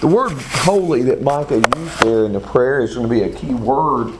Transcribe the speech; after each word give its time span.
The 0.00 0.06
word 0.06 0.32
holy 0.32 1.02
that 1.02 1.20
Micah 1.20 1.56
used 1.56 2.00
there 2.00 2.24
in 2.24 2.32
the 2.32 2.40
prayer 2.40 2.80
is 2.80 2.94
going 2.94 3.06
to 3.06 3.14
be 3.14 3.20
a 3.20 3.28
key 3.28 3.52
word 3.52 4.14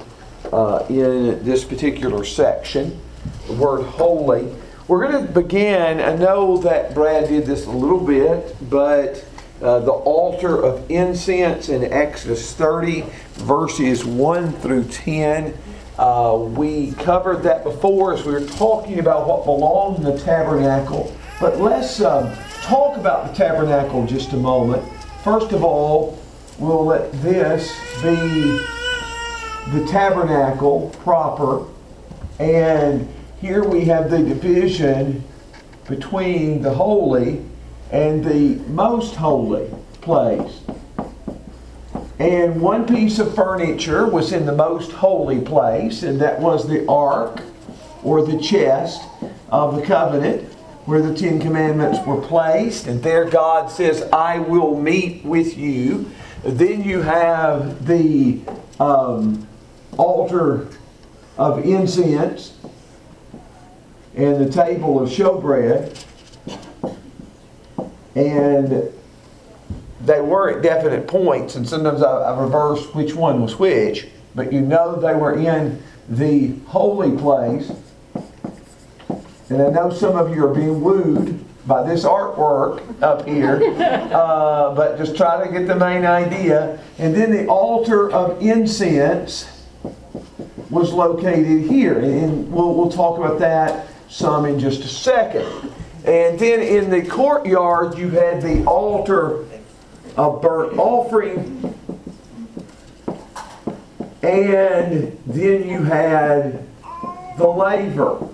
uh, 0.52 0.84
in 0.90 1.42
this 1.42 1.64
particular 1.64 2.22
section. 2.22 3.00
The 3.46 3.54
word 3.54 3.84
holy. 3.84 4.54
We're 4.88 5.10
going 5.10 5.26
to 5.26 5.32
begin. 5.32 6.00
I 6.00 6.14
know 6.16 6.58
that 6.58 6.92
Brad 6.92 7.28
did 7.28 7.46
this 7.46 7.64
a 7.64 7.70
little 7.70 8.06
bit, 8.06 8.54
but 8.68 9.24
uh, 9.62 9.78
the 9.78 9.90
altar 9.90 10.62
of 10.62 10.90
incense 10.90 11.70
in 11.70 11.90
Exodus 11.90 12.52
30, 12.52 13.06
verses 13.36 14.04
1 14.04 14.52
through 14.52 14.84
10. 14.84 15.56
Uh, 15.98 16.44
we 16.46 16.92
covered 16.92 17.42
that 17.44 17.64
before 17.64 18.12
as 18.12 18.26
we 18.26 18.32
were 18.32 18.46
talking 18.46 18.98
about 18.98 19.26
what 19.26 19.46
belonged 19.46 19.96
in 19.96 20.04
the 20.04 20.18
tabernacle. 20.18 21.16
But 21.40 21.58
let's 21.58 22.02
um, 22.02 22.36
talk 22.60 22.98
about 22.98 23.28
the 23.28 23.32
tabernacle 23.32 24.06
just 24.06 24.34
a 24.34 24.36
moment. 24.36 24.84
First 25.22 25.52
of 25.52 25.62
all, 25.62 26.18
we'll 26.58 26.86
let 26.86 27.12
this 27.20 27.70
be 28.02 28.58
the 29.70 29.86
tabernacle 29.86 30.88
proper. 31.02 31.66
And 32.38 33.06
here 33.38 33.62
we 33.62 33.84
have 33.84 34.10
the 34.10 34.20
division 34.20 35.22
between 35.86 36.62
the 36.62 36.72
holy 36.72 37.44
and 37.90 38.24
the 38.24 38.54
most 38.70 39.14
holy 39.14 39.68
place. 40.00 40.62
And 42.18 42.62
one 42.62 42.86
piece 42.86 43.18
of 43.18 43.34
furniture 43.34 44.06
was 44.06 44.32
in 44.32 44.46
the 44.46 44.54
most 44.54 44.90
holy 44.90 45.42
place, 45.42 46.02
and 46.02 46.18
that 46.22 46.40
was 46.40 46.66
the 46.66 46.86
ark 46.88 47.42
or 48.02 48.24
the 48.24 48.38
chest 48.38 49.02
of 49.50 49.76
the 49.76 49.82
covenant 49.82 50.49
where 50.86 51.02
the 51.02 51.14
Ten 51.14 51.40
Commandments 51.40 52.04
were 52.06 52.20
placed. 52.20 52.86
And 52.86 53.02
there 53.02 53.24
God 53.24 53.70
says, 53.70 54.02
I 54.12 54.38
will 54.38 54.80
meet 54.80 55.24
with 55.24 55.56
you. 55.56 56.10
Then 56.42 56.82
you 56.82 57.02
have 57.02 57.86
the 57.86 58.40
um, 58.78 59.46
altar 59.96 60.68
of 61.36 61.64
incense 61.64 62.56
and 64.14 64.44
the 64.44 64.50
table 64.50 65.02
of 65.02 65.10
showbread. 65.10 66.04
And 68.14 68.92
they 70.04 70.20
were 70.20 70.50
at 70.50 70.62
definite 70.62 71.06
points, 71.06 71.54
and 71.54 71.68
sometimes 71.68 72.02
I, 72.02 72.10
I 72.10 72.40
reverse 72.40 72.94
which 72.94 73.14
one 73.14 73.42
was 73.42 73.58
which, 73.58 74.08
but 74.34 74.52
you 74.52 74.60
know 74.60 74.96
they 74.96 75.14
were 75.14 75.38
in 75.38 75.82
the 76.08 76.54
holy 76.66 77.16
place. 77.16 77.70
And 79.50 79.60
I 79.60 79.70
know 79.70 79.90
some 79.90 80.16
of 80.16 80.34
you 80.34 80.46
are 80.46 80.54
being 80.54 80.80
wooed 80.80 81.44
by 81.66 81.82
this 81.86 82.04
artwork 82.04 83.02
up 83.02 83.26
here, 83.26 83.60
uh, 84.12 84.74
but 84.74 84.96
just 84.96 85.16
try 85.16 85.44
to 85.44 85.52
get 85.52 85.66
the 85.66 85.74
main 85.74 86.06
idea. 86.06 86.78
And 86.98 87.14
then 87.14 87.32
the 87.32 87.46
altar 87.48 88.10
of 88.12 88.40
incense 88.40 89.66
was 90.70 90.92
located 90.92 91.68
here, 91.68 91.98
and 91.98 92.50
we'll, 92.50 92.74
we'll 92.74 92.90
talk 92.90 93.18
about 93.18 93.40
that 93.40 93.88
some 94.08 94.44
in 94.46 94.58
just 94.58 94.84
a 94.84 94.88
second. 94.88 95.46
And 96.04 96.38
then 96.38 96.60
in 96.60 96.88
the 96.88 97.02
courtyard, 97.02 97.98
you 97.98 98.08
had 98.10 98.42
the 98.42 98.64
altar 98.64 99.46
of 100.16 100.40
burnt 100.40 100.78
offering. 100.78 101.74
And 104.22 105.18
then 105.26 105.68
you 105.68 105.82
had 105.82 106.66
the 107.36 107.46
laver, 107.46 108.28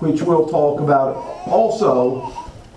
which 0.00 0.22
we'll 0.22 0.48
talk 0.48 0.80
about 0.80 1.16
also, 1.46 2.32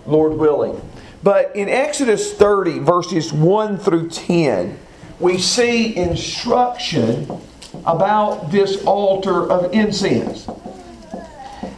Lord 0.06 0.34
willing. 0.34 0.80
But 1.24 1.56
in 1.56 1.70
Exodus 1.70 2.34
30, 2.34 2.80
verses 2.80 3.32
1 3.32 3.78
through 3.78 4.10
10, 4.10 4.78
we 5.20 5.38
see 5.38 5.96
instruction 5.96 7.42
about 7.86 8.52
this 8.52 8.84
altar 8.84 9.50
of 9.50 9.74
incense. 9.74 10.47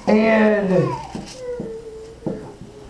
And 0.07 0.69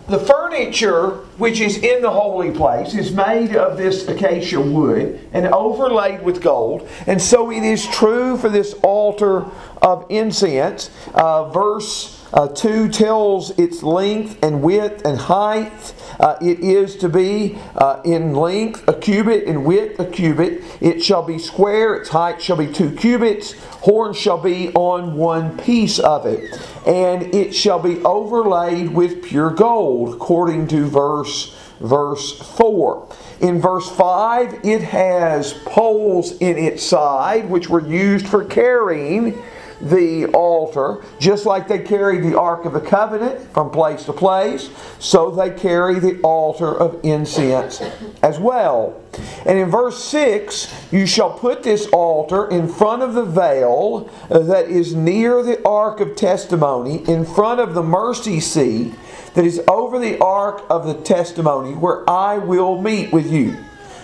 the 0.07 0.19
furniture 0.19 1.09
which 1.37 1.59
is 1.59 1.77
in 1.77 2.01
the 2.01 2.11
holy 2.11 2.51
place 2.51 2.93
is 2.93 3.11
made 3.11 3.55
of 3.55 3.77
this 3.77 4.07
acacia 4.07 4.61
wood 4.61 5.19
and 5.33 5.47
overlaid 5.47 6.21
with 6.23 6.41
gold. 6.41 6.87
And 7.07 7.21
so 7.21 7.51
it 7.51 7.63
is 7.63 7.85
true 7.87 8.37
for 8.37 8.47
this 8.47 8.73
altar 8.83 9.45
of 9.81 10.05
incense. 10.09 10.89
Uh, 11.13 11.49
verse 11.49 12.24
uh, 12.35 12.49
2 12.49 12.89
tells 12.89 13.57
its 13.57 13.81
length 13.81 14.37
and 14.43 14.61
width 14.61 15.05
and 15.05 15.17
height. 15.17 15.93
Uh, 16.19 16.35
it 16.41 16.59
is 16.59 16.97
to 16.97 17.07
be 17.07 17.57
uh, 17.75 18.01
in 18.03 18.33
length 18.33 18.85
a 18.89 18.93
cubit, 18.93 19.43
in 19.45 19.63
width 19.63 19.97
a 20.01 20.05
cubit. 20.05 20.61
It 20.81 21.01
shall 21.01 21.23
be 21.23 21.39
square, 21.39 21.95
its 21.95 22.09
height 22.09 22.41
shall 22.41 22.57
be 22.57 22.67
two 22.67 22.91
cubits. 22.91 23.53
Horns 23.53 24.17
shall 24.17 24.37
be 24.37 24.71
on 24.73 25.15
one 25.15 25.57
piece 25.57 25.97
of 25.97 26.25
it. 26.25 26.61
And 26.85 27.33
it 27.33 27.55
shall 27.55 27.79
be 27.79 28.01
overlaid 28.03 28.89
with 28.89 29.23
pure 29.23 29.51
gold, 29.51 30.15
according 30.15 30.67
to 30.67 30.87
verse, 30.87 31.55
verse 31.79 32.37
4. 32.57 33.07
In 33.39 33.61
verse 33.61 33.89
5, 33.89 34.65
it 34.65 34.81
has 34.81 35.53
poles 35.65 36.33
in 36.39 36.57
its 36.57 36.83
side, 36.83 37.49
which 37.49 37.69
were 37.69 37.85
used 37.85 38.27
for 38.27 38.43
carrying 38.43 39.41
the 39.81 40.25
altar, 40.27 41.03
just 41.19 41.45
like 41.45 41.67
they 41.67 41.79
carried 41.79 42.23
the 42.23 42.37
Ark 42.37 42.65
of 42.65 42.73
the 42.73 42.81
Covenant 42.81 43.51
from 43.53 43.69
place 43.69 44.05
to 44.05 44.13
place, 44.13 44.69
so 44.99 45.31
they 45.31 45.49
carry 45.49 45.99
the 45.99 46.19
altar 46.21 46.73
of 46.73 46.99
incense 47.03 47.81
as 48.21 48.39
well. 48.39 49.01
And 49.45 49.57
in 49.57 49.69
verse 49.69 50.03
6, 50.03 50.91
you 50.91 51.05
shall 51.05 51.37
put 51.37 51.63
this 51.63 51.87
altar 51.87 52.49
in 52.49 52.67
front 52.67 53.01
of 53.01 53.13
the 53.13 53.25
veil 53.25 54.09
that 54.29 54.69
is 54.69 54.95
near 54.95 55.43
the 55.43 55.65
Ark 55.65 55.99
of 55.99 56.15
Testimony, 56.15 57.07
in 57.09 57.25
front 57.25 57.59
of 57.59 57.73
the 57.73 57.83
mercy 57.83 58.39
seat 58.39 58.93
that 59.33 59.45
is 59.45 59.61
over 59.67 59.99
the 59.99 60.17
Ark 60.19 60.63
of 60.69 60.85
the 60.85 60.93
Testimony, 60.93 61.73
where 61.75 62.09
I 62.09 62.37
will 62.37 62.81
meet 62.81 63.11
with 63.11 63.31
you. 63.31 63.57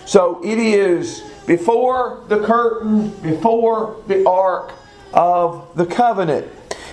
So 0.04 0.40
it 0.44 0.58
is 0.58 1.22
before 1.46 2.22
the 2.28 2.40
curtain, 2.40 3.10
before 3.22 3.96
the 4.06 4.28
Ark 4.28 4.72
of 5.12 5.68
the 5.74 5.86
covenant. 5.86 6.46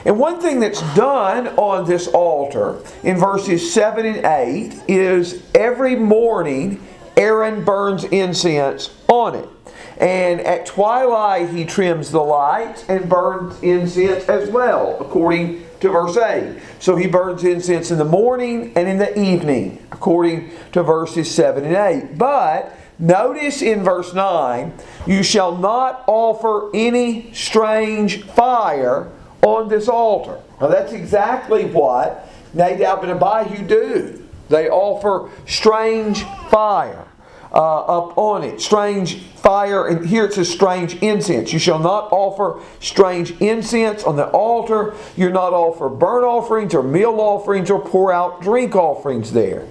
And 0.06 0.18
one 0.18 0.40
thing 0.40 0.60
that's 0.60 0.82
done 0.96 1.48
on 1.50 1.88
this 1.88 2.08
altar 2.08 2.82
in 3.04 3.18
verses 3.18 3.74
7 3.74 4.06
and 4.06 4.26
8 4.26 4.84
is 4.88 5.44
every 5.54 5.96
morning 5.96 6.86
Aaron 7.18 7.66
burns 7.66 8.06
incense 8.06 8.96
on 9.10 9.36
it. 9.36 9.50
And 9.98 10.40
at 10.42 10.66
twilight 10.66 11.50
he 11.50 11.66
trims 11.66 12.12
the 12.12 12.22
lights 12.22 12.86
and 12.88 13.10
burns 13.10 13.62
incense 13.62 14.24
as 14.30 14.50
well, 14.50 14.98
according 15.02 15.66
to 15.82 15.90
verse 15.90 16.16
8. 16.16 16.62
So 16.80 16.96
he 16.96 17.08
burns 17.08 17.44
incense 17.44 17.92
in 17.92 17.98
the 17.98 18.06
morning 18.06 18.72
and 18.78 18.88
in 18.88 18.98
the 18.98 19.20
evening, 19.20 19.86
according 19.92 20.52
to 20.72 20.84
verses 20.84 21.30
7 21.30 21.66
and 21.66 21.76
8. 21.76 22.18
But 22.18 22.79
Notice 23.00 23.62
in 23.62 23.82
verse 23.82 24.14
9, 24.14 24.74
you 25.08 25.24
shall 25.24 25.56
not 25.56 26.04
offer 26.06 26.70
any 26.74 27.34
strange 27.34 28.24
fire 28.24 29.10
on 29.42 29.70
this 29.70 29.88
altar. 29.88 30.40
Now 30.60 30.68
that's 30.68 30.92
exactly 30.92 31.64
what 31.66 32.30
Nadab 32.54 33.04
and 33.04 33.12
Abihu 33.12 33.66
do. 33.66 34.28
They 34.50 34.68
offer 34.68 35.30
strange 35.46 36.24
fire 36.50 37.06
uh, 37.54 37.80
up 37.80 38.18
on 38.18 38.44
it. 38.44 38.60
Strange 38.60 39.22
fire, 39.22 39.88
and 39.88 40.06
here 40.06 40.26
it 40.26 40.34
says 40.34 40.50
strange 40.50 40.96
incense. 41.02 41.54
You 41.54 41.60
shall 41.60 41.80
not 41.80 42.12
offer 42.12 42.62
strange 42.82 43.32
incense 43.40 44.04
on 44.04 44.18
the 44.18 44.28
altar. 44.30 44.94
You're 45.16 45.32
not 45.32 45.54
offer 45.54 45.88
burnt 45.88 46.26
offerings 46.26 46.74
or 46.74 46.84
meal 46.84 47.20
offerings 47.22 47.70
or 47.70 47.80
pour 47.80 48.12
out 48.12 48.42
drink 48.42 48.76
offerings 48.76 49.32
there. 49.32 49.66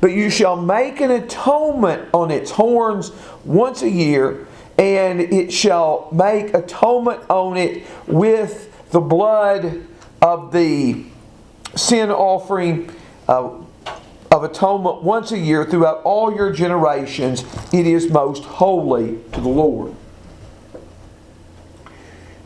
But 0.00 0.12
you 0.12 0.30
shall 0.30 0.56
make 0.56 1.00
an 1.00 1.10
atonement 1.10 2.08
on 2.12 2.30
its 2.30 2.50
horns 2.50 3.12
once 3.44 3.82
a 3.82 3.90
year, 3.90 4.46
and 4.78 5.20
it 5.20 5.52
shall 5.52 6.08
make 6.10 6.54
atonement 6.54 7.28
on 7.28 7.56
it 7.56 7.84
with 8.06 8.90
the 8.90 9.00
blood 9.00 9.86
of 10.22 10.52
the 10.52 11.04
sin 11.76 12.10
offering 12.10 12.90
uh, 13.28 13.50
of 14.30 14.44
atonement 14.44 15.02
once 15.02 15.32
a 15.32 15.38
year 15.38 15.64
throughout 15.64 16.02
all 16.04 16.34
your 16.34 16.52
generations. 16.52 17.44
It 17.72 17.86
is 17.86 18.10
most 18.10 18.44
holy 18.44 19.18
to 19.32 19.40
the 19.40 19.48
Lord. 19.48 19.94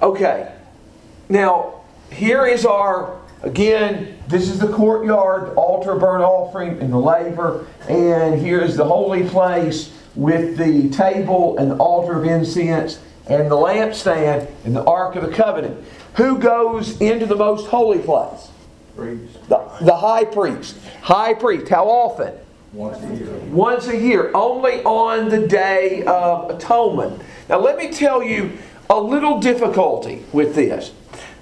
Okay, 0.03 0.53
now 1.29 1.83
here 2.11 2.47
is 2.47 2.67
our 2.67 3.21
Again, 3.45 4.19
this 4.27 4.49
is 4.49 4.59
the 4.59 4.69
courtyard, 4.69 5.49
the 5.49 5.55
altar, 5.55 5.95
burnt 5.97 6.25
offering, 6.25 6.81
and 6.81 6.91
the 6.91 6.99
laver. 6.99 7.67
And 7.89 8.41
here 8.41 8.61
is 8.61 8.75
the 8.75 8.87
holy 8.87 9.29
place 9.29 9.93
with 10.15 10.57
the 10.57 10.89
table 10.89 11.59
and 11.59 11.71
the 11.71 11.77
altar 11.77 12.19
of 12.19 12.25
incense 12.25 13.01
and 13.29 13.51
the 13.51 13.57
lampstand 13.57 14.51
and 14.65 14.75
the 14.75 14.83
Ark 14.85 15.17
of 15.17 15.27
the 15.27 15.33
Covenant. 15.33 15.85
Who 16.15 16.39
goes 16.39 16.99
into 17.03 17.27
the 17.27 17.37
most 17.37 17.67
holy 17.67 17.99
place? 17.99 18.49
Priest. 18.97 19.49
The, 19.49 19.59
the 19.83 19.97
high 19.97 20.25
priest. 20.25 20.79
High 21.03 21.35
priest. 21.35 21.69
How 21.69 21.87
often? 21.87 22.33
Once 22.73 23.03
a 23.05 23.15
year. 23.15 23.39
Once 23.51 23.89
a 23.89 23.97
year, 23.97 24.31
only 24.35 24.83
on 24.85 25.29
the 25.29 25.47
Day 25.47 26.03
of 26.05 26.51
Atonement. 26.51 27.21
Now, 27.49 27.59
let 27.59 27.77
me 27.77 27.93
tell 27.93 28.23
you 28.23 28.57
a 28.89 28.99
little 28.99 29.39
difficulty 29.39 30.25
with 30.33 30.55
this. 30.55 30.93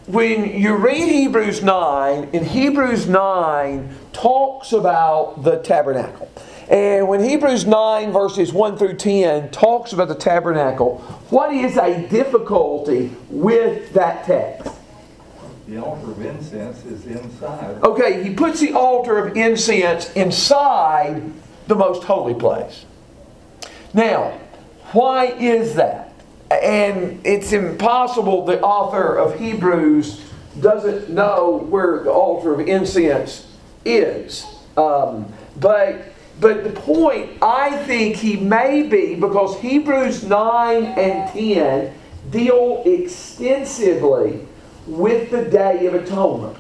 When 0.06 0.58
you 0.58 0.74
read 0.74 1.08
Hebrews 1.12 1.62
9, 1.62 2.30
in 2.32 2.44
Hebrews 2.44 3.06
9 3.06 3.96
talks 4.12 4.72
about 4.72 5.44
the 5.44 5.58
tabernacle. 5.58 6.28
And 6.68 7.06
when 7.06 7.22
Hebrews 7.22 7.66
9, 7.66 8.10
verses 8.10 8.52
1 8.52 8.78
through 8.78 8.96
10, 8.96 9.50
talks 9.50 9.92
about 9.92 10.08
the 10.08 10.16
tabernacle, 10.16 10.98
what 11.30 11.52
is 11.54 11.76
a 11.76 12.04
difficulty 12.08 13.12
with 13.30 13.92
that 13.92 14.24
text? 14.26 14.74
The 15.68 15.78
altar 15.78 16.10
of 16.10 16.20
incense 16.20 16.84
is 16.84 17.06
inside. 17.06 17.80
Okay, 17.84 18.24
he 18.24 18.34
puts 18.34 18.58
the 18.58 18.72
altar 18.72 19.18
of 19.24 19.36
incense 19.36 20.12
inside 20.14 21.22
the 21.68 21.76
most 21.76 22.02
holy 22.02 22.34
place. 22.34 22.86
Now, 23.94 24.36
why 24.90 25.26
is 25.26 25.76
that? 25.76 26.11
And 26.62 27.20
it's 27.24 27.52
impossible 27.52 28.44
the 28.44 28.60
author 28.60 29.16
of 29.16 29.38
Hebrews 29.38 30.20
doesn't 30.60 31.10
know 31.10 31.66
where 31.68 32.02
the 32.02 32.10
altar 32.10 32.52
of 32.52 32.60
incense 32.68 33.46
is. 33.84 34.46
Um, 34.76 35.32
but 35.56 36.12
but 36.40 36.64
the 36.64 36.70
point 36.70 37.30
I 37.42 37.76
think 37.84 38.16
he 38.16 38.36
may 38.36 38.82
be 38.82 39.14
because 39.14 39.58
Hebrews 39.60 40.24
9 40.24 40.84
and 40.84 41.30
10 41.30 41.94
deal 42.30 42.82
extensively 42.84 44.46
with 44.86 45.30
the 45.30 45.44
Day 45.44 45.86
of 45.86 45.94
Atonement. 45.94 46.56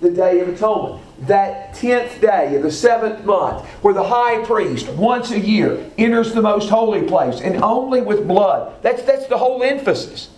The 0.00 0.10
Day 0.10 0.40
of 0.40 0.48
Atonement. 0.48 1.02
That 1.26 1.74
10th 1.74 2.20
day 2.20 2.56
of 2.56 2.62
the 2.62 2.70
seventh 2.70 3.24
month, 3.24 3.66
where 3.82 3.92
the 3.92 4.02
high 4.02 4.42
priest 4.44 4.88
once 4.90 5.30
a 5.30 5.38
year 5.38 5.90
enters 5.98 6.32
the 6.32 6.40
most 6.40 6.70
holy 6.70 7.06
place 7.06 7.40
and 7.40 7.62
only 7.62 8.00
with 8.00 8.26
blood. 8.26 8.82
That's, 8.82 9.02
that's 9.02 9.26
the 9.26 9.36
whole 9.36 9.62
emphasis 9.62 10.30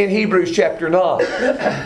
in 0.00 0.10
Hebrews 0.10 0.52
chapter 0.52 0.88
9. 0.88 1.20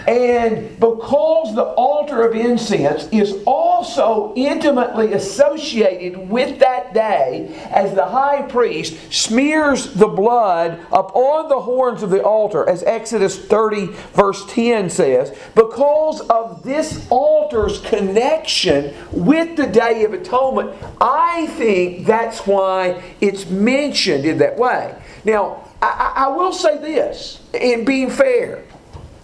And 0.06 0.78
because 0.78 1.55
the 1.55 1.64
altar 1.76 2.22
of 2.22 2.34
incense 2.34 3.08
is 3.12 3.43
also 3.46 4.32
intimately 4.37 5.12
associated 5.12 6.28
with 6.28 6.58
that 6.61 6.94
day, 6.94 7.55
as 7.70 7.94
the 7.94 8.06
high 8.06 8.43
priest 8.43 9.12
smears 9.12 9.93
the 9.94 10.06
blood 10.06 10.78
upon 10.93 11.49
the 11.49 11.61
horns 11.61 12.02
of 12.02 12.11
the 12.11 12.22
altar, 12.22 12.69
as 12.69 12.82
Exodus 12.84 13.38
30, 13.38 13.87
verse 14.12 14.44
10 14.46 14.90
says, 14.90 15.37
because 15.55 16.20
of 16.22 16.62
this 16.62 17.06
altar's 17.11 17.81
connection 17.81 18.94
with 19.12 19.56
the 19.56 19.66
Day 19.66 20.05
of 20.05 20.12
Atonement, 20.12 20.70
I 21.00 21.46
think 21.49 22.06
that's 22.06 22.46
why 22.46 23.02
it's 23.20 23.46
mentioned 23.46 24.25
in 24.25 24.38
that 24.38 24.56
way. 24.56 24.96
Now, 25.25 25.69
I, 25.85 26.13
I 26.27 26.29
will 26.29 26.53
say 26.53 26.79
this, 26.79 27.41
in 27.53 27.85
being 27.85 28.11
fair, 28.11 28.65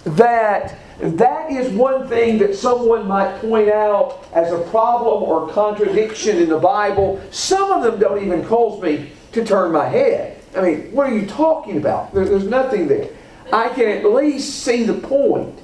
that 0.05 0.79
that 1.01 1.51
is 1.51 1.73
one 1.73 2.09
thing 2.09 2.39
that 2.39 2.55
someone 2.55 3.07
might 3.07 3.41
point 3.41 3.71
out 3.71 4.27
as 4.35 4.53
a 4.53 4.59
problem 4.71 5.23
or 5.23 5.51
contradiction 5.51 6.39
in 6.39 6.49
the 6.49 6.59
Bible. 6.59 7.21
Some 7.31 7.73
of 7.73 7.83
them 7.83 7.99
don't 7.99 8.23
even 8.23 8.45
cause 8.45 8.83
me 8.83 9.13
to 9.33 9.45
turn 9.45 9.73
my 9.73 9.87
head. 9.87 10.43
I 10.57 10.61
mean, 10.61 10.93
what 10.93 11.11
are 11.11 11.17
you 11.17 11.27
talking 11.27 11.77
about? 11.77 12.13
There, 12.13 12.25
there's 12.25 12.47
nothing 12.47 12.89
there. 12.89 13.09
I 13.53 13.69
can 13.71 13.89
at 13.89 14.05
least 14.05 14.63
see 14.63 14.85
the 14.85 14.95
point 14.95 15.59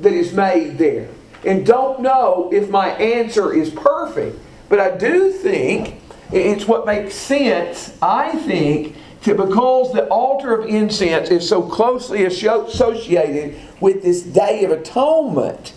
that 0.00 0.12
is 0.12 0.32
made 0.32 0.78
there. 0.78 1.08
And 1.44 1.66
don't 1.66 2.00
know 2.00 2.50
if 2.52 2.68
my 2.70 2.90
answer 2.90 3.52
is 3.52 3.70
perfect. 3.70 4.38
But 4.68 4.80
I 4.80 4.96
do 4.96 5.32
think 5.32 6.00
it's 6.32 6.66
what 6.66 6.86
makes 6.86 7.14
sense, 7.14 7.96
I 8.02 8.36
think, 8.40 8.96
because 9.34 9.92
the 9.92 10.06
altar 10.08 10.54
of 10.54 10.68
incense 10.68 11.30
is 11.30 11.48
so 11.48 11.62
closely 11.62 12.24
associated 12.24 13.60
with 13.80 14.02
this 14.02 14.22
Day 14.22 14.64
of 14.64 14.70
Atonement, 14.70 15.72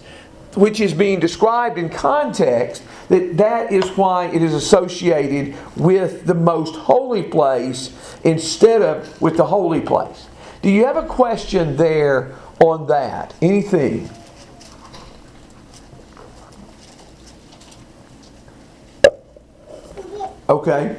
which 0.56 0.80
is 0.80 0.94
being 0.94 1.20
described 1.20 1.78
in 1.78 1.90
context, 1.90 2.84
that 3.10 3.38
that 3.38 3.72
is 3.72 3.86
why 3.98 4.26
it 4.28 4.42
is 4.42 4.54
associated 4.54 5.56
with 5.76 6.26
the 6.26 6.34
most 6.34 6.76
holy 6.76 7.24
place 7.24 7.92
instead 8.24 8.82
of 8.82 9.22
with 9.22 9.38
the 9.38 9.46
holy 9.46 9.82
place. 9.82 10.28
Do 10.62 10.70
you 10.70 10.86
have 10.86 10.98
a 10.98 11.08
question 11.08 11.78
there 11.78 12.36
on 12.60 12.88
that? 12.88 13.34
Anything? 13.42 14.10
Okay. 20.50 20.98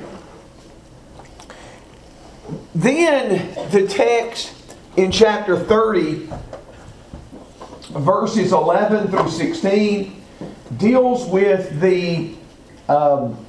Then 2.74 3.54
the 3.70 3.86
text 3.86 4.54
in 4.96 5.10
chapter 5.10 5.58
30, 5.58 6.28
verses 7.90 8.52
11 8.52 9.08
through 9.08 9.30
16, 9.30 10.22
deals 10.76 11.26
with 11.26 11.80
the 11.80 12.34
um, 12.88 13.46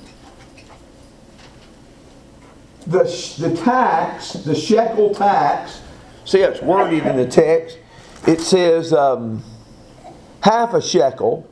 the, 2.88 3.04
the 3.40 3.56
tax, 3.64 4.34
the 4.34 4.56
shekel 4.56 5.14
tax. 5.14 5.82
See, 6.26 6.40
it's 6.40 6.62
worded 6.62 7.06
in 7.06 7.16
the 7.16 7.28
text. 7.28 7.78
It 8.28 8.42
says 8.42 8.94
um, 8.94 9.44
half 10.42 10.74
a 10.74 10.82
shekel 10.82 11.48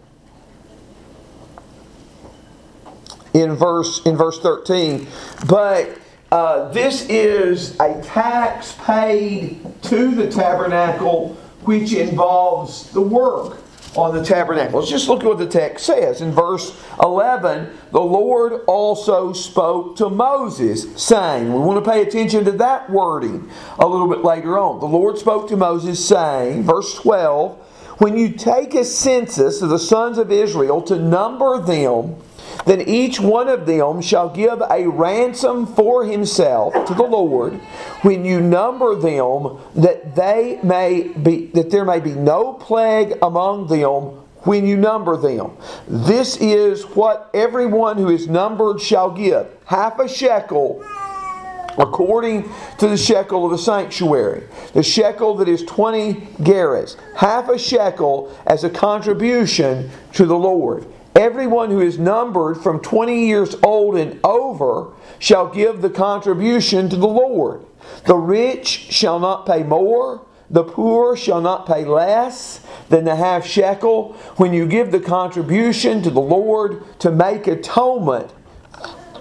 in 3.33 3.55
verse 3.55 4.01
in 4.05 4.17
verse 4.17 4.39
13, 4.39 5.07
but 5.47 5.97
uh, 6.31 6.69
this 6.69 7.07
is 7.09 7.79
a 7.79 8.01
tax 8.03 8.75
paid 8.83 9.59
to 9.83 10.11
the 10.11 10.29
tabernacle 10.29 11.35
which 11.63 11.93
involves 11.93 12.91
the 12.91 13.01
work 13.01 13.57
on 13.95 14.15
the 14.15 14.23
tabernacle. 14.23 14.79
Let's 14.79 14.91
just 14.91 15.07
look 15.07 15.21
at 15.21 15.25
what 15.25 15.39
the 15.39 15.47
text 15.47 15.85
says. 15.85 16.21
In 16.21 16.31
verse 16.31 16.79
11, 17.01 17.75
the 17.91 17.99
Lord 17.99 18.61
also 18.67 19.33
spoke 19.33 19.95
to 19.97 20.09
Moses, 20.09 20.85
saying, 21.01 21.51
We 21.51 21.59
want 21.59 21.83
to 21.83 21.89
pay 21.89 22.03
attention 22.03 22.45
to 22.45 22.51
that 22.53 22.89
wording 22.89 23.49
a 23.79 23.87
little 23.87 24.07
bit 24.07 24.23
later 24.23 24.59
on. 24.59 24.79
The 24.79 24.85
Lord 24.85 25.17
spoke 25.17 25.49
to 25.49 25.57
Moses, 25.57 26.05
saying, 26.05 26.63
verse 26.63 26.93
12, 26.95 27.57
When 27.97 28.17
you 28.17 28.29
take 28.29 28.75
a 28.75 28.85
census 28.85 29.61
of 29.61 29.69
the 29.69 29.79
sons 29.79 30.19
of 30.19 30.31
Israel 30.31 30.81
to 30.83 30.97
number 30.97 31.59
them, 31.59 32.17
then 32.65 32.81
each 32.81 33.19
one 33.19 33.47
of 33.47 33.65
them 33.65 34.01
shall 34.01 34.29
give 34.29 34.61
a 34.69 34.88
ransom 34.88 35.66
for 35.66 36.06
himself 36.06 36.73
to 36.87 36.94
the 36.94 37.04
Lord 37.04 37.54
when 38.01 38.25
you 38.25 38.42
number 38.42 38.95
them 38.95 39.59
that 39.75 40.16
they 40.16 40.59
may 40.63 41.07
be 41.07 41.47
that 41.47 41.71
there 41.71 41.85
may 41.85 41.99
be 41.99 42.13
no 42.13 42.54
plague 42.54 43.18
among 43.21 43.68
them 43.68 44.19
when 44.44 44.66
you 44.66 44.78
number 44.78 45.18
them. 45.18 45.57
This 45.87 46.37
is 46.37 46.83
what 46.83 47.30
everyone 47.33 47.97
who 47.97 48.09
is 48.09 48.28
numbered 48.28 48.81
shall 48.81 49.11
give. 49.11 49.47
Half 49.66 49.99
a 49.99 50.07
shekel 50.07 50.83
according 51.78 52.49
to 52.78 52.87
the 52.87 52.97
shekel 52.97 53.45
of 53.45 53.51
the 53.51 53.57
sanctuary. 53.57 54.44
The 54.73 54.83
shekel 54.83 55.35
that 55.35 55.47
is 55.47 55.63
20 55.63 56.13
gerahs. 56.42 56.97
Half 57.16 57.49
a 57.49 57.57
shekel 57.57 58.35
as 58.45 58.63
a 58.63 58.69
contribution 58.69 59.89
to 60.13 60.25
the 60.25 60.35
Lord. 60.35 60.85
Everyone 61.16 61.69
who 61.69 61.81
is 61.81 61.99
numbered 61.99 62.57
from 62.57 62.80
20 62.80 63.25
years 63.25 63.56
old 63.63 63.97
and 63.97 64.19
over 64.23 64.94
shall 65.18 65.47
give 65.47 65.81
the 65.81 65.89
contribution 65.89 66.89
to 66.89 66.95
the 66.95 67.07
Lord. 67.07 67.66
The 68.06 68.16
rich 68.16 68.68
shall 68.68 69.19
not 69.19 69.45
pay 69.45 69.63
more, 69.63 70.21
the 70.49 70.63
poor 70.63 71.16
shall 71.16 71.42
not 71.42 71.66
pay 71.66 71.85
less 71.85 72.61
than 72.89 73.06
the 73.06 73.16
half 73.16 73.45
shekel 73.45 74.13
when 74.37 74.54
you 74.54 74.66
give 74.66 74.92
the 74.92 74.99
contribution 74.99 76.01
to 76.04 76.09
the 76.09 76.21
Lord 76.21 76.83
to 76.99 77.11
make 77.11 77.47
atonement 77.47 78.31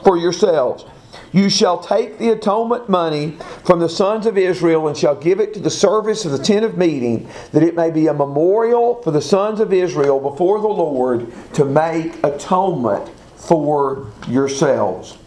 for 0.05 0.17
yourselves. 0.17 0.85
You 1.33 1.51
shall 1.51 1.79
take 1.79 2.19
the 2.19 2.31
atonement 2.31 2.89
money 2.89 3.37
from 3.65 3.81
the 3.81 3.89
sons 3.89 4.27
of 4.27 4.39
Israel 4.39 4.89
and 4.89 4.97
shall 4.97 5.15
give 5.15 5.41
it 5.41 5.55
to 5.55 5.61
the 5.61 5.71
service 5.71 6.25
of 6.25 6.33
the 6.33 6.39
tent 6.39 6.65
of 6.65 6.79
meeting, 6.79 7.29
that 7.53 7.63
it 7.63 7.75
may 7.75 7.91
be 7.91 8.07
a 8.07 8.15
memorial 8.15 9.03
for 9.03 9.11
the 9.11 9.21
sons 9.21 9.61
of 9.61 9.73
Israel 9.73 10.21
before 10.21 10.61
the 10.61 10.69
Lord 10.69 11.31
to 11.55 11.65
make 11.65 12.23
atonement 12.25 13.11
for 13.37 14.11
yourselves. 14.27 15.19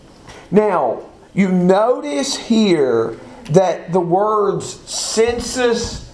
Now, 0.50 1.04
you 1.34 1.50
notice 1.50 2.36
here 2.36 3.18
that 3.52 3.94
the 3.94 4.00
words 4.00 4.68
census 4.90 6.12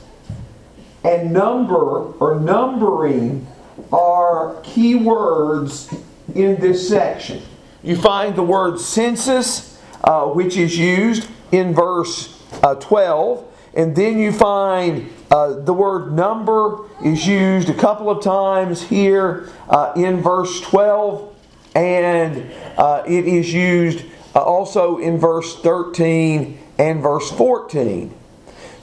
and 1.03 1.31
number 1.31 1.75
or 1.75 2.39
numbering 2.39 3.47
are 3.91 4.59
key 4.63 4.95
words 4.95 5.93
in 6.35 6.59
this 6.59 6.87
section. 6.87 7.41
You 7.83 7.95
find 7.95 8.35
the 8.35 8.43
word 8.43 8.79
census 8.79 9.76
uh, 10.03 10.25
which 10.25 10.57
is 10.57 10.77
used 10.77 11.29
in 11.51 11.73
verse 11.73 12.43
uh, 12.63 12.75
12. 12.75 13.45
And 13.73 13.95
then 13.95 14.17
you 14.17 14.31
find 14.31 15.09
uh, 15.29 15.53
the 15.53 15.73
word 15.73 16.13
number 16.13 16.85
is 17.03 17.27
used 17.27 17.69
a 17.69 17.73
couple 17.73 18.09
of 18.09 18.23
times 18.23 18.81
here 18.81 19.49
uh, 19.69 19.93
in 19.95 20.21
verse 20.21 20.61
12 20.61 21.35
and 21.75 22.51
uh, 22.77 23.03
it 23.05 23.27
is 23.27 23.53
used 23.53 24.03
also 24.33 24.97
in 24.97 25.19
verse 25.19 25.59
13 25.59 26.57
and 26.79 27.01
verse 27.01 27.29
14. 27.31 28.13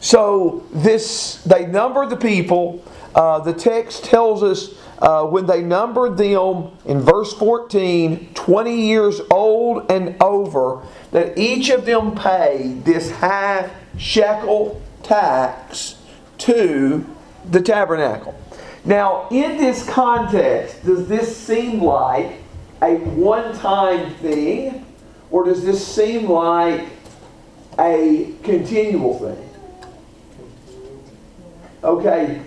So 0.01 0.67
this 0.73 1.43
they 1.45 1.67
numbered 1.67 2.11
the 2.11 2.17
people. 2.17 2.85
Uh, 3.15 3.41
the 3.41 3.53
text 3.53 4.05
tells 4.05 4.43
us 4.43 4.75
uh, 5.05 5.23
when 5.27 5.45
they 5.45 5.63
numbered 5.63 6.17
them 6.17 6.71
in 6.87 6.99
verse 6.99 7.35
14, 7.35 8.31
20 8.33 8.87
years 8.87 9.21
old 9.31 9.91
and 9.91 10.17
over, 10.23 10.83
that 11.11 11.37
each 11.37 11.69
of 11.69 11.85
them 11.85 12.15
paid 12.17 12.87
this 12.87 13.11
half 13.11 13.71
shekel 13.99 14.81
tax 15.03 15.97
to 16.39 17.05
the 17.51 17.61
tabernacle. 17.61 18.35
Now, 18.87 19.29
in 19.31 19.59
this 19.59 19.87
context, 19.87 20.83
does 20.87 21.07
this 21.07 21.37
seem 21.37 21.83
like 21.83 22.41
a 22.81 22.97
one 22.97 23.55
time 23.59 24.15
thing, 24.15 24.87
or 25.31 25.45
does 25.45 25.67
this 25.67 25.87
seem 25.87 26.31
like 26.31 26.89
a 27.79 28.33
continual 28.43 29.19
thing? 29.19 29.51
Okay, 31.83 32.41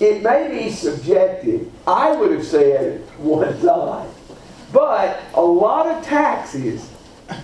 it 0.00 0.22
may 0.22 0.48
be 0.48 0.70
subjective. 0.70 1.70
I 1.86 2.14
would 2.16 2.32
have 2.32 2.44
said 2.44 3.00
one 3.18 3.60
time. 3.60 4.08
But 4.72 5.20
a 5.34 5.42
lot 5.42 5.86
of 5.86 6.04
taxes, 6.04 6.90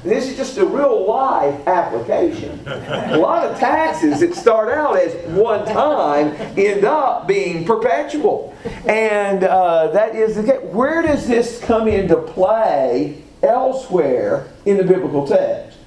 this 0.02 0.28
is 0.28 0.36
just 0.36 0.58
a 0.58 0.66
real 0.66 1.06
life 1.06 1.66
application. 1.68 2.60
A 2.66 3.16
lot 3.18 3.46
of 3.46 3.58
taxes 3.58 4.20
that 4.20 4.34
start 4.34 4.72
out 4.72 4.96
as 4.96 5.14
one 5.28 5.64
time 5.64 6.34
end 6.58 6.84
up 6.84 7.28
being 7.28 7.64
perpetual. 7.64 8.54
And 8.86 9.44
uh, 9.44 9.88
that 9.88 10.16
is 10.16 10.36
the 10.36 10.42
case. 10.42 10.60
Where 10.64 11.02
does 11.02 11.28
this 11.28 11.60
come 11.60 11.86
into 11.86 12.16
play 12.16 13.22
elsewhere 13.42 14.48
in 14.66 14.76
the 14.76 14.84
biblical 14.84 15.26
text? 15.26 15.78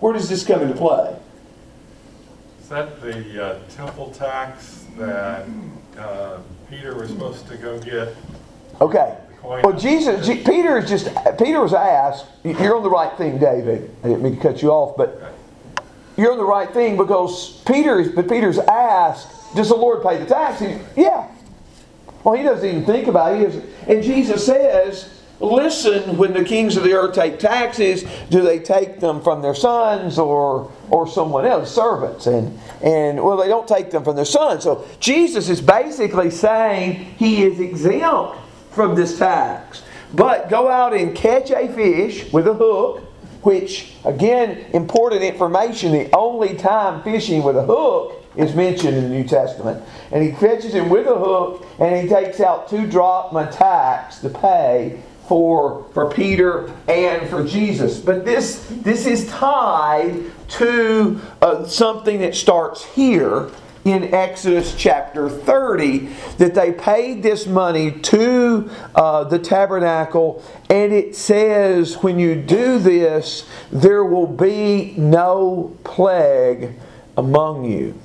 Where 0.00 0.12
does 0.12 0.28
this 0.28 0.44
come 0.46 0.60
into 0.60 0.76
play? 0.76 1.16
Is 2.66 2.70
that 2.70 3.00
the 3.00 3.44
uh, 3.44 3.58
temple 3.68 4.10
tax 4.10 4.86
that 4.98 5.46
uh, 5.96 6.38
Peter 6.68 6.96
was 6.96 7.10
supposed 7.10 7.46
to 7.46 7.56
go 7.56 7.78
get? 7.78 8.16
Okay. 8.80 9.16
Well, 9.40 9.72
Jesus, 9.78 10.26
G- 10.26 10.42
Peter 10.42 10.76
is 10.78 10.88
just 10.88 11.08
Peter 11.38 11.60
was 11.60 11.72
asked. 11.72 12.26
You're 12.42 12.74
on 12.74 12.82
the 12.82 12.90
right 12.90 13.16
thing, 13.16 13.38
David. 13.38 13.94
I 14.02 14.08
didn't 14.08 14.24
mean 14.24 14.34
to 14.34 14.42
cut 14.42 14.62
you 14.62 14.70
off, 14.72 14.96
but 14.96 15.32
you're 16.16 16.32
on 16.32 16.38
the 16.38 16.44
right 16.44 16.68
thing 16.68 16.96
because 16.96 17.62
Peter 17.68 18.00
is. 18.00 18.08
But 18.08 18.28
Peter's 18.28 18.58
asked, 18.58 19.54
"Does 19.54 19.68
the 19.68 19.76
Lord 19.76 20.02
pay 20.02 20.16
the 20.16 20.26
tax?" 20.26 20.58
He, 20.58 20.76
yeah. 21.00 21.28
Well, 22.24 22.34
he 22.34 22.42
doesn't 22.42 22.68
even 22.68 22.84
think 22.84 23.06
about 23.06 23.40
it. 23.40 23.64
And 23.86 24.02
Jesus 24.02 24.44
says, 24.44 25.15
Listen, 25.38 26.16
when 26.16 26.32
the 26.32 26.44
kings 26.44 26.76
of 26.78 26.84
the 26.84 26.94
earth 26.94 27.14
take 27.14 27.38
taxes, 27.38 28.04
do 28.30 28.40
they 28.40 28.58
take 28.58 29.00
them 29.00 29.20
from 29.20 29.42
their 29.42 29.54
sons 29.54 30.18
or 30.18 30.70
or 30.90 31.06
someone 31.06 31.44
else, 31.44 31.74
servants? 31.74 32.26
And 32.26 32.58
and 32.82 33.22
well, 33.22 33.36
they 33.36 33.48
don't 33.48 33.68
take 33.68 33.90
them 33.90 34.02
from 34.02 34.16
their 34.16 34.24
sons. 34.24 34.64
So 34.64 34.86
Jesus 34.98 35.50
is 35.50 35.60
basically 35.60 36.30
saying 36.30 36.94
he 37.18 37.42
is 37.42 37.60
exempt 37.60 38.38
from 38.70 38.94
this 38.94 39.18
tax. 39.18 39.82
But 40.14 40.48
go 40.48 40.68
out 40.68 40.94
and 40.94 41.14
catch 41.14 41.50
a 41.50 41.68
fish 41.68 42.32
with 42.32 42.46
a 42.46 42.54
hook, 42.54 43.00
which 43.42 43.92
again, 44.06 44.64
important 44.72 45.22
information. 45.22 45.92
The 45.92 46.08
only 46.16 46.54
time 46.56 47.02
fishing 47.02 47.42
with 47.42 47.56
a 47.56 47.64
hook 47.64 48.24
is 48.36 48.54
mentioned 48.54 48.96
in 48.96 49.04
the 49.04 49.10
New 49.10 49.24
Testament. 49.24 49.82
And 50.12 50.22
he 50.22 50.30
catches 50.32 50.72
him 50.72 50.88
with 50.88 51.06
a 51.06 51.14
hook 51.14 51.66
and 51.78 51.96
he 52.00 52.08
takes 52.08 52.40
out 52.40 52.68
two 52.68 52.86
drachma 52.86 53.50
tax 53.50 54.18
to 54.20 54.30
pay 54.30 55.02
for, 55.28 55.84
for 55.92 56.10
Peter 56.10 56.72
and 56.88 57.28
for 57.28 57.44
Jesus. 57.44 57.98
But 57.98 58.24
this, 58.24 58.66
this 58.70 59.06
is 59.06 59.28
tied 59.28 60.24
to 60.48 61.20
uh, 61.42 61.66
something 61.66 62.20
that 62.20 62.34
starts 62.34 62.84
here 62.84 63.50
in 63.84 64.12
Exodus 64.12 64.74
chapter 64.76 65.28
30 65.28 66.08
that 66.38 66.54
they 66.54 66.72
paid 66.72 67.22
this 67.22 67.46
money 67.46 67.92
to 67.92 68.68
uh, 68.96 69.22
the 69.24 69.38
tabernacle, 69.38 70.42
and 70.68 70.92
it 70.92 71.14
says, 71.14 72.02
when 72.02 72.18
you 72.18 72.34
do 72.34 72.80
this, 72.80 73.48
there 73.70 74.04
will 74.04 74.26
be 74.26 74.92
no 74.96 75.76
plague 75.84 76.72
among 77.16 77.64
you. 77.64 77.96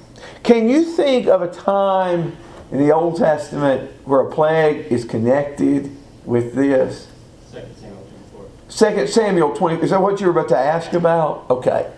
Can 0.44 0.70
you 0.70 0.84
think 0.84 1.28
of 1.28 1.42
a 1.42 1.52
time 1.52 2.38
in 2.72 2.78
the 2.78 2.92
Old 2.92 3.18
Testament 3.18 3.92
where 4.06 4.22
a 4.22 4.32
plague 4.32 4.92
is 4.92 5.04
connected 5.04 5.96
with 6.26 6.54
this? 6.54 7.08
2 7.52 7.60
Samuel 7.80 7.98
twenty-four. 8.02 8.50
Second 8.70 9.10
Samuel 9.10 9.56
20. 9.56 9.82
Is 9.84 9.90
that 9.90 10.02
what 10.02 10.20
you 10.20 10.28
were 10.28 10.32
about 10.32 10.50
to 10.50 10.58
ask 10.58 10.94
about? 10.94 11.46
Okay. 11.50 11.92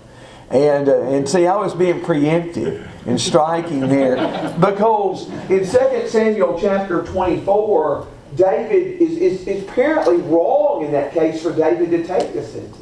And, 0.50 0.88
uh, 0.90 1.02
and 1.04 1.28
see, 1.28 1.48
I 1.48 1.56
was 1.56 1.74
being 1.74 2.02
preemptive 2.02 2.88
and 3.08 3.20
striking 3.20 3.82
there 3.82 4.16
because 4.60 5.30
in 5.50 5.60
2 5.66 6.08
Samuel 6.08 6.60
chapter 6.60 7.04
24, 7.04 8.08
David 8.36 9.02
is, 9.02 9.18
is, 9.18 9.48
is 9.48 9.64
apparently 9.64 10.18
wrong 10.18 10.86
in 10.86 10.92
that 10.92 11.14
case 11.14 11.42
for 11.42 11.56
David 11.56 11.92
to 11.92 12.06
take 12.06 12.34
the 12.34 12.44
census. 12.44 12.80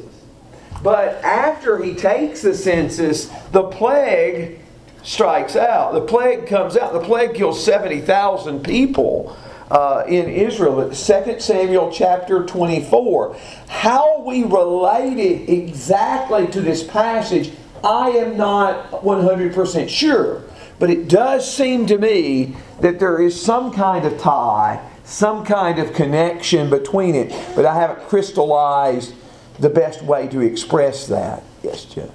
But 0.82 1.22
after 1.22 1.82
he 1.82 1.94
takes 1.94 2.42
the 2.42 2.54
census, 2.54 3.26
the 3.52 3.64
plague 3.64 4.58
strikes 5.02 5.56
out. 5.56 5.92
The 5.92 6.00
plague 6.00 6.46
comes 6.46 6.76
out. 6.76 6.92
The 6.92 7.00
plague 7.00 7.34
kills 7.34 7.62
70,000 7.64 8.64
people 8.64 9.36
uh, 9.72 10.04
in 10.06 10.28
Israel. 10.28 10.90
2 10.90 11.40
Samuel 11.40 11.90
chapter 11.90 12.44
24. 12.44 13.36
How 13.68 14.20
we 14.20 14.44
relate 14.44 15.18
it 15.18 15.50
exactly 15.50 16.46
to 16.48 16.60
this 16.60 16.82
passage, 16.82 17.50
I 17.82 18.10
am 18.10 18.36
not 18.36 18.90
100% 18.90 19.88
sure. 19.88 20.42
But 20.78 20.90
it 20.90 21.08
does 21.08 21.50
seem 21.50 21.86
to 21.86 21.96
me 21.96 22.54
that 22.80 22.98
there 22.98 23.20
is 23.20 23.40
some 23.40 23.72
kind 23.72 24.04
of 24.04 24.20
tie, 24.20 24.86
some 25.04 25.44
kind 25.44 25.78
of 25.78 25.94
connection 25.94 26.68
between 26.68 27.14
it, 27.14 27.30
but 27.56 27.64
I 27.64 27.74
haven't 27.74 28.06
crystallized 28.08 29.14
the 29.58 29.70
best 29.70 30.02
way 30.02 30.28
to 30.28 30.40
express 30.40 31.06
that. 31.06 31.42
Yes, 31.62 31.84
Jeff. 31.86 32.10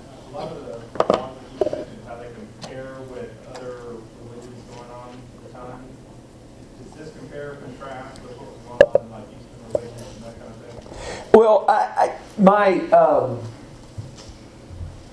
Well, 11.38 11.65
I, 11.67 11.74
I 11.75 12.41
my 12.41 12.79
um, 12.89 13.39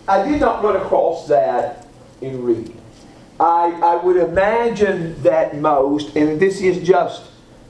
I 0.09 0.27
did 0.27 0.41
not 0.41 0.65
run 0.65 0.75
across 0.77 1.29
that 1.29 1.87
in 2.23 2.43
reading. 2.43 2.81
I, 3.39 3.79
I 3.83 3.97
would 3.97 4.17
imagine 4.17 5.23
that 5.23 5.59
most, 5.59 6.17
and 6.17 6.41
this 6.41 6.63
is 6.63 6.83
just, 6.83 7.25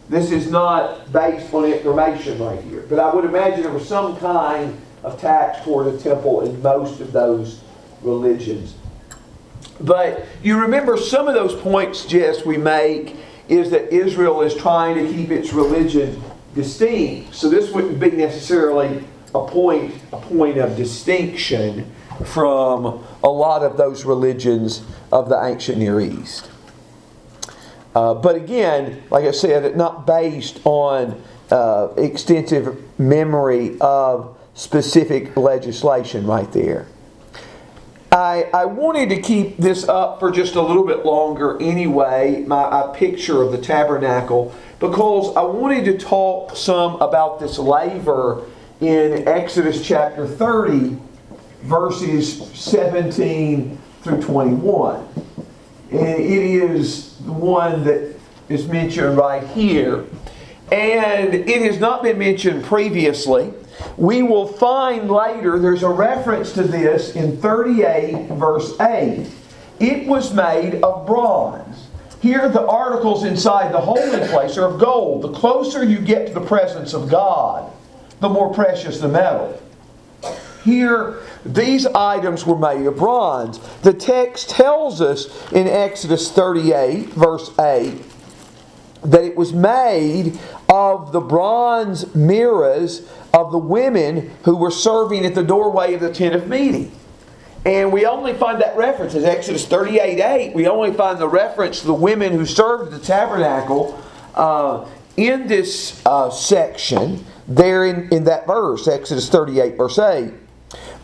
this 0.08 0.30
is 0.30 0.52
not 0.52 1.12
based 1.12 1.52
on 1.52 1.64
information 1.64 2.38
right 2.38 2.62
here, 2.62 2.86
but 2.88 3.00
I 3.00 3.12
would 3.12 3.24
imagine 3.24 3.64
there 3.64 3.72
was 3.72 3.88
some 3.88 4.16
kind 4.18 4.80
of 5.02 5.20
tax 5.20 5.64
toward 5.64 5.92
the 5.92 5.98
temple 5.98 6.42
in 6.42 6.62
most 6.62 7.00
of 7.00 7.10
those 7.10 7.60
religions. 8.02 8.76
But 9.80 10.26
you 10.44 10.60
remember 10.60 10.96
some 10.96 11.26
of 11.26 11.34
those 11.34 11.60
points, 11.60 12.06
Jess, 12.06 12.44
we 12.44 12.56
make 12.56 13.16
is 13.48 13.72
that 13.72 13.92
Israel 13.92 14.42
is 14.42 14.54
trying 14.54 14.94
to 15.04 15.12
keep 15.12 15.32
its 15.32 15.52
religion 15.52 16.22
distinct. 16.54 17.34
So 17.34 17.48
this 17.48 17.70
wouldn't 17.70 18.00
be 18.00 18.10
necessarily 18.10 19.04
a 19.34 19.46
point, 19.46 19.94
a 20.12 20.18
point 20.18 20.58
of 20.58 20.76
distinction 20.76 21.90
from 22.24 23.04
a 23.22 23.28
lot 23.28 23.62
of 23.62 23.76
those 23.76 24.04
religions 24.04 24.84
of 25.10 25.28
the 25.28 25.44
ancient 25.44 25.78
Near 25.78 26.00
East. 26.00 26.50
Uh, 27.94 28.14
but 28.14 28.36
again, 28.36 29.02
like 29.10 29.24
I 29.24 29.30
said, 29.30 29.76
not 29.76 30.06
based 30.06 30.60
on 30.64 31.22
uh, 31.50 31.88
extensive 31.96 32.82
memory 32.98 33.76
of 33.80 34.36
specific 34.54 35.36
legislation 35.36 36.26
right 36.26 36.50
there. 36.52 36.86
I, 38.10 38.48
I 38.54 38.64
wanted 38.66 39.08
to 39.08 39.20
keep 39.20 39.56
this 39.56 39.88
up 39.88 40.20
for 40.20 40.30
just 40.30 40.54
a 40.54 40.62
little 40.62 40.86
bit 40.86 41.04
longer 41.04 41.60
anyway, 41.60 42.44
my, 42.46 42.70
my 42.70 42.96
picture 42.96 43.42
of 43.42 43.50
the 43.50 43.58
tabernacle 43.58 44.54
because 44.88 45.34
I 45.34 45.40
wanted 45.40 45.86
to 45.86 45.96
talk 45.96 46.54
some 46.54 47.00
about 47.00 47.40
this 47.40 47.58
laver 47.58 48.44
in 48.82 49.26
Exodus 49.26 49.82
chapter 49.82 50.26
30, 50.26 50.98
verses 51.62 52.50
17 52.52 53.78
through 54.02 54.20
21. 54.20 55.08
And 55.90 56.20
it 56.20 56.42
is 56.42 57.16
the 57.20 57.32
one 57.32 57.82
that 57.84 58.14
is 58.50 58.68
mentioned 58.68 59.16
right 59.16 59.46
here. 59.48 60.04
And 60.70 61.34
it 61.34 61.62
has 61.62 61.80
not 61.80 62.02
been 62.02 62.18
mentioned 62.18 62.64
previously. 62.64 63.54
We 63.96 64.22
will 64.22 64.46
find 64.46 65.10
later 65.10 65.58
there's 65.58 65.82
a 65.82 65.88
reference 65.88 66.52
to 66.52 66.62
this 66.62 67.16
in 67.16 67.38
38, 67.38 68.28
verse 68.32 68.78
8. 68.78 69.30
It 69.80 70.06
was 70.06 70.34
made 70.34 70.82
of 70.82 71.06
bronze 71.06 71.73
here 72.24 72.48
the 72.48 72.66
articles 72.66 73.24
inside 73.24 73.70
the 73.70 73.80
holy 73.80 74.26
place 74.28 74.56
are 74.56 74.64
of 74.64 74.80
gold. 74.80 75.20
The 75.20 75.32
closer 75.32 75.84
you 75.84 75.98
get 75.98 76.28
to 76.28 76.32
the 76.32 76.40
presence 76.40 76.94
of 76.94 77.10
God, 77.10 77.70
the 78.20 78.30
more 78.30 78.52
precious 78.54 78.98
the 78.98 79.08
metal. 79.08 79.60
Here, 80.64 81.20
these 81.44 81.84
items 81.84 82.46
were 82.46 82.56
made 82.56 82.86
of 82.86 82.96
bronze. 82.96 83.58
The 83.82 83.92
text 83.92 84.48
tells 84.48 85.02
us 85.02 85.52
in 85.52 85.68
Exodus 85.68 86.32
38, 86.32 87.08
verse 87.08 87.50
8, 87.58 88.02
that 89.04 89.22
it 89.22 89.36
was 89.36 89.52
made 89.52 90.38
of 90.70 91.12
the 91.12 91.20
bronze 91.20 92.14
mirrors 92.14 93.06
of 93.34 93.52
the 93.52 93.58
women 93.58 94.30
who 94.44 94.56
were 94.56 94.70
serving 94.70 95.26
at 95.26 95.34
the 95.34 95.44
doorway 95.44 95.92
of 95.92 96.00
the 96.00 96.10
tent 96.10 96.34
of 96.34 96.48
meeting. 96.48 96.90
And 97.64 97.92
we 97.92 98.04
only 98.04 98.34
find 98.34 98.60
that 98.60 98.76
reference 98.76 99.14
in 99.14 99.24
Exodus 99.24 99.66
38 99.66 100.20
8. 100.20 100.54
We 100.54 100.66
only 100.66 100.92
find 100.92 101.18
the 101.18 101.28
reference 101.28 101.80
to 101.80 101.86
the 101.86 101.94
women 101.94 102.32
who 102.32 102.44
served 102.44 102.92
the 102.92 102.98
tabernacle 102.98 104.02
uh, 104.34 104.86
in 105.16 105.46
this 105.46 106.02
uh, 106.04 106.30
section, 106.30 107.24
there 107.48 107.86
in, 107.86 108.12
in 108.12 108.24
that 108.24 108.46
verse, 108.46 108.86
Exodus 108.86 109.28
38, 109.28 109.76
verse 109.76 109.98
8. 109.98 110.32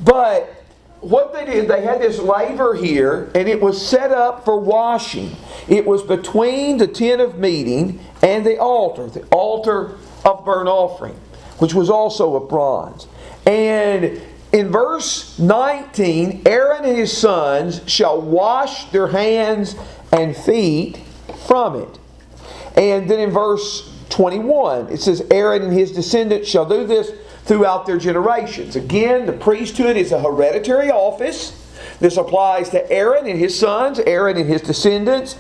But 0.01 0.61
what 1.01 1.33
they 1.33 1.47
did, 1.47 1.69
they 1.69 1.83
had 1.83 2.01
this 2.01 2.19
laver 2.19 2.75
here, 2.75 3.31
and 3.35 3.49
it 3.49 3.61
was 3.61 3.85
set 3.85 4.11
up 4.11 4.45
for 4.45 4.61
washing. 4.61 5.35
It 5.69 5.87
was 5.87 6.03
between 6.03 6.77
the 6.77 6.87
tent 6.87 7.23
of 7.23 7.39
meeting 7.39 8.01
and 8.23 8.45
the 8.45 8.59
altar, 8.59 9.07
the 9.07 9.25
altar 9.29 9.97
of 10.27 10.45
burnt 10.45 10.69
offering, 10.69 11.19
which 11.59 11.73
was 11.73 11.89
also 11.89 12.37
of 12.37 12.51
bronze. 12.51 13.07
And 13.47 14.21
in 14.53 14.71
verse 14.71 15.39
19, 15.39 16.43
Aaron 16.47 16.85
and 16.85 16.97
his 16.97 17.17
sons 17.17 17.81
shall 17.87 18.21
wash 18.21 18.87
their 18.87 19.09
hands 19.09 19.77
and 20.13 20.37
feet 20.37 20.99
from 21.47 21.77
it. 21.77 21.99
And 22.77 23.09
then 23.09 23.21
in 23.21 23.31
verse 23.31 23.89
21, 24.11 24.89
it 24.89 25.01
says, 25.01 25.25
Aaron 25.31 25.63
and 25.63 25.73
his 25.73 25.93
descendants 25.93 26.49
shall 26.49 26.69
do 26.69 26.87
this 26.87 27.13
throughout 27.45 27.87
their 27.87 27.99
generations. 27.99 28.77
Again, 28.77 29.27
the 29.27 29.33
priesthood 29.33 29.97
is 29.97 30.13
a 30.13 30.21
hereditary 30.21 30.91
office. 30.91 31.57
This 32.01 32.17
applies 32.17 32.71
to 32.71 32.91
Aaron 32.91 33.27
and 33.27 33.39
his 33.39 33.59
sons, 33.59 33.99
Aaron 34.01 34.37
and 34.37 34.49
his 34.49 34.63
descendants. 34.63 35.37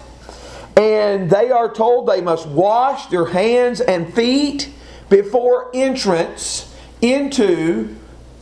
And 0.76 1.29
they 1.31 1.50
are 1.50 1.73
told 1.73 2.09
they 2.09 2.21
must 2.21 2.47
wash 2.49 3.07
their 3.07 3.26
hands 3.26 3.81
and 3.81 4.12
feet 4.14 4.73
before 5.09 5.71
entrance 5.75 6.75
into 7.02 7.97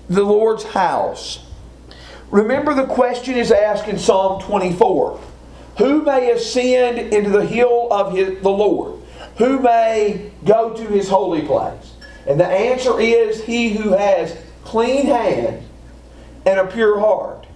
the 0.08 0.22
Lord's 0.22 0.64
house. 0.64 1.40
Remember, 2.30 2.74
the 2.74 2.86
question 2.86 3.34
is 3.34 3.50
asked 3.50 3.88
in 3.88 3.98
Psalm 3.98 4.42
24 4.42 5.20
Who 5.78 6.02
may 6.02 6.30
ascend 6.30 6.98
into 7.12 7.30
the 7.30 7.44
hill 7.44 7.88
of 7.90 8.14
his, 8.14 8.42
the 8.42 8.50
Lord? 8.50 9.00
Who 9.36 9.60
may 9.60 10.32
go 10.44 10.74
to 10.74 10.82
his 10.84 11.08
holy 11.08 11.42
place? 11.42 11.94
And 12.26 12.38
the 12.38 12.46
answer 12.46 13.00
is 13.00 13.44
he 13.44 13.70
who 13.70 13.90
has 13.92 14.36
clean 14.64 15.06
hands 15.06 15.64
and 16.44 16.58
a 16.58 16.66
pure 16.66 16.98
heart. 16.98 17.46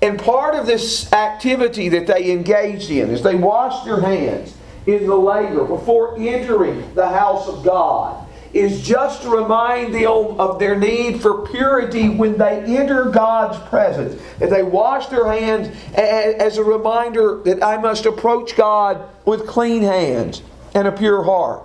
And 0.00 0.18
part 0.18 0.54
of 0.54 0.66
this 0.66 1.12
activity 1.12 1.88
that 1.90 2.06
they 2.06 2.30
engaged 2.30 2.90
in 2.90 3.10
is 3.10 3.22
they 3.22 3.34
washed 3.34 3.84
their 3.84 4.00
hands 4.00 4.54
in 4.86 5.06
the 5.06 5.16
laver 5.16 5.64
before 5.64 6.18
entering 6.18 6.94
the 6.94 7.08
house 7.08 7.48
of 7.48 7.64
God 7.64 8.23
is 8.54 8.80
just 8.80 9.22
to 9.22 9.28
remind 9.28 9.94
them 9.94 10.40
of 10.40 10.58
their 10.58 10.78
need 10.78 11.20
for 11.20 11.46
purity 11.48 12.08
when 12.08 12.38
they 12.38 12.60
enter 12.76 13.06
God's 13.06 13.58
presence. 13.68 14.20
That 14.38 14.50
they 14.50 14.62
wash 14.62 15.06
their 15.08 15.30
hands 15.30 15.76
as 15.94 16.56
a 16.56 16.64
reminder 16.64 17.40
that 17.44 17.62
I 17.62 17.78
must 17.78 18.06
approach 18.06 18.56
God 18.56 19.02
with 19.24 19.46
clean 19.46 19.82
hands 19.82 20.42
and 20.72 20.86
a 20.86 20.92
pure 20.92 21.24
heart. 21.24 21.62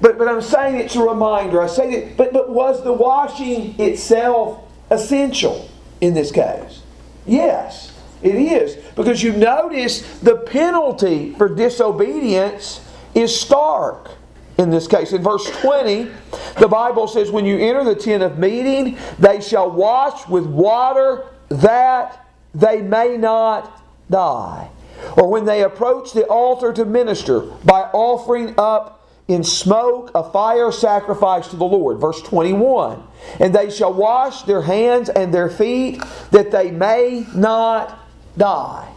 But, 0.00 0.18
but 0.18 0.28
I'm 0.28 0.42
saying 0.42 0.76
it's 0.76 0.94
a 0.94 1.02
reminder. 1.02 1.62
I 1.62 1.68
say 1.68 2.00
that, 2.00 2.16
but, 2.16 2.32
but 2.32 2.50
was 2.50 2.84
the 2.84 2.92
washing 2.92 3.80
itself 3.80 4.62
essential 4.90 5.70
in 6.02 6.12
this 6.12 6.30
case? 6.30 6.82
Yes, 7.26 7.98
it 8.22 8.34
is. 8.34 8.76
Because 8.94 9.22
you 9.22 9.32
notice 9.32 10.18
the 10.20 10.36
penalty 10.36 11.32
for 11.34 11.48
disobedience 11.48 12.80
is 13.14 13.38
stark 13.38 14.10
in 14.58 14.70
this 14.70 14.86
case. 14.86 15.12
In 15.12 15.22
verse 15.22 15.48
20, 15.60 16.10
the 16.58 16.68
Bible 16.68 17.06
says, 17.08 17.30
When 17.30 17.44
you 17.44 17.58
enter 17.58 17.84
the 17.84 17.94
tent 17.94 18.22
of 18.22 18.38
meeting, 18.38 18.98
they 19.18 19.40
shall 19.40 19.70
wash 19.70 20.26
with 20.28 20.46
water 20.46 21.24
that 21.48 22.26
they 22.54 22.82
may 22.82 23.16
not 23.16 23.82
die. 24.10 24.70
Or 25.16 25.28
when 25.28 25.44
they 25.44 25.62
approach 25.62 26.12
the 26.12 26.24
altar 26.24 26.72
to 26.72 26.84
minister 26.84 27.40
by 27.40 27.82
offering 27.92 28.54
up 28.56 28.96
in 29.28 29.42
smoke 29.42 30.10
a 30.14 30.30
fire 30.30 30.70
sacrifice 30.72 31.48
to 31.48 31.56
the 31.56 31.64
Lord. 31.64 31.98
Verse 31.98 32.22
21 32.22 33.02
And 33.40 33.54
they 33.54 33.70
shall 33.70 33.92
wash 33.92 34.42
their 34.42 34.62
hands 34.62 35.08
and 35.08 35.34
their 35.34 35.50
feet 35.50 36.02
that 36.30 36.50
they 36.50 36.70
may 36.70 37.26
not 37.34 37.98
die. 38.38 38.88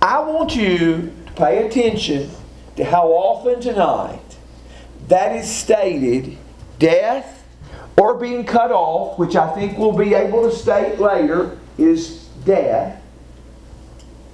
I 0.00 0.20
want 0.20 0.54
you 0.54 0.78
to 0.78 1.12
pay 1.34 1.66
attention 1.66 2.30
to 2.76 2.84
how 2.84 3.08
often 3.08 3.60
tonight 3.60 4.27
that 5.08 5.36
is 5.36 5.50
stated 5.50 6.36
death 6.78 7.44
or 7.96 8.14
being 8.14 8.44
cut 8.44 8.70
off, 8.70 9.18
which 9.18 9.34
I 9.36 9.50
think 9.54 9.76
we'll 9.76 9.96
be 9.96 10.14
able 10.14 10.48
to 10.48 10.54
state 10.54 10.98
later 11.00 11.58
is 11.76 12.28
death. 12.44 13.02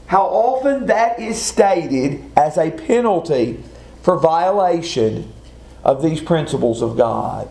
How 0.07 0.25
often 0.25 0.87
that 0.87 1.19
is 1.19 1.41
stated 1.41 2.25
as 2.37 2.59
a 2.59 2.71
penalty 2.71 3.63
for 4.03 4.19
violation 4.19 5.33
of 5.83 6.03
these 6.03 6.21
principles 6.21 6.83
of 6.83 6.97
God. 6.97 7.49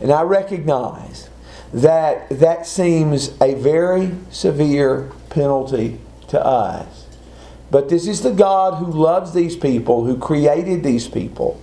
And 0.00 0.12
I 0.12 0.22
recognize 0.22 1.28
that 1.72 2.28
that 2.28 2.66
seems 2.66 3.30
a 3.40 3.54
very 3.54 4.12
severe 4.30 5.10
penalty 5.30 6.00
to 6.28 6.44
us. 6.44 7.06
But 7.70 7.88
this 7.88 8.06
is 8.06 8.22
the 8.22 8.32
God 8.32 8.74
who 8.74 8.86
loves 8.86 9.32
these 9.34 9.56
people, 9.56 10.04
who 10.04 10.16
created 10.16 10.84
these 10.84 11.08
people. 11.08 11.60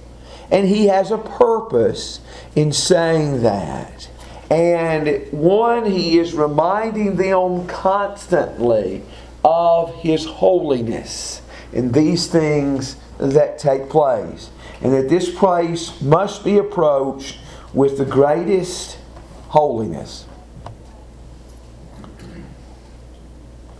And 0.51 0.67
He 0.67 0.87
has 0.87 1.11
a 1.11 1.17
purpose 1.17 2.19
in 2.55 2.71
saying 2.71 3.43
that. 3.43 4.09
And 4.49 5.25
one, 5.31 5.85
He 5.85 6.19
is 6.19 6.33
reminding 6.33 7.15
them 7.15 7.67
constantly 7.67 9.03
of 9.43 9.95
His 9.95 10.25
holiness 10.25 11.41
in 11.71 11.93
these 11.93 12.27
things 12.27 12.97
that 13.17 13.57
take 13.59 13.89
place. 13.89 14.49
And 14.81 14.93
that 14.93 15.09
this 15.09 15.33
place 15.33 16.01
must 16.01 16.43
be 16.43 16.57
approached 16.57 17.39
with 17.73 17.97
the 17.97 18.05
greatest 18.05 18.97
holiness. 19.49 20.25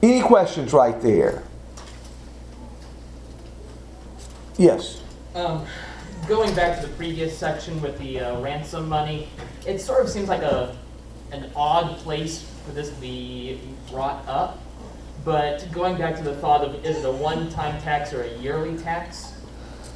Any 0.01 0.21
questions 0.21 0.73
right 0.73 0.99
there? 1.01 1.43
Yes. 4.57 5.01
Um, 5.35 5.65
going 6.27 6.53
back 6.55 6.79
to 6.79 6.87
the 6.87 6.93
previous 6.95 7.37
section 7.37 7.81
with 7.81 7.97
the 7.99 8.19
uh, 8.19 8.39
ransom 8.41 8.87
money, 8.87 9.27
it 9.65 9.79
sort 9.79 10.01
of 10.03 10.09
seems 10.09 10.29
like 10.29 10.41
a 10.41 10.75
an 11.31 11.49
odd 11.55 11.97
place 11.99 12.45
for 12.65 12.73
this 12.73 12.89
to 12.89 12.95
be 12.99 13.59
brought 13.89 14.27
up. 14.27 14.59
But 15.23 15.71
going 15.71 15.97
back 15.97 16.15
to 16.17 16.23
the 16.23 16.35
thought 16.35 16.61
of 16.61 16.83
is 16.83 16.97
it 16.97 17.05
a 17.05 17.11
one-time 17.11 17.81
tax 17.81 18.11
or 18.13 18.23
a 18.23 18.37
yearly 18.39 18.77
tax? 18.77 19.33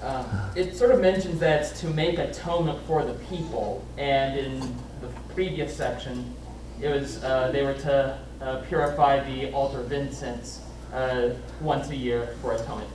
Um, 0.02 0.26
it 0.56 0.76
sort 0.76 0.92
of 0.92 1.02
mentions 1.02 1.40
that 1.40 1.62
it's 1.62 1.82
to 1.82 1.88
make 1.88 2.20
atonement 2.20 2.80
for 2.86 3.04
the 3.04 3.16
people, 3.26 3.84
and 3.98 4.38
in 4.38 4.60
the 5.02 5.08
previous 5.34 5.76
section, 5.76 6.34
it 6.80 6.90
was 6.90 7.24
uh, 7.24 7.50
they 7.52 7.64
were 7.64 7.74
to 7.74 8.20
uh, 8.42 8.58
purify 8.68 9.20
the 9.32 9.52
altar 9.52 9.80
of 9.80 9.92
incense 9.92 10.62
uh, 10.94 11.30
once 11.60 11.90
a 11.90 11.96
year 11.96 12.36
for 12.42 12.54
atonement. 12.54 12.90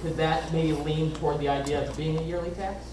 Could 0.00 0.16
that 0.16 0.52
maybe 0.52 0.72
lean 0.72 1.12
toward 1.14 1.40
the 1.40 1.48
idea 1.48 1.88
of 1.88 1.96
being 1.96 2.18
a 2.18 2.22
yearly 2.22 2.50
tax? 2.50 2.84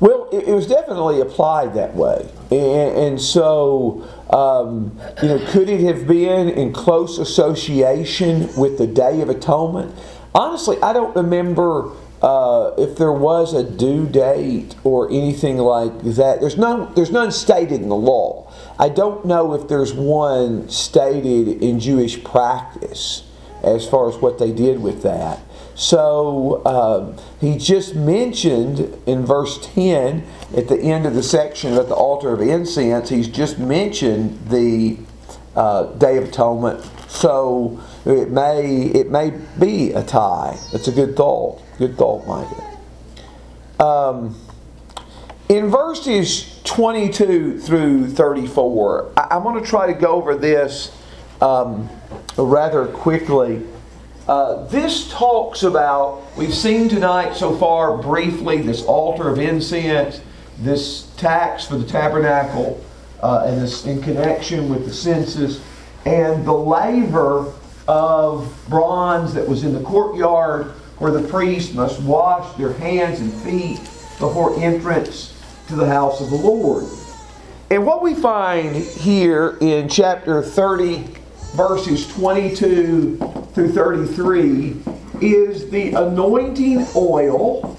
Well, 0.00 0.28
it, 0.32 0.48
it 0.48 0.52
was 0.52 0.66
definitely 0.66 1.20
applied 1.20 1.74
that 1.74 1.94
way, 1.94 2.28
and, 2.50 2.98
and 2.98 3.20
so 3.20 4.08
um, 4.30 4.98
you 5.22 5.28
know, 5.28 5.46
could 5.50 5.68
it 5.68 5.80
have 5.82 6.06
been 6.06 6.48
in 6.48 6.72
close 6.72 7.18
association 7.18 8.54
with 8.56 8.76
the 8.78 8.86
Day 8.86 9.20
of 9.20 9.28
Atonement? 9.28 9.94
Honestly, 10.34 10.76
I 10.82 10.92
don't 10.92 11.14
remember 11.14 11.92
uh, 12.20 12.72
if 12.78 12.96
there 12.96 13.12
was 13.12 13.54
a 13.54 13.62
due 13.62 14.06
date 14.06 14.74
or 14.82 15.10
anything 15.10 15.58
like 15.58 16.02
that. 16.02 16.40
There's 16.40 16.56
none. 16.56 16.92
There's 16.94 17.10
none 17.10 17.30
stated 17.30 17.80
in 17.80 17.88
the 17.88 17.96
law. 17.96 18.50
I 18.78 18.88
don't 18.88 19.24
know 19.24 19.54
if 19.54 19.68
there's 19.68 19.92
one 19.92 20.68
stated 20.68 21.62
in 21.62 21.78
Jewish 21.78 22.22
practice 22.24 23.22
as 23.62 23.86
far 23.86 24.08
as 24.08 24.16
what 24.16 24.38
they 24.38 24.52
did 24.52 24.80
with 24.82 25.02
that. 25.02 25.40
So 25.74 26.64
um, 26.64 27.16
he 27.40 27.58
just 27.58 27.94
mentioned 27.94 28.96
in 29.06 29.26
verse 29.26 29.66
10 29.74 30.24
at 30.56 30.68
the 30.68 30.78
end 30.78 31.06
of 31.06 31.14
the 31.14 31.22
section 31.22 31.72
about 31.72 31.88
the 31.88 31.94
altar 31.94 32.32
of 32.32 32.40
incense, 32.40 33.08
he's 33.08 33.28
just 33.28 33.58
mentioned 33.58 34.48
the 34.48 34.98
uh, 35.56 35.84
Day 35.94 36.16
of 36.16 36.24
Atonement. 36.28 36.84
So 37.08 37.80
it 38.04 38.30
may 38.30 38.86
it 38.86 39.10
may 39.10 39.32
be 39.58 39.92
a 39.92 40.02
tie. 40.02 40.58
That's 40.72 40.88
a 40.88 40.92
good 40.92 41.16
thought. 41.16 41.62
Good 41.78 41.96
thought, 41.96 42.26
Micah. 42.26 43.84
Um, 43.84 44.36
in 45.48 45.68
verses 45.68 46.60
22 46.64 47.58
through 47.58 48.08
34, 48.10 49.12
I, 49.16 49.20
I 49.32 49.36
want 49.38 49.62
to 49.62 49.68
try 49.68 49.86
to 49.86 49.98
go 49.98 50.12
over 50.12 50.36
this 50.36 50.96
um, 51.40 51.88
rather 52.36 52.86
quickly. 52.86 53.62
Uh, 54.26 54.64
this 54.68 55.10
talks 55.10 55.64
about, 55.64 56.22
we've 56.34 56.54
seen 56.54 56.88
tonight 56.88 57.34
so 57.34 57.54
far 57.56 57.98
briefly, 57.98 58.62
this 58.62 58.82
altar 58.84 59.28
of 59.28 59.38
incense, 59.38 60.22
this 60.60 61.10
tax 61.18 61.66
for 61.66 61.76
the 61.76 61.86
tabernacle, 61.86 62.82
uh, 63.22 63.44
and 63.46 63.60
this 63.60 63.84
in 63.84 64.00
connection 64.02 64.70
with 64.70 64.86
the 64.86 64.92
census, 64.92 65.62
and 66.06 66.44
the 66.46 66.52
laver 66.52 67.52
of 67.86 68.64
bronze 68.70 69.34
that 69.34 69.46
was 69.46 69.62
in 69.62 69.74
the 69.74 69.82
courtyard 69.82 70.68
where 70.98 71.12
the 71.12 71.28
priest 71.28 71.74
must 71.74 72.00
wash 72.00 72.56
their 72.56 72.72
hands 72.74 73.20
and 73.20 73.32
feet 73.42 73.78
before 74.18 74.58
entrance 74.58 75.38
to 75.68 75.76
the 75.76 75.86
house 75.86 76.22
of 76.22 76.30
the 76.30 76.36
Lord. 76.36 76.84
And 77.70 77.84
what 77.84 78.00
we 78.00 78.14
find 78.14 78.74
here 78.74 79.58
in 79.60 79.88
chapter 79.88 80.40
30, 80.40 81.08
verses 81.54 82.06
22 82.08 83.16
through 83.54 83.72
33, 83.72 84.76
is 85.20 85.70
the 85.70 85.92
anointing 85.92 86.86
oil, 86.96 87.78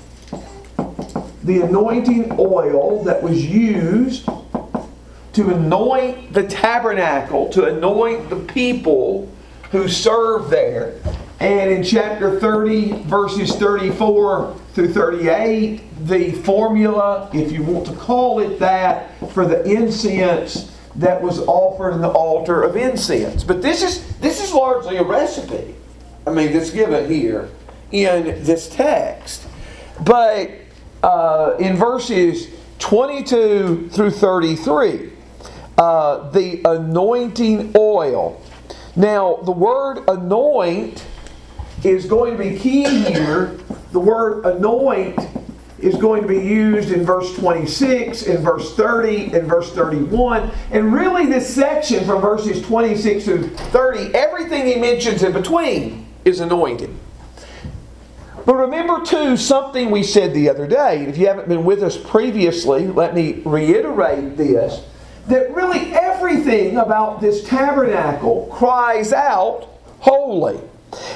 the 1.44 1.62
anointing 1.62 2.34
oil 2.40 3.04
that 3.04 3.22
was 3.22 3.46
used 3.46 4.26
to 5.34 5.54
anoint 5.54 6.32
the 6.32 6.48
tabernacle, 6.48 7.50
to 7.50 7.66
anoint 7.66 8.30
the 8.30 8.38
people 8.38 9.30
who 9.72 9.90
served 9.90 10.50
there. 10.50 10.96
And 11.42 11.70
in 11.70 11.84
chapter 11.84 12.40
30, 12.40 13.04
verses 13.04 13.54
34 13.58 14.56
through 14.74 14.94
38, 14.94 16.08
the 16.08 16.32
formula, 16.32 17.30
if 17.34 17.52
you 17.52 17.64
want 17.64 17.86
to 17.88 17.94
call 17.94 18.40
it 18.40 18.58
that, 18.60 19.12
for 19.32 19.46
the 19.46 19.62
incense 19.66 20.72
that 20.98 21.22
was 21.22 21.40
offered 21.42 21.92
in 21.92 22.02
the 22.02 22.10
altar 22.10 22.64
of 22.64 22.76
incense. 22.76 23.44
But 23.44 23.62
this 23.62 23.84
is 23.84 24.18
this 24.18 24.44
is 24.44 24.54
largely 24.54 24.98
a 24.98 25.04
recipe. 25.04 25.76
I 26.26 26.32
mean, 26.32 26.54
that's 26.54 26.72
given 26.72 27.10
here 27.10 27.50
in 27.92 28.44
this 28.44 28.70
text. 28.70 29.48
But 30.04 30.52
uh, 31.04 31.56
in 31.60 31.76
verses 31.76 32.48
22 32.80 33.90
through 33.92 34.12
33, 34.12 35.12
uh, 35.78 36.30
the 36.32 36.62
anointing 36.66 37.74
oil. 37.76 38.42
Now, 38.96 39.38
the 39.44 39.52
word 39.52 40.04
anoint 40.08 41.06
is 41.84 42.06
going 42.06 42.38
to 42.38 42.44
be 42.44 42.58
key 42.58 42.84
here. 42.84 43.58
The 43.92 44.00
word 44.00 44.46
anoint 44.46 45.20
is 45.80 45.96
going 45.96 46.22
to 46.22 46.28
be 46.28 46.40
used 46.40 46.92
in 46.92 47.04
verse 47.06 47.36
26, 47.36 48.24
in 48.24 48.42
verse 48.42 48.76
30, 48.76 49.34
in 49.34 49.46
verse 49.46 49.72
31. 49.74 50.52
And 50.72 50.94
really, 50.94 51.26
this 51.26 51.54
section 51.54 52.06
from 52.06 52.22
verses 52.22 52.62
26 52.62 53.26
to 53.26 53.50
30, 53.50 54.16
everything 54.16 54.66
he 54.66 54.76
mentions 54.76 55.24
in 55.24 55.34
between 55.34 56.08
is 56.24 56.40
anointed. 56.40 56.96
But 58.46 58.56
remember, 58.56 59.04
too, 59.04 59.38
something 59.38 59.92
we 59.92 60.04
said 60.04 60.34
the 60.34 60.50
other 60.50 60.68
day. 60.68 61.06
If 61.06 61.18
you 61.18 61.28
haven't 61.28 61.50
been 61.50 61.66
with 61.66 61.82
us 61.84 61.98
previously, 61.98 62.88
let 62.88 63.16
me 63.16 63.42
reiterate 63.44 64.38
this 64.38 64.84
that 65.28 65.54
really 65.56 65.92
everything 65.94 66.78
about 66.78 67.20
this 67.20 67.44
tabernacle 67.44 68.48
cries 68.52 69.12
out, 69.12 69.68
Holy. 70.00 70.60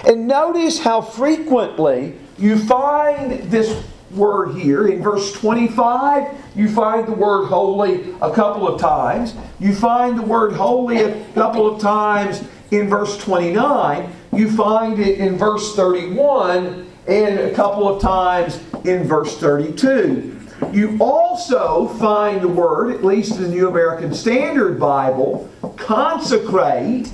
And 0.08 0.28
notice 0.28 0.80
how 0.80 1.02
frequently 1.02 2.16
you 2.38 2.58
find 2.58 3.32
this 3.52 3.84
word 4.12 4.56
here. 4.56 4.88
In 4.88 5.02
verse 5.02 5.32
25, 5.34 6.36
you 6.56 6.70
find 6.70 7.08
the 7.08 7.14
word 7.14 7.48
holy 7.48 8.14
a 8.22 8.32
couple 8.34 8.68
of 8.68 8.80
times. 8.80 9.36
You 9.60 9.74
find 9.74 10.18
the 10.18 10.24
word 10.24 10.54
holy 10.54 10.98
a 10.98 11.26
couple 11.34 11.74
of 11.74 11.82
times 11.82 12.44
in 12.72 12.90
verse 12.90 13.18
29. 13.18 14.12
You 14.34 14.52
find 14.52 15.00
it 15.00 15.20
in 15.20 15.38
verse 15.38 15.76
31 15.76 16.90
and 17.08 17.40
a 17.40 17.54
couple 17.54 17.88
of 17.88 18.02
times 18.02 18.62
in 18.86 19.04
verse 19.04 19.38
32. 19.38 20.38
You 20.72 20.98
also 21.00 21.88
find 21.88 22.42
the 22.42 22.48
word, 22.48 22.94
at 22.94 23.04
least 23.04 23.38
in 23.38 23.44
the 23.44 23.48
New 23.48 23.70
American 23.70 24.14
Standard 24.14 24.80
Bible, 24.80 25.50
consecrate, 25.78 27.08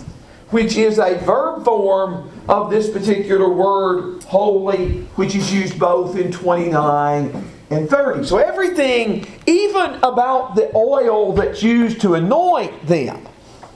which 0.49 0.77
is 0.77 0.99
a 0.99 1.15
verb 1.19 1.63
form 1.63 2.29
of 2.47 2.69
this 2.69 2.89
particular 2.89 3.49
word, 3.49 4.23
holy, 4.25 5.01
which 5.15 5.35
is 5.35 5.53
used 5.53 5.79
both 5.79 6.17
in 6.17 6.31
29 6.31 7.51
and 7.71 7.89
30. 7.89 8.25
So 8.25 8.37
everything, 8.37 9.27
even 9.47 9.95
about 10.03 10.55
the 10.55 10.71
oil 10.75 11.33
that's 11.33 11.63
used 11.63 12.01
to 12.01 12.15
anoint 12.15 12.85
them, 12.85 13.27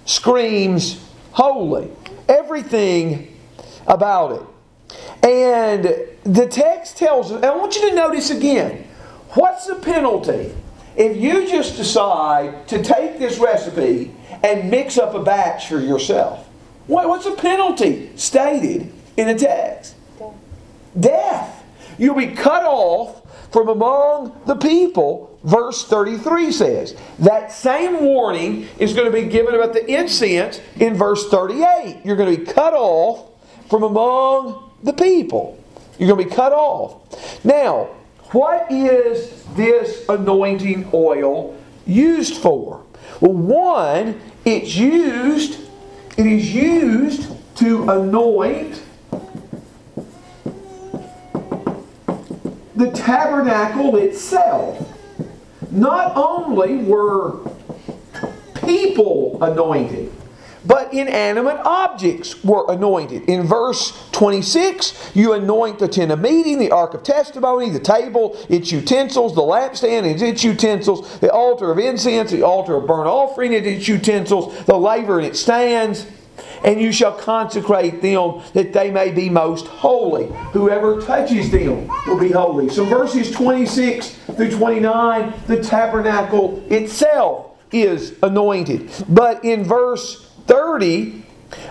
screams 0.05 1.03
holy. 1.31 1.89
Everything 2.27 3.35
about 3.87 4.33
it. 4.33 4.41
And 5.23 5.83
the 6.23 6.47
text 6.47 6.97
tells 6.97 7.31
us, 7.31 7.43
I 7.43 7.55
want 7.55 7.75
you 7.75 7.89
to 7.89 7.95
notice 7.95 8.29
again, 8.29 8.87
what's 9.29 9.65
the 9.65 9.75
penalty 9.75 10.55
if 10.95 11.17
you 11.17 11.47
just 11.47 11.75
decide 11.75 12.67
to 12.67 12.83
take 12.83 13.19
this 13.19 13.39
recipe 13.39 14.13
and 14.43 14.69
mix 14.69 14.97
up 14.97 15.15
a 15.15 15.23
batch 15.23 15.67
for 15.67 15.79
yourself? 15.79 16.48
What's 16.89 17.25
the 17.25 17.35
penalty 17.35 18.09
stated 18.15 18.91
in 19.15 19.27
the 19.27 19.35
text? 19.35 19.95
Death. 20.17 20.33
Death. 20.99 21.63
You'll 21.99 22.15
be 22.15 22.27
cut 22.27 22.63
off 22.63 23.21
from 23.51 23.69
among 23.69 24.41
the 24.47 24.55
people, 24.55 25.37
verse 25.43 25.85
33 25.85 26.51
says. 26.51 26.95
That 27.19 27.51
same 27.51 28.03
warning 28.03 28.67
is 28.79 28.93
going 28.93 29.05
to 29.05 29.11
be 29.11 29.27
given 29.27 29.53
about 29.53 29.73
the 29.73 29.85
incense 29.85 30.61
in 30.77 30.95
verse 30.95 31.29
38. 31.29 32.01
You're 32.03 32.15
going 32.15 32.35
to 32.35 32.43
be 32.43 32.51
cut 32.51 32.73
off 32.73 33.29
from 33.69 33.83
among 33.83 34.71
the 34.81 34.93
people. 34.93 35.63
You're 35.99 36.09
going 36.09 36.23
to 36.23 36.29
be 36.29 36.35
cut 36.35 36.53
off. 36.53 37.45
Now, 37.45 37.89
what 38.31 38.71
is 38.71 39.43
this 39.55 40.09
anointing 40.09 40.89
oil 40.91 41.55
used 41.85 42.37
for? 42.41 42.83
Well, 43.21 43.33
one, 43.33 44.21
it's 44.43 44.75
used 44.75 45.68
it 46.19 46.25
is 46.25 46.53
used 46.53 47.31
to 47.55 47.89
anoint 47.89 48.83
the 52.75 52.91
tabernacle 52.91 53.95
itself. 53.95 54.85
Not 55.71 56.11
only 56.17 56.75
were 56.79 57.39
people 58.65 59.41
anointed, 59.41 60.11
but 60.65 60.93
inanimate 60.93 61.57
objects 61.65 62.43
were 62.43 62.65
anointed. 62.69 63.23
In 63.29 63.43
verse 63.43 64.09
26, 64.11 65.11
you 65.15 65.33
anoint 65.33 65.79
the 65.79 65.87
tent 65.87 66.11
of 66.11 66.19
meeting, 66.19 66.59
the 66.59 66.71
ark 66.71 66.93
of 66.93 67.03
testimony, 67.03 67.69
the 67.69 67.79
table, 67.79 68.37
its 68.49 68.71
utensils, 68.71 69.35
the 69.35 69.41
lampstand 69.41 70.09
and 70.09 70.21
its 70.21 70.43
utensils, 70.43 71.19
the 71.19 71.31
altar 71.31 71.71
of 71.71 71.79
incense, 71.79 72.31
the 72.31 72.43
altar 72.43 72.75
of 72.75 72.87
burnt 72.87 73.07
offering 73.07 73.53
its 73.53 73.87
utensils, 73.87 74.65
the 74.65 74.77
laver 74.77 75.19
and 75.19 75.27
its 75.27 75.39
stands. 75.39 76.05
And 76.63 76.81
you 76.81 76.91
shall 76.91 77.13
consecrate 77.13 78.01
them 78.01 78.41
that 78.53 78.73
they 78.73 78.91
may 78.91 79.11
be 79.11 79.29
most 79.29 79.65
holy. 79.67 80.27
Whoever 80.51 81.01
touches 81.01 81.49
them 81.51 81.87
will 82.05 82.19
be 82.19 82.31
holy. 82.31 82.69
So, 82.69 82.83
verses 82.85 83.31
26 83.31 84.09
through 84.35 84.51
29, 84.51 85.33
the 85.47 85.63
tabernacle 85.63 86.61
itself 86.69 87.57
is 87.71 88.15
anointed. 88.23 88.89
But 89.07 89.43
in 89.45 89.63
verse 89.63 90.28
30, 90.49 91.23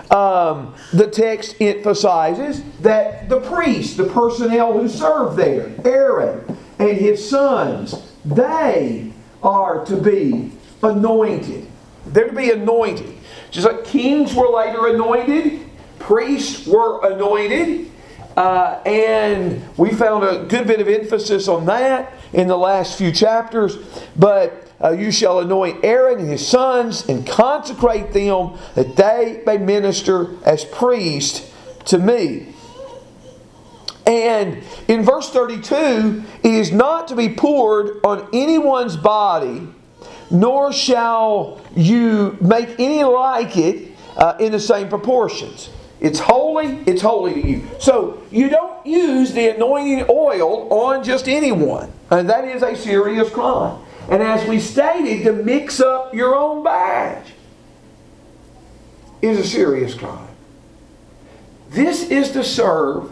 um, 0.09 0.73
the 0.93 1.07
text 1.07 1.55
emphasizes 1.59 2.63
that 2.79 3.27
the 3.27 3.41
priests, 3.41 3.97
the 3.97 4.05
personnel 4.05 4.73
who 4.73 4.87
serve 4.87 5.35
there, 5.35 5.71
Aaron 5.85 6.57
and 6.79 6.97
his 6.97 7.29
sons, 7.29 8.13
they 8.23 9.11
are 9.43 9.85
to 9.85 9.97
be 9.97 10.51
anointed. 10.81 11.67
They're 12.07 12.29
to 12.29 12.35
be 12.35 12.51
anointed. 12.51 13.15
Just 13.51 13.67
like 13.67 13.83
kings 13.83 14.33
were 14.33 14.49
later 14.49 14.87
anointed, 14.87 15.69
priests 15.99 16.65
were 16.65 17.05
anointed. 17.11 17.91
Uh, 18.37 18.81
and 18.85 19.61
we 19.77 19.91
found 19.91 20.23
a 20.23 20.45
good 20.45 20.65
bit 20.65 20.79
of 20.79 20.87
emphasis 20.87 21.49
on 21.49 21.65
that 21.65 22.13
in 22.31 22.47
the 22.47 22.57
last 22.57 22.97
few 22.97 23.11
chapters. 23.11 23.75
But 24.15 24.68
uh, 24.81 24.91
you 24.91 25.11
shall 25.11 25.39
anoint 25.39 25.83
Aaron 25.83 26.19
and 26.19 26.29
his 26.29 26.47
sons 26.47 27.07
and 27.09 27.27
consecrate 27.27 28.13
them 28.13 28.57
that 28.75 28.95
they 28.95 29.43
may 29.45 29.57
minister 29.57 30.35
as 30.45 30.63
priests 30.65 31.51
to 31.85 31.97
me. 31.97 32.53
And 34.05 34.63
in 34.87 35.03
verse 35.03 35.29
32, 35.29 36.23
it 36.43 36.51
is 36.51 36.71
not 36.71 37.09
to 37.09 37.15
be 37.15 37.29
poured 37.29 37.99
on 38.03 38.27
anyone's 38.33 38.97
body, 38.97 39.67
nor 40.31 40.73
shall 40.73 41.61
you 41.75 42.37
make 42.41 42.79
any 42.79 43.03
like 43.03 43.55
it 43.57 43.91
uh, 44.17 44.35
in 44.39 44.51
the 44.51 44.59
same 44.59 44.89
proportions. 44.89 45.69
It's 45.99 46.19
holy, 46.19 46.79
it's 46.87 47.01
holy 47.01 47.41
to 47.41 47.47
you. 47.47 47.67
So 47.79 48.23
you 48.31 48.49
don't 48.49 48.85
use 48.85 49.33
the 49.33 49.49
anointing 49.49 50.05
oil 50.09 50.71
on 50.73 51.03
just 51.03 51.27
anyone. 51.27 51.91
And 52.09 52.29
that 52.29 52.45
is 52.45 52.63
a 52.63 52.75
serious 52.75 53.29
crime. 53.29 53.79
And 54.09 54.23
as 54.23 54.47
we 54.47 54.59
stated, 54.59 55.23
to 55.23 55.33
mix 55.33 55.79
up 55.79 56.13
your 56.13 56.35
own 56.35 56.63
badge 56.63 57.33
is 59.21 59.37
a 59.37 59.43
serious 59.43 59.93
crime. 59.93 60.27
This 61.69 62.09
is 62.09 62.31
to 62.31 62.43
serve 62.43 63.11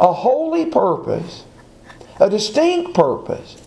a 0.00 0.12
holy 0.12 0.66
purpose, 0.66 1.44
a 2.18 2.30
distinct 2.30 2.94
purpose. 2.94 3.60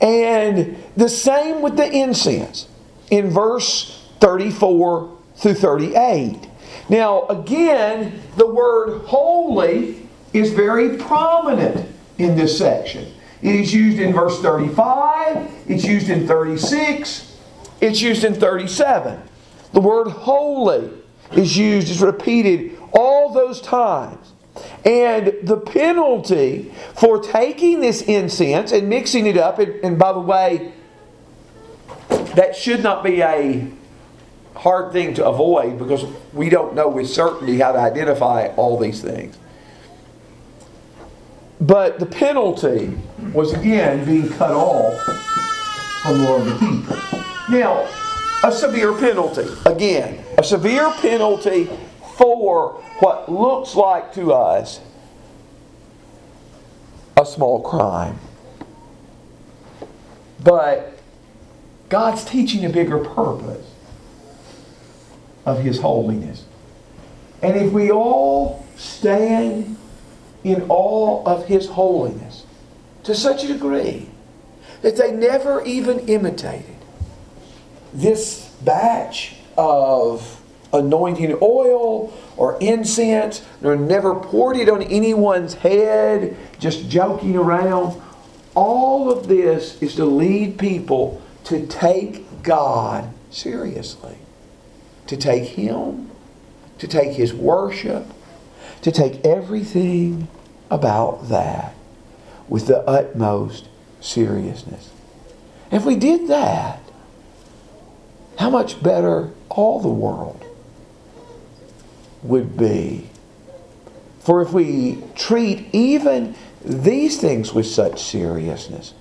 And 0.00 0.76
the 0.96 1.08
same 1.08 1.62
with 1.62 1.76
the 1.76 1.90
incense 1.90 2.68
in 3.10 3.30
verse 3.30 4.08
34 4.20 5.18
through 5.36 5.54
38. 5.54 6.48
Now, 6.88 7.26
again, 7.26 8.22
the 8.36 8.46
word 8.46 9.02
holy 9.06 10.08
is 10.32 10.52
very 10.52 10.96
prominent 10.96 11.88
in 12.18 12.36
this 12.36 12.56
section. 12.56 13.12
It 13.42 13.54
is 13.54 13.72
used 13.72 13.98
in 13.98 14.12
verse 14.12 14.40
35, 14.40 15.50
it's 15.68 15.84
used 15.84 16.10
in 16.10 16.26
36, 16.26 17.36
it's 17.80 18.00
used 18.00 18.24
in 18.24 18.34
37. 18.34 19.22
The 19.72 19.80
word 19.80 20.08
holy 20.08 20.90
is 21.32 21.56
used, 21.56 21.88
is 21.88 22.00
repeated 22.00 22.76
all 22.92 23.32
those 23.32 23.60
times. 23.60 24.32
And 24.84 25.34
the 25.42 25.56
penalty 25.56 26.72
for 26.96 27.22
taking 27.22 27.80
this 27.80 28.02
incense 28.02 28.72
and 28.72 28.88
mixing 28.88 29.26
it 29.26 29.36
up, 29.36 29.60
and, 29.60 29.72
and 29.84 29.98
by 29.98 30.12
the 30.12 30.20
way, 30.20 30.72
that 32.34 32.56
should 32.56 32.82
not 32.82 33.04
be 33.04 33.20
a 33.20 33.70
hard 34.56 34.92
thing 34.92 35.14
to 35.14 35.24
avoid 35.24 35.78
because 35.78 36.04
we 36.32 36.48
don't 36.48 36.74
know 36.74 36.88
with 36.88 37.08
certainty 37.08 37.60
how 37.60 37.72
to 37.72 37.78
identify 37.78 38.48
all 38.56 38.78
these 38.78 39.00
things. 39.00 39.38
But 41.60 41.98
the 41.98 42.06
penalty 42.06 42.96
was 43.32 43.52
again 43.52 44.04
being 44.04 44.28
cut 44.30 44.52
off 44.52 45.00
from 46.02 46.22
the 46.22 46.56
people. 46.58 46.96
Now, 47.50 47.88
a 48.44 48.52
severe 48.52 48.92
penalty. 48.92 49.46
Again, 49.66 50.24
a 50.36 50.44
severe 50.44 50.90
penalty 51.00 51.68
for 52.16 52.80
what 53.00 53.30
looks 53.30 53.74
like 53.74 54.12
to 54.14 54.32
us 54.32 54.80
a 57.16 57.26
small 57.26 57.60
crime. 57.62 58.18
But 60.42 60.98
God's 61.88 62.24
teaching 62.24 62.64
a 62.64 62.68
bigger 62.68 62.98
purpose 62.98 63.66
of 65.44 65.60
His 65.60 65.80
holiness. 65.80 66.44
And 67.42 67.56
if 67.56 67.72
we 67.72 67.90
all 67.90 68.64
stand 68.76 69.77
in 70.44 70.62
all 70.68 71.26
of 71.26 71.46
His 71.46 71.68
holiness 71.68 72.44
to 73.04 73.14
such 73.14 73.44
a 73.44 73.48
degree 73.48 74.08
that 74.82 74.96
they 74.96 75.12
never 75.12 75.64
even 75.64 76.00
imitated 76.08 76.76
this 77.92 78.50
batch 78.62 79.36
of 79.56 80.40
anointing 80.72 81.38
oil 81.40 82.12
or 82.36 82.58
incense, 82.60 83.42
nor 83.60 83.76
never 83.76 84.14
poured 84.14 84.56
it 84.56 84.68
on 84.68 84.82
anyone's 84.82 85.54
head, 85.54 86.36
just 86.58 86.88
joking 86.88 87.36
around. 87.36 88.00
All 88.54 89.10
of 89.10 89.28
this 89.28 89.80
is 89.82 89.94
to 89.96 90.04
lead 90.04 90.58
people 90.58 91.22
to 91.44 91.66
take 91.66 92.42
God 92.42 93.10
seriously, 93.30 94.18
to 95.06 95.16
take 95.16 95.44
Him, 95.44 96.10
to 96.78 96.86
take 96.86 97.12
His 97.12 97.32
worship, 97.32 98.06
to 98.82 98.92
take 98.92 99.24
everything 99.24 100.28
about 100.70 101.28
that 101.28 101.74
with 102.48 102.66
the 102.66 102.78
utmost 102.80 103.68
seriousness. 104.00 104.90
If 105.70 105.84
we 105.84 105.96
did 105.96 106.28
that, 106.28 106.80
how 108.38 108.50
much 108.50 108.82
better 108.82 109.30
all 109.50 109.80
the 109.80 109.88
world 109.88 110.44
would 112.22 112.56
be. 112.56 113.08
For 114.20 114.42
if 114.42 114.52
we 114.52 115.02
treat 115.14 115.68
even 115.72 116.34
these 116.64 117.20
things 117.20 117.52
with 117.54 117.66
such 117.66 118.02
seriousness, 118.02 118.94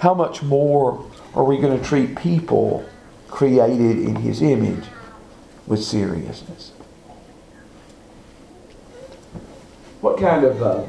how 0.00 0.14
much 0.14 0.42
more 0.42 1.04
are 1.34 1.44
we 1.44 1.58
going 1.58 1.78
to 1.78 1.84
treat 1.84 2.16
people 2.16 2.84
created 3.28 3.98
in 3.98 4.16
His 4.16 4.42
image 4.42 4.84
with 5.66 5.82
seriousness? 5.82 6.72
What 10.02 10.18
kind 10.18 10.44
of 10.44 10.60
uh, 10.60 10.84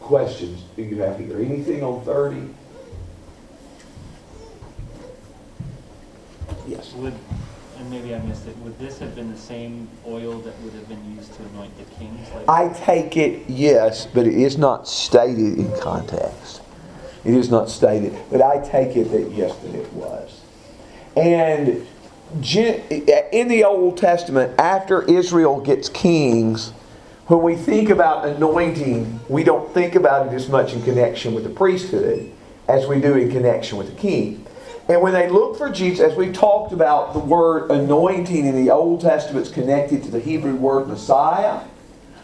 questions 0.00 0.62
do 0.74 0.82
you 0.82 0.96
have 1.02 1.18
here? 1.18 1.38
Anything 1.38 1.82
on 1.82 2.02
30? 2.02 2.54
Yes. 6.66 6.94
Would, 6.94 7.12
and 7.78 7.90
maybe 7.90 8.14
I 8.14 8.20
missed 8.22 8.46
it, 8.46 8.56
would 8.58 8.78
this 8.78 8.98
have 9.00 9.14
been 9.14 9.30
the 9.30 9.36
same 9.36 9.86
oil 10.06 10.38
that 10.38 10.58
would 10.60 10.72
have 10.72 10.88
been 10.88 11.14
used 11.14 11.34
to 11.34 11.42
anoint 11.42 11.76
the 11.76 11.84
kings? 11.96 12.26
Like 12.34 12.48
I 12.48 12.72
take 12.72 13.18
it 13.18 13.46
yes, 13.46 14.06
but 14.06 14.26
it 14.26 14.32
is 14.32 14.56
not 14.56 14.88
stated 14.88 15.58
in 15.58 15.70
context. 15.78 16.62
It 17.22 17.34
is 17.34 17.50
not 17.50 17.68
stated, 17.68 18.16
but 18.30 18.40
I 18.40 18.66
take 18.66 18.96
it 18.96 19.10
that 19.12 19.30
yes, 19.30 19.54
that 19.58 19.74
it 19.74 19.92
was. 19.92 20.40
And 21.16 21.66
gen- 21.66 21.86
in 22.34 23.48
the 23.48 23.64
Old 23.64 23.96
Testament, 23.96 24.58
after 24.58 25.02
Israel 25.02 25.60
gets 25.60 25.88
kings, 25.88 26.70
when 27.26 27.42
we 27.42 27.54
think 27.54 27.90
about 27.90 28.26
anointing, 28.26 29.20
we 29.28 29.44
don't 29.44 29.72
think 29.72 29.94
about 29.94 30.26
it 30.26 30.32
as 30.32 30.48
much 30.48 30.72
in 30.72 30.82
connection 30.82 31.34
with 31.34 31.44
the 31.44 31.50
priesthood 31.50 32.30
as 32.68 32.86
we 32.86 33.00
do 33.00 33.14
in 33.14 33.30
connection 33.30 33.78
with 33.78 33.88
the 33.88 34.00
king. 34.00 34.46
And 34.88 35.02
when 35.02 35.12
they 35.12 35.28
look 35.28 35.56
for 35.56 35.70
Jesus, 35.70 36.00
as 36.00 36.16
we 36.16 36.32
talked 36.32 36.72
about, 36.72 37.12
the 37.12 37.20
word 37.20 37.70
anointing 37.70 38.46
in 38.46 38.56
the 38.56 38.72
Old 38.72 39.00
Testament 39.00 39.46
is 39.46 39.52
connected 39.52 40.02
to 40.02 40.10
the 40.10 40.18
Hebrew 40.18 40.56
word 40.56 40.88
Messiah, 40.88 41.60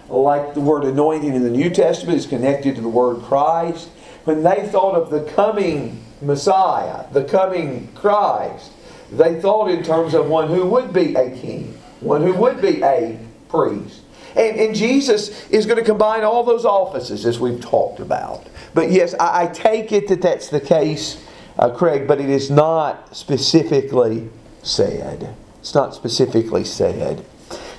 like 0.09 0.55
the 0.55 0.61
word 0.61 0.85
anointing 0.85 1.35
in 1.35 1.43
the 1.43 1.51
New 1.51 1.71
Testament 1.71 2.19
is 2.19 2.27
connected 2.27 2.75
to 2.75 2.81
the 2.81 2.89
word 2.89 3.23
Christ. 3.23 3.89
When 4.25 4.43
they 4.43 4.67
thought 4.67 4.97
of 4.97 5.11
the 5.11 5.23
coming 5.33 6.03
Messiah, 6.21 7.07
the 7.13 7.25
coming 7.25 7.89
Christ, 7.95 8.73
they 9.13 9.41
thought 9.41 9.71
in 9.71 9.83
terms 9.83 10.15
of 10.15 10.29
one 10.29 10.49
who 10.49 10.67
would 10.67 10.93
be 10.93 11.15
a 11.15 11.31
king, 11.31 11.79
one 12.01 12.23
who 12.23 12.35
would 12.35 12.61
be 12.61 12.83
a 12.83 13.19
priest. 13.49 14.03
And, 14.37 14.59
and 14.59 14.75
Jesus 14.75 15.49
is 15.49 15.67
going 15.67 15.79
to 15.79 15.85
combine 15.85 16.25
all 16.25 16.43
those 16.45 16.65
offices 16.65 17.25
as 17.25 17.41
we've 17.41 17.61
talked 17.61 18.01
about. 18.01 18.47
But 18.75 18.91
yes, 18.91 19.15
I, 19.19 19.45
I 19.45 19.47
take 19.47 19.93
it 19.93 20.09
that 20.09 20.21
that's 20.21 20.49
the 20.49 20.61
case 20.61 21.25
uh, 21.59 21.71
Craig, 21.71 22.07
but 22.07 22.21
it 22.21 22.29
is 22.29 22.51
not 22.51 23.17
specifically 23.17 24.29
said. 24.63 25.35
It's 25.61 25.75
not 25.75 25.95
specifically 25.95 26.65
said. 26.65 27.25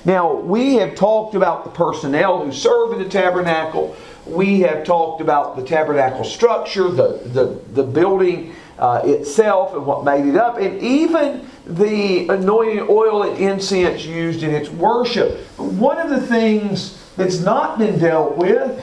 Now, 0.04 0.34
we 0.34 0.74
have 0.74 0.94
talked 0.94 1.34
about 1.34 1.64
the 1.64 1.70
personnel 1.70 2.44
who 2.44 2.52
serve 2.52 2.92
in 2.92 2.98
the 2.98 3.08
tabernacle. 3.08 3.96
We 4.26 4.60
have 4.60 4.84
talked 4.84 5.20
about 5.20 5.56
the 5.56 5.64
tabernacle 5.64 6.24
structure, 6.24 6.88
the, 6.88 7.20
the, 7.24 7.60
the 7.72 7.82
building 7.82 8.54
uh, 8.78 9.02
itself, 9.04 9.74
and 9.74 9.84
what 9.84 10.04
made 10.04 10.26
it 10.26 10.36
up, 10.36 10.58
and 10.58 10.80
even 10.80 11.46
the 11.66 12.28
anointing 12.28 12.86
oil 12.88 13.24
and 13.24 13.38
incense 13.38 14.04
used 14.04 14.42
in 14.42 14.54
its 14.54 14.70
worship. 14.70 15.38
One 15.58 15.98
of 15.98 16.10
the 16.10 16.26
things 16.26 16.98
that's 17.16 17.40
not 17.40 17.78
been 17.78 17.98
dealt 17.98 18.36
with 18.36 18.82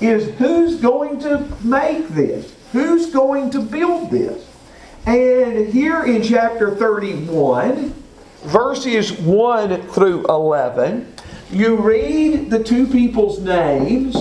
is 0.00 0.30
who's 0.38 0.80
going 0.80 1.20
to 1.20 1.46
make 1.62 2.08
this? 2.08 2.54
Who's 2.72 3.12
going 3.12 3.50
to 3.50 3.60
build 3.60 4.10
this? 4.10 4.46
And 5.06 5.68
here 5.68 6.04
in 6.04 6.22
chapter 6.22 6.74
31, 6.74 7.94
verses 8.44 9.12
1 9.12 9.82
through 9.88 10.24
11, 10.26 11.12
you 11.50 11.76
read 11.76 12.50
the 12.50 12.62
two 12.62 12.86
people's 12.86 13.40
names 13.40 14.14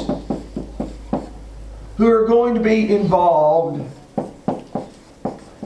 who 1.97 2.07
are 2.07 2.25
going 2.25 2.55
to 2.55 2.61
be 2.61 2.93
involved 2.93 3.85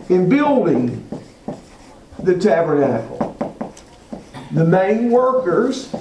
in 0.09 0.29
building 0.29 1.07
the 2.19 2.37
tabernacle. 2.37 3.35
The 4.51 4.65
main 4.65 5.09
workers 5.09 5.93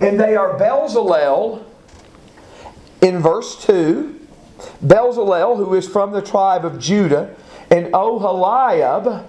And 0.00 0.18
they 0.18 0.36
are 0.36 0.58
Bezalel 0.58 1.64
in 3.02 3.18
verse 3.18 3.64
2, 3.64 4.18
Bezalel, 4.84 5.56
who 5.56 5.74
is 5.74 5.88
from 5.88 6.12
the 6.12 6.22
tribe 6.22 6.64
of 6.64 6.78
Judah, 6.78 7.34
and 7.70 7.86
Oholiab 7.92 9.24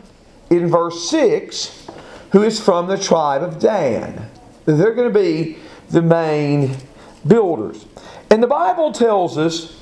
in 0.50 0.70
verse 0.70 1.10
6, 1.10 1.88
who 2.32 2.44
is 2.44 2.60
from 2.60 2.88
the 2.88 2.98
tribe 2.98 3.42
of 3.42 3.60
Dan. 3.60 4.30
They're 4.66 4.94
going 4.94 5.12
to 5.12 5.20
be 5.20 5.58
the 5.90 6.04
main 6.04 6.76
builders. 7.26 7.86
And 8.32 8.44
the 8.44 8.48
Bible 8.48 8.92
tells 8.92 9.38
us 9.38 9.80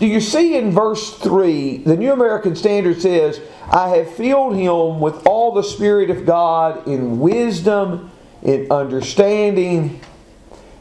do 0.00 0.06
you 0.06 0.22
see 0.22 0.56
in 0.56 0.72
verse 0.72 1.18
3, 1.18 1.78
the 1.78 1.94
New 1.94 2.10
American 2.10 2.56
Standard 2.56 3.02
says, 3.02 3.38
I 3.70 3.88
have 3.88 4.10
filled 4.14 4.56
him 4.56 4.98
with 4.98 5.26
all 5.26 5.52
the 5.52 5.62
Spirit 5.62 6.08
of 6.08 6.24
God 6.24 6.88
in 6.88 7.20
wisdom, 7.20 8.10
in 8.42 8.72
understanding, 8.72 10.00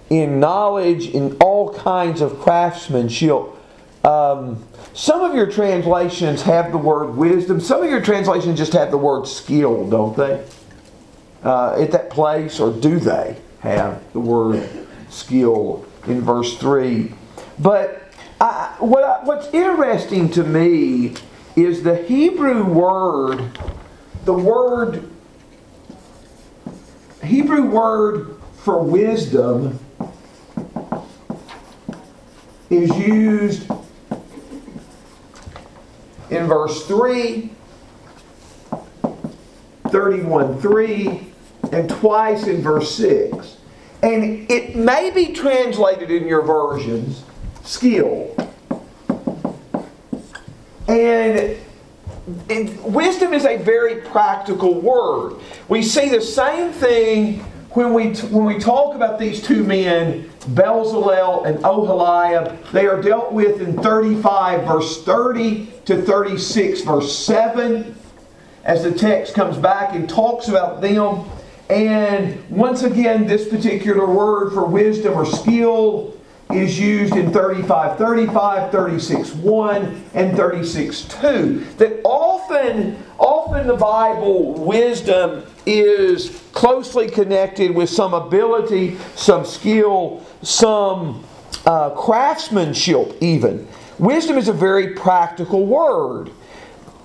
in 0.09 0.39
knowledge, 0.39 1.07
in 1.07 1.35
all 1.41 1.73
kinds 1.73 2.21
of 2.21 2.39
craftsmanship. 2.39 3.43
Um, 4.05 4.63
some 4.93 5.19
of 5.19 5.35
your 5.35 5.51
translations 5.51 6.41
have 6.43 6.71
the 6.71 6.77
word 6.77 7.17
wisdom. 7.17 7.59
Some 7.59 7.83
of 7.83 7.89
your 7.89 8.01
translations 8.01 8.57
just 8.57 8.71
have 8.71 8.89
the 8.89 8.97
word 8.97 9.27
skill, 9.27 9.89
don't 9.89 10.15
they? 10.15 10.47
Uh, 11.43 11.77
at 11.77 11.91
that 11.91 12.09
place, 12.09 12.57
or 12.61 12.71
do 12.71 12.99
they 12.99 13.35
have 13.59 14.01
the 14.13 14.21
word 14.21 14.87
skill 15.09 15.85
in 16.07 16.21
verse 16.21 16.57
3? 16.57 17.13
But 17.59 18.03
I, 18.41 18.75
what 18.79 19.03
I, 19.03 19.23
what's 19.23 19.47
interesting 19.53 20.29
to 20.31 20.43
me 20.43 21.13
is 21.55 21.83
the 21.83 21.95
Hebrew 21.95 22.63
word, 22.63 23.57
the 24.25 24.33
word, 24.33 25.09
Hebrew 27.23 27.65
word 27.65 28.37
for 28.57 28.81
wisdom 28.81 29.79
is 32.69 32.89
used 32.97 33.69
in 36.29 36.45
verse 36.45 36.85
3, 36.85 37.51
31 39.87 40.61
3, 40.61 41.33
and 41.71 41.89
twice 41.89 42.47
in 42.47 42.61
verse 42.61 42.95
6. 42.95 43.58
And 44.01 44.49
it 44.49 44.75
may 44.75 45.11
be 45.11 45.33
translated 45.33 46.09
in 46.09 46.27
your 46.27 46.41
versions 46.41 47.23
skill. 47.63 48.35
And, 50.87 51.57
and 52.49 52.83
wisdom 52.83 53.33
is 53.33 53.45
a 53.45 53.57
very 53.57 54.01
practical 54.01 54.79
word. 54.79 55.39
We 55.67 55.83
see 55.83 56.09
the 56.09 56.21
same 56.21 56.71
thing 56.71 57.39
when 57.71 57.93
we, 57.93 58.15
when 58.15 58.45
we 58.45 58.57
talk 58.57 58.95
about 58.95 59.19
these 59.19 59.41
two 59.41 59.63
men, 59.63 60.29
Bezalel 60.39 61.45
and 61.45 61.59
Oholiab. 61.59 62.71
They 62.71 62.87
are 62.87 63.01
dealt 63.01 63.31
with 63.31 63.61
in 63.61 63.81
35 63.81 64.65
verse 64.65 65.03
30 65.03 65.67
to 65.85 66.01
36 66.01 66.81
verse 66.81 67.15
7 67.15 67.95
as 68.63 68.83
the 68.83 68.91
text 68.91 69.35
comes 69.35 69.57
back 69.57 69.93
and 69.93 70.09
talks 70.09 70.47
about 70.47 70.81
them. 70.81 71.25
And 71.69 72.49
once 72.49 72.81
again, 72.83 73.27
this 73.27 73.47
particular 73.47 74.05
word 74.07 74.53
for 74.53 74.65
wisdom 74.65 75.13
or 75.13 75.25
skill 75.25 76.15
is 76.51 76.79
used 76.79 77.15
in 77.15 77.31
35 77.31 77.97
35, 77.97 78.71
36 78.71 79.33
1, 79.35 80.03
and 80.15 80.35
36 80.35 81.01
2. 81.03 81.65
That 81.77 82.01
often, 82.03 82.97
often 83.19 83.67
the 83.67 83.75
Bible 83.75 84.53
wisdom 84.53 85.43
is 85.67 86.41
closely 86.53 87.07
connected 87.07 87.69
with 87.69 87.89
some 87.89 88.15
ability, 88.15 88.97
some 89.15 89.45
skill, 89.45 90.25
some 90.41 91.23
uh, 91.67 91.91
craftsmanship, 91.91 93.15
even. 93.21 93.67
Wisdom 93.99 94.37
is 94.37 94.47
a 94.47 94.53
very 94.53 94.95
practical 94.95 95.67
word. 95.67 96.31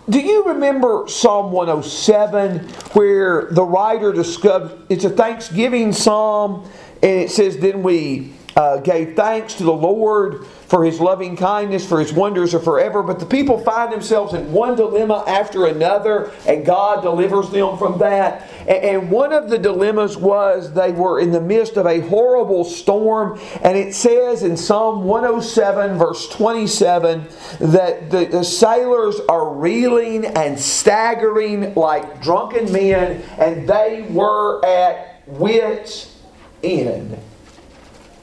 Do 0.08 0.20
you 0.20 0.44
remember 0.44 1.04
Psalm 1.08 1.50
107 1.50 2.58
where 2.92 3.46
the 3.50 3.62
writer 3.62 4.12
discovered 4.12 4.78
it's 4.90 5.04
a 5.04 5.10
Thanksgiving 5.10 5.94
psalm 5.94 6.68
and 7.02 7.22
it 7.22 7.30
says, 7.30 7.56
Then 7.56 7.82
we 7.82 8.34
uh, 8.54 8.78
gave 8.78 9.16
thanks 9.16 9.54
to 9.54 9.64
the 9.64 9.72
Lord 9.72 10.44
for 10.74 10.84
his 10.84 10.98
loving 10.98 11.36
kindness, 11.36 11.86
for 11.86 12.00
his 12.00 12.12
wonders 12.12 12.52
are 12.52 12.58
forever. 12.58 13.00
But 13.00 13.20
the 13.20 13.26
people 13.26 13.60
find 13.60 13.92
themselves 13.92 14.34
in 14.34 14.50
one 14.50 14.74
dilemma 14.74 15.22
after 15.24 15.66
another, 15.66 16.32
and 16.48 16.66
God 16.66 17.00
delivers 17.00 17.48
them 17.50 17.78
from 17.78 17.98
that. 17.98 18.50
And 18.66 19.08
one 19.08 19.32
of 19.32 19.48
the 19.48 19.56
dilemmas 19.56 20.16
was 20.16 20.72
they 20.72 20.90
were 20.90 21.20
in 21.20 21.30
the 21.30 21.40
midst 21.40 21.76
of 21.76 21.86
a 21.86 22.00
horrible 22.00 22.64
storm. 22.64 23.38
And 23.62 23.78
it 23.78 23.94
says 23.94 24.42
in 24.42 24.56
Psalm 24.56 25.04
107, 25.04 25.96
verse 25.96 26.28
27, 26.30 27.28
that 27.60 28.10
the, 28.10 28.24
the 28.24 28.42
sailors 28.42 29.20
are 29.28 29.54
reeling 29.54 30.24
and 30.24 30.58
staggering 30.58 31.72
like 31.76 32.20
drunken 32.20 32.72
men, 32.72 33.22
and 33.38 33.68
they 33.68 34.08
were 34.10 34.66
at 34.66 35.22
wits' 35.28 36.18
end. 36.64 37.16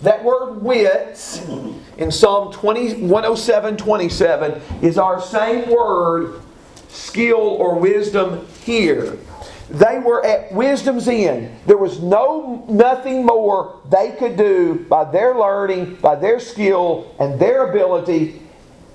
That 0.01 0.23
word 0.23 0.61
wits 0.61 1.47
in 1.97 2.11
Psalm 2.11 2.51
20, 2.51 3.01
107 3.03 3.77
27 3.77 4.61
is 4.81 4.97
our 4.97 5.21
same 5.21 5.69
word, 5.69 6.41
skill 6.89 7.37
or 7.37 7.77
wisdom 7.77 8.47
here. 8.63 9.17
They 9.69 9.99
were 9.99 10.25
at 10.25 10.51
wisdom's 10.51 11.07
end. 11.07 11.55
There 11.65 11.77
was 11.77 12.01
no 12.01 12.65
nothing 12.67 13.25
more 13.25 13.79
they 13.89 14.11
could 14.17 14.35
do 14.35 14.85
by 14.89 15.09
their 15.09 15.35
learning, 15.35 15.95
by 15.95 16.15
their 16.15 16.39
skill, 16.39 17.15
and 17.19 17.39
their 17.39 17.69
ability, 17.69 18.41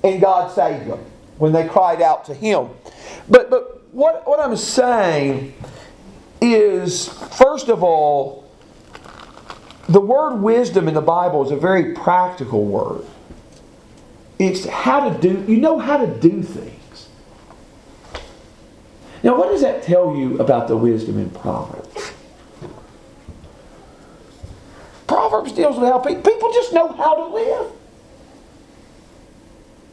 and 0.03 0.21
God 0.21 0.53
saved 0.53 0.87
them 0.87 0.99
when 1.37 1.51
they 1.51 1.67
cried 1.67 2.01
out 2.01 2.25
to 2.25 2.33
Him. 2.33 2.69
But 3.27 3.49
but 3.49 3.77
what, 3.91 4.27
what 4.27 4.39
I'm 4.39 4.55
saying 4.55 5.53
is, 6.41 7.07
first 7.09 7.69
of 7.69 7.81
all, 7.81 8.46
the 9.89 10.01
word 10.01 10.37
wisdom 10.37 10.87
in 10.87 10.93
the 10.93 11.01
Bible 11.01 11.45
is 11.45 11.51
a 11.51 11.55
very 11.55 11.93
practical 11.93 12.65
word. 12.65 13.05
It's 14.39 14.65
how 14.65 15.09
to 15.09 15.19
do, 15.19 15.43
you 15.47 15.57
know 15.57 15.79
how 15.79 15.97
to 15.97 16.07
do 16.19 16.43
things. 16.43 17.07
Now, 19.23 19.37
what 19.37 19.49
does 19.49 19.61
that 19.61 19.83
tell 19.83 20.15
you 20.15 20.37
about 20.39 20.67
the 20.67 20.77
wisdom 20.77 21.17
in 21.17 21.29
Proverbs? 21.31 22.11
Proverbs 25.07 25.53
deals 25.53 25.77
with 25.77 25.89
how 25.89 25.99
people, 25.99 26.53
just 26.53 26.73
know 26.73 26.89
how 26.89 27.15
to 27.15 27.33
live. 27.33 27.71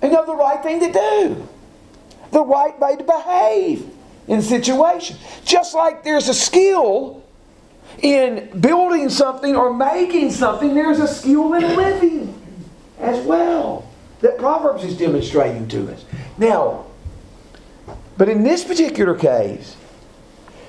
They 0.00 0.11
know 0.11 0.26
the 0.26 0.37
right 0.37 0.62
thing 0.62 0.80
to 0.80 0.92
do, 0.92 1.48
the 2.30 2.44
right 2.44 2.78
way 2.78 2.96
to 2.96 3.04
behave 3.04 3.88
in 4.26 4.42
situations. 4.42 5.18
Just 5.44 5.74
like 5.74 6.04
there's 6.04 6.28
a 6.28 6.35
skill 6.35 7.24
in 8.03 8.61
building 8.61 9.09
something 9.09 9.57
or 9.57 9.73
making 9.73 10.31
something, 10.31 10.75
there's 10.75 11.01
a 11.01 11.09
skill 11.09 11.55
in 11.55 11.77
living 11.77 12.40
as 12.99 13.25
well 13.25 13.88
that 14.20 14.38
Proverbs 14.38 14.85
is 14.85 14.97
demonstrating 14.97 15.68
to 15.68 15.92
us. 15.92 16.05
Now, 16.38 16.87
but 18.16 18.29
in 18.29 18.42
this 18.42 18.64
particular 18.64 19.14
case, 19.14 19.77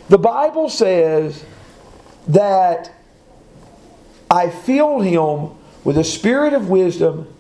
the 0.10 0.18
Bible 0.18 0.70
says 0.70 1.44
that 2.28 2.92
I 4.30 4.50
filled 4.50 5.06
him 5.06 5.52
with 5.84 5.98
a 5.98 6.04
spirit 6.04 6.54
of 6.54 6.70
wisdom 6.70 7.34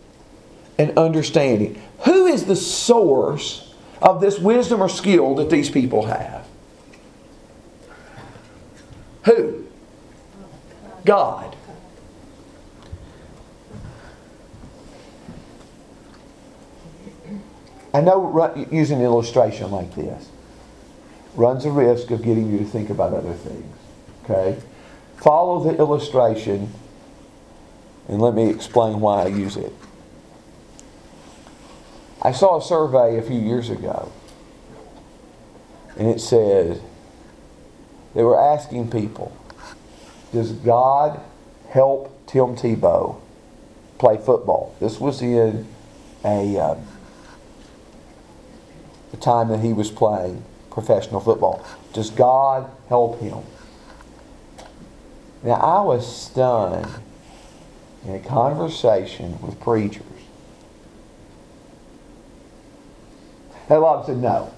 and 0.78 0.98
understanding. 0.98 1.82
Who 2.06 2.28
is 2.28 2.46
the 2.46 2.56
source 2.56 3.74
of 4.02 4.22
this 4.22 4.40
wisdom 4.40 4.82
or 4.82 4.90
skill 4.90 5.36
that 5.36 5.50
these 5.50 5.70
people 5.70 6.06
have? 6.06 6.46
Who? 9.24 9.65
God. 11.06 11.56
I 17.94 18.02
know 18.02 18.68
using 18.72 18.98
an 18.98 19.06
illustration 19.06 19.72
like 19.72 19.96
this 19.96 20.30
runs 21.36 21.64
a 21.66 21.72
risk 21.72 22.12
of 22.12 22.24
getting 22.24 22.52
you 22.52 22.58
to 22.60 22.66
think 22.66 22.90
about 22.90 23.14
other 23.14 23.34
things. 23.34 23.78
Okay? 24.24 24.62
Follow 25.18 25.64
the 25.64 25.78
illustration 25.78 26.74
and 28.10 28.22
let 28.22 28.34
me 28.34 28.50
explain 28.50 29.00
why 29.00 29.24
I 29.24 29.28
use 29.28 29.56
it. 29.56 29.74
I 32.22 32.32
saw 32.32 32.58
a 32.58 32.62
survey 32.62 33.18
a 33.18 33.22
few 33.22 33.40
years 33.40 33.70
ago 33.70 34.12
and 35.98 36.10
it 36.10 36.20
said 36.20 36.82
they 38.14 38.24
were 38.24 38.40
asking 38.40 38.92
people 38.92 39.36
does 40.36 40.52
God 40.52 41.22
help 41.70 42.28
Tim 42.28 42.58
Tebow 42.58 43.22
play 43.98 44.18
football? 44.18 44.76
This 44.82 45.00
was 45.00 45.22
in 45.22 45.66
a 46.26 46.60
uh, 46.60 46.78
the 49.12 49.18
time 49.18 49.48
that 49.48 49.62
he 49.62 49.72
was 49.72 49.90
playing 49.90 50.44
professional 50.72 51.22
football. 51.22 51.66
Does 51.94 52.10
God 52.10 52.70
help 52.90 53.22
him? 53.22 53.38
Now 55.42 55.54
I 55.54 55.82
was 55.82 56.06
stunned 56.06 56.92
in 58.04 58.16
a 58.16 58.20
conversation 58.20 59.42
with 59.42 59.58
preachers. 59.62 60.04
And 63.70 63.78
a 63.78 63.80
lot 63.80 64.00
of 64.00 64.08
them 64.08 64.18
said 64.18 64.22
no. 64.22 64.54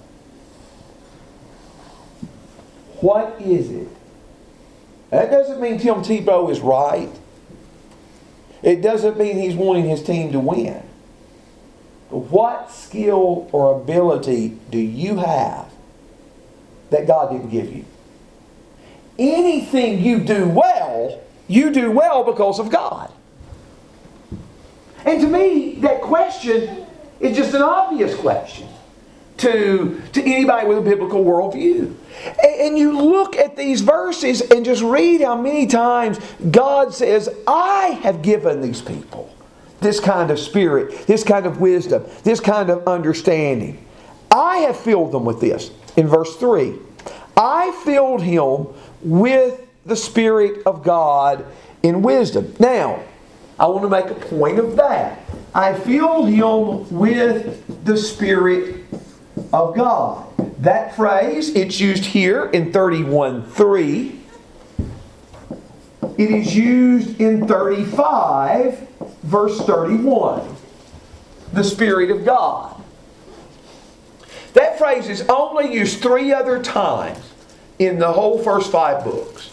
What 3.00 3.40
is 3.40 3.70
it 3.70 3.97
that 5.10 5.30
doesn't 5.30 5.60
mean 5.60 5.78
Tim 5.78 5.96
Tebow 5.96 6.50
is 6.50 6.60
right. 6.60 7.10
It 8.62 8.82
doesn't 8.82 9.18
mean 9.18 9.38
he's 9.38 9.54
wanting 9.54 9.88
his 9.88 10.02
team 10.02 10.32
to 10.32 10.40
win. 10.40 10.82
what 12.10 12.70
skill 12.72 13.48
or 13.52 13.80
ability 13.80 14.58
do 14.70 14.78
you 14.78 15.16
have 15.16 15.70
that 16.90 17.06
God 17.06 17.30
didn't 17.30 17.50
give 17.50 17.74
you? 17.74 17.84
Anything 19.18 20.02
you 20.02 20.20
do 20.20 20.48
well, 20.48 21.20
you 21.48 21.70
do 21.70 21.90
well 21.90 22.24
because 22.24 22.58
of 22.58 22.70
God. 22.70 23.12
And 25.04 25.20
to 25.20 25.26
me, 25.26 25.76
that 25.80 26.00
question 26.00 26.86
is 27.20 27.36
just 27.36 27.54
an 27.54 27.62
obvious 27.62 28.14
question 28.14 28.68
to, 29.38 30.00
to 30.12 30.22
anybody 30.22 30.66
with 30.66 30.78
a 30.78 30.82
biblical 30.82 31.24
worldview. 31.24 31.94
And, 32.24 32.60
and 32.60 32.78
you 32.78 33.00
look 33.00 33.36
at 33.36 33.56
these 33.56 33.80
verses 33.80 34.40
and 34.40 34.64
just 34.64 34.82
read 34.82 35.20
how 35.20 35.40
many 35.40 35.66
times 35.66 36.18
God 36.50 36.94
says, 36.94 37.28
I 37.46 37.98
have 38.02 38.22
given 38.22 38.60
these 38.60 38.82
people 38.82 39.34
this 39.80 40.00
kind 40.00 40.30
of 40.30 40.38
spirit, 40.38 41.06
this 41.06 41.22
kind 41.22 41.46
of 41.46 41.60
wisdom, 41.60 42.04
this 42.24 42.40
kind 42.40 42.70
of 42.70 42.86
understanding. 42.88 43.84
I 44.30 44.58
have 44.58 44.76
filled 44.76 45.12
them 45.12 45.24
with 45.24 45.40
this. 45.40 45.70
In 45.96 46.06
verse 46.06 46.36
3, 46.36 46.74
I 47.36 47.70
filled 47.84 48.22
him 48.22 48.66
with 49.02 49.66
the 49.86 49.96
Spirit 49.96 50.66
of 50.66 50.82
God 50.82 51.46
in 51.82 52.02
wisdom. 52.02 52.54
Now, 52.58 53.02
I 53.58 53.66
want 53.66 53.82
to 53.82 53.88
make 53.88 54.06
a 54.06 54.14
point 54.14 54.58
of 54.58 54.76
that. 54.76 55.20
I 55.54 55.74
filled 55.74 56.28
him 56.28 56.90
with 56.96 57.84
the 57.84 57.96
Spirit 57.96 58.84
of 59.52 59.74
God. 59.76 60.26
That 60.58 60.96
phrase, 60.96 61.50
it's 61.50 61.80
used 61.80 62.04
here 62.04 62.46
in 62.46 62.72
31.3. 62.72 64.18
It 66.18 66.30
is 66.30 66.54
used 66.54 67.20
in 67.20 67.46
35, 67.46 68.88
verse 69.22 69.60
31. 69.60 70.56
The 71.52 71.64
Spirit 71.64 72.10
of 72.10 72.24
God. 72.24 72.82
That 74.54 74.78
phrase 74.78 75.08
is 75.08 75.22
only 75.28 75.72
used 75.72 76.00
three 76.00 76.32
other 76.32 76.62
times 76.62 77.20
in 77.78 77.98
the 77.98 78.12
whole 78.12 78.42
first 78.42 78.72
five 78.72 79.04
books. 79.04 79.50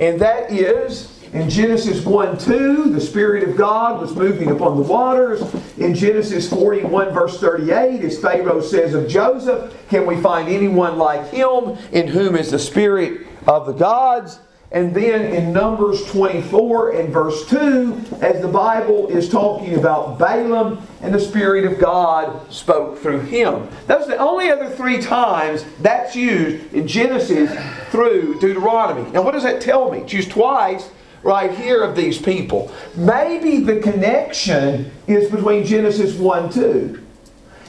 And 0.00 0.20
that 0.20 0.52
is 0.52 1.17
in 1.32 1.50
Genesis 1.50 2.04
1 2.04 2.38
2, 2.38 2.90
the 2.90 3.00
Spirit 3.00 3.46
of 3.46 3.56
God 3.56 4.00
was 4.00 4.14
moving 4.14 4.50
upon 4.50 4.76
the 4.76 4.82
waters. 4.82 5.42
In 5.76 5.94
Genesis 5.94 6.48
41, 6.48 7.12
verse 7.12 7.38
38, 7.38 8.00
as 8.00 8.18
Pharaoh 8.18 8.62
says 8.62 8.94
of 8.94 9.08
Joseph, 9.08 9.74
Can 9.90 10.06
we 10.06 10.20
find 10.20 10.48
anyone 10.48 10.96
like 10.96 11.28
him 11.28 11.76
in 11.92 12.08
whom 12.08 12.34
is 12.34 12.50
the 12.50 12.58
Spirit 12.58 13.26
of 13.46 13.66
the 13.66 13.72
gods? 13.72 14.38
And 14.70 14.94
then 14.94 15.32
in 15.32 15.52
Numbers 15.52 16.04
24 16.10 16.90
and 16.92 17.08
verse 17.10 17.48
2, 17.48 18.18
as 18.20 18.42
the 18.42 18.48
Bible 18.48 19.08
is 19.08 19.28
talking 19.28 19.76
about 19.76 20.18
Balaam 20.18 20.86
and 21.00 21.14
the 21.14 21.20
Spirit 21.20 21.64
of 21.64 21.78
God 21.78 22.52
spoke 22.52 22.98
through 22.98 23.20
him. 23.20 23.66
Those 23.86 24.04
are 24.04 24.10
the 24.10 24.18
only 24.18 24.50
other 24.50 24.68
three 24.68 25.00
times 25.00 25.64
that's 25.80 26.14
used 26.14 26.74
in 26.74 26.86
Genesis 26.86 27.50
through 27.90 28.40
Deuteronomy. 28.40 29.10
Now, 29.10 29.22
what 29.22 29.32
does 29.32 29.44
that 29.44 29.62
tell 29.62 29.90
me? 29.90 30.00
It's 30.00 30.12
used 30.12 30.30
twice 30.30 30.90
right 31.22 31.50
here 31.50 31.82
of 31.82 31.96
these 31.96 32.20
people. 32.20 32.72
Maybe 32.96 33.58
the 33.60 33.80
connection 33.80 34.90
is 35.06 35.30
between 35.30 35.64
Genesis 35.64 36.14
1 36.14 36.50
2. 36.52 37.04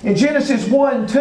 In 0.03 0.15
Genesis 0.15 0.67
1 0.67 1.07
2, 1.07 1.19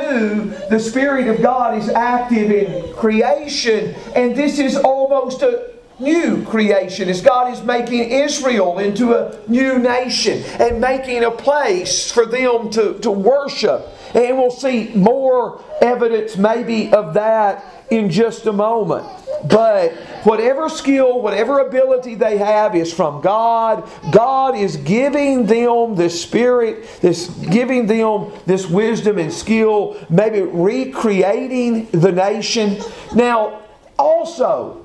the 0.70 0.78
Spirit 0.78 1.26
of 1.28 1.42
God 1.42 1.76
is 1.76 1.88
active 1.88 2.50
in 2.50 2.94
creation, 2.94 3.94
and 4.14 4.36
this 4.36 4.58
is 4.58 4.76
almost 4.76 5.42
a 5.42 5.74
new 5.98 6.44
creation 6.44 7.08
as 7.08 7.20
God 7.20 7.52
is 7.52 7.62
making 7.62 8.10
Israel 8.10 8.78
into 8.78 9.14
a 9.14 9.36
new 9.48 9.78
nation 9.78 10.44
and 10.60 10.80
making 10.80 11.24
a 11.24 11.30
place 11.30 12.10
for 12.10 12.24
them 12.24 12.70
to, 12.70 12.98
to 13.00 13.10
worship. 13.10 13.88
And 14.14 14.38
we'll 14.38 14.50
see 14.50 14.92
more 14.94 15.62
evidence, 15.80 16.36
maybe, 16.36 16.92
of 16.92 17.14
that 17.14 17.64
in 17.90 18.10
just 18.10 18.46
a 18.46 18.52
moment. 18.52 19.06
But 19.48 19.92
whatever 20.24 20.68
skill, 20.68 21.22
whatever 21.22 21.60
ability 21.60 22.16
they 22.16 22.38
have 22.38 22.74
is 22.74 22.92
from 22.92 23.20
God. 23.20 23.88
God 24.10 24.56
is 24.56 24.76
giving 24.76 25.46
them 25.46 25.94
the 25.94 26.10
Spirit, 26.10 26.88
this 27.00 27.28
giving 27.28 27.86
them 27.86 28.32
this 28.46 28.66
wisdom 28.66 29.18
and 29.18 29.32
skill, 29.32 29.96
maybe 30.10 30.42
recreating 30.42 31.86
the 31.92 32.10
nation. 32.10 32.78
Now, 33.14 33.62
also, 33.98 34.84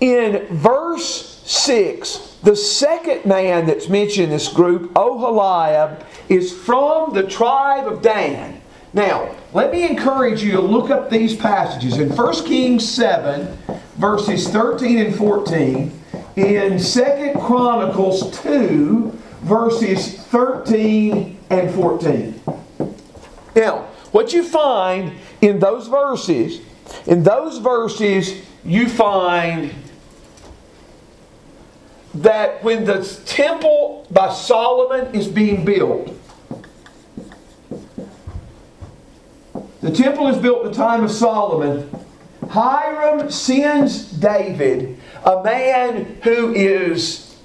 in 0.00 0.46
verse 0.48 1.31
6, 1.44 2.38
the 2.42 2.56
second 2.56 3.24
man 3.24 3.66
that's 3.66 3.88
mentioned 3.88 4.24
in 4.24 4.30
this 4.30 4.48
group, 4.48 4.92
Oholiab, 4.94 6.04
is 6.28 6.52
from 6.52 7.12
the 7.12 7.22
tribe 7.22 7.86
of 7.86 8.02
Dan. 8.02 8.60
Now, 8.92 9.34
let 9.52 9.72
me 9.72 9.88
encourage 9.88 10.42
you 10.42 10.52
to 10.52 10.60
look 10.60 10.90
up 10.90 11.08
these 11.08 11.34
passages. 11.34 11.98
In 11.98 12.14
1 12.14 12.44
Kings 12.44 12.88
7, 12.88 13.56
verses 13.96 14.48
13 14.48 14.98
and 14.98 15.14
14, 15.14 16.02
in 16.36 16.78
2 16.78 17.32
Chronicles 17.40 18.38
2, 18.42 19.18
verses 19.42 20.18
13 20.24 21.38
and 21.50 21.74
14. 21.74 22.40
Now, 23.56 23.88
what 24.12 24.32
you 24.32 24.42
find 24.42 25.12
in 25.40 25.58
those 25.58 25.88
verses, 25.88 26.60
in 27.06 27.22
those 27.22 27.58
verses, 27.58 28.42
you 28.64 28.88
find 28.88 29.74
that 32.14 32.62
when 32.62 32.84
the 32.84 33.04
temple 33.26 34.06
by 34.10 34.32
Solomon 34.32 35.14
is 35.14 35.28
being 35.28 35.64
built, 35.64 36.10
the 39.80 39.90
temple 39.90 40.28
is 40.28 40.38
built 40.38 40.64
in 40.64 40.72
the 40.72 40.76
time 40.76 41.04
of 41.04 41.10
Solomon. 41.10 41.90
Hiram 42.48 43.30
sends 43.30 44.04
David, 44.12 44.98
a 45.24 45.42
man 45.42 46.18
who 46.22 46.52
is 46.52 47.36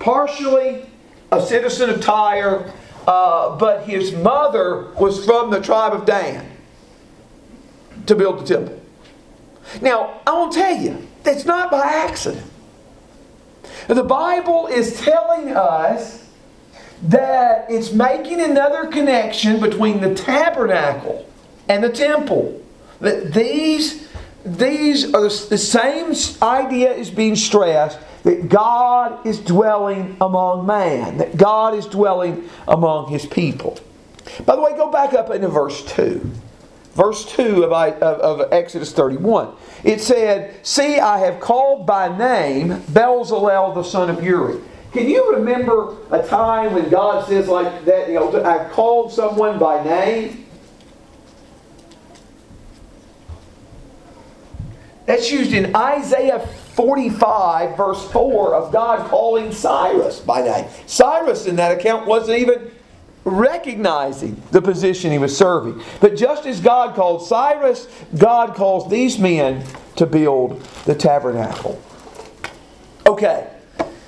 partially 0.00 0.86
a 1.30 1.40
citizen 1.40 1.90
of 1.90 2.00
Tyre, 2.00 2.72
uh, 3.06 3.56
but 3.56 3.84
his 3.84 4.12
mother 4.12 4.90
was 4.98 5.24
from 5.24 5.50
the 5.50 5.60
tribe 5.60 5.92
of 5.92 6.06
Dan, 6.06 6.50
to 8.06 8.14
build 8.14 8.40
the 8.40 8.44
temple. 8.44 8.80
Now, 9.80 10.20
I 10.26 10.48
to 10.50 10.58
tell 10.58 10.76
you, 10.76 11.06
that's 11.22 11.44
not 11.44 11.70
by 11.70 11.86
accident. 11.86 12.50
The 13.88 14.04
Bible 14.04 14.66
is 14.66 15.00
telling 15.00 15.56
us 15.56 16.28
that 17.04 17.66
it's 17.70 17.90
making 17.90 18.40
another 18.40 18.86
connection 18.88 19.60
between 19.60 20.02
the 20.02 20.14
tabernacle 20.14 21.26
and 21.70 21.82
the 21.82 21.88
temple. 21.88 22.62
That 23.00 23.32
these, 23.32 24.06
these 24.44 25.14
are 25.14 25.22
the, 25.22 25.58
same 25.58 26.12
idea 26.42 26.92
is 26.92 27.10
being 27.10 27.34
stressed 27.34 27.98
that 28.24 28.50
God 28.50 29.24
is 29.26 29.38
dwelling 29.38 30.18
among 30.20 30.66
man, 30.66 31.16
that 31.18 31.38
God 31.38 31.74
is 31.74 31.86
dwelling 31.86 32.50
among 32.66 33.08
his 33.08 33.24
people. 33.24 33.78
By 34.44 34.54
the 34.56 34.60
way, 34.60 34.72
go 34.72 34.90
back 34.90 35.14
up 35.14 35.30
into 35.30 35.48
verse 35.48 35.82
2 35.94 36.30
verse 36.98 37.24
2 37.36 37.62
of, 37.62 37.72
of, 37.72 38.40
of, 38.40 38.52
Exodus 38.52 38.92
31. 38.92 39.54
It 39.84 40.00
said, 40.00 40.66
See, 40.66 40.98
I 40.98 41.18
have 41.18 41.40
called 41.40 41.86
by 41.86 42.16
name 42.16 42.68
Bezalel 42.90 43.74
the 43.74 43.82
son 43.82 44.10
of 44.10 44.22
Uri. 44.22 44.60
Can 44.92 45.08
you 45.08 45.34
remember 45.34 45.96
a 46.10 46.26
time 46.26 46.72
when 46.72 46.88
God 46.88 47.28
says 47.28 47.46
like 47.46 47.84
that, 47.84 48.08
you 48.08 48.14
know, 48.14 48.42
I've 48.44 48.70
called 48.72 49.12
someone 49.12 49.58
by 49.58 49.84
name? 49.84 50.46
That's 55.04 55.30
used 55.30 55.52
in 55.52 55.74
Isaiah 55.74 56.40
45, 56.40 57.76
verse 57.76 58.10
4, 58.10 58.54
of 58.54 58.72
God 58.72 59.08
calling 59.08 59.52
Cyrus 59.52 60.20
by 60.20 60.42
name. 60.42 60.68
Cyrus, 60.86 61.46
in 61.46 61.56
that 61.56 61.78
account, 61.78 62.06
wasn't 62.06 62.38
even 62.38 62.70
recognizing 63.24 64.40
the 64.50 64.62
position 64.62 65.10
he 65.10 65.18
was 65.18 65.36
serving. 65.36 65.82
But 66.00 66.16
just 66.16 66.46
as 66.46 66.60
God 66.60 66.94
called 66.94 67.26
Cyrus, 67.26 67.88
God 68.16 68.54
calls 68.54 68.90
these 68.90 69.18
men 69.18 69.64
to 69.96 70.06
build 70.06 70.60
the 70.84 70.94
tabernacle. 70.94 71.80
Okay, 73.06 73.48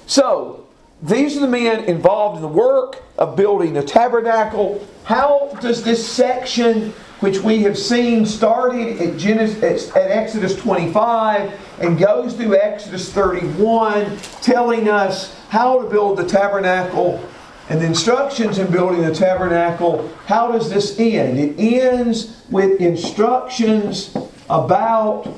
so 0.07 0.67
these 1.03 1.37
are 1.37 1.41
the 1.41 1.49
men 1.49 1.85
involved 1.85 2.37
in 2.37 2.43
the 2.43 2.49
work 2.49 3.03
of 3.19 3.37
building 3.37 3.73
the 3.73 3.83
tabernacle. 3.83 4.87
How 5.05 5.57
does 5.61 5.83
this 5.83 6.07
section, 6.07 6.91
which 7.21 7.41
we 7.41 7.63
have 7.63 7.79
seen 7.79 8.27
started 8.27 9.01
at, 9.01 9.17
Genesis, 9.17 9.91
at 9.97 10.11
Exodus 10.11 10.55
25 10.57 11.53
and 11.81 11.99
goes 11.99 12.35
through 12.35 12.57
Exodus 12.57 13.13
31, 13.13 14.17
telling 14.43 14.89
us 14.89 15.35
how 15.49 15.83
to 15.83 15.89
build 15.89 16.19
the 16.19 16.27
tabernacle 16.27 17.27
and 17.71 17.81
the 17.81 17.87
instructions 17.87 18.59
in 18.59 18.69
building 18.69 19.03
the 19.03 19.15
tabernacle, 19.15 20.11
how 20.27 20.51
does 20.51 20.69
this 20.69 20.99
end? 20.99 21.39
It 21.39 21.55
ends 21.57 22.45
with 22.51 22.81
instructions 22.81 24.13
about 24.51 25.33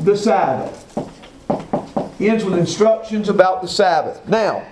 the 0.00 0.16
Sabbath. 0.16 0.84
ends 2.18 2.44
with 2.44 2.58
instructions 2.58 3.28
about 3.28 3.62
the 3.62 3.68
Sabbath. 3.68 4.26
Now, 4.26 4.66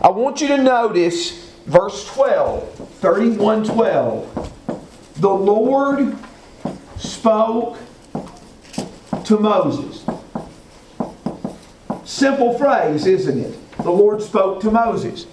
I 0.00 0.10
want 0.10 0.40
you 0.40 0.46
to 0.46 0.62
notice 0.62 1.52
verse 1.66 2.06
12, 2.14 2.88
31 3.00 3.64
12. 3.64 5.14
The 5.16 5.28
Lord 5.28 6.16
spoke 6.98 7.78
to 9.24 9.38
Moses. 9.40 10.06
Simple 12.04 12.56
phrase, 12.56 13.06
isn't 13.06 13.40
it? 13.40 13.78
The 13.78 13.90
Lord 13.90 14.22
spoke 14.22 14.60
to 14.60 14.70
Moses. 14.70 15.26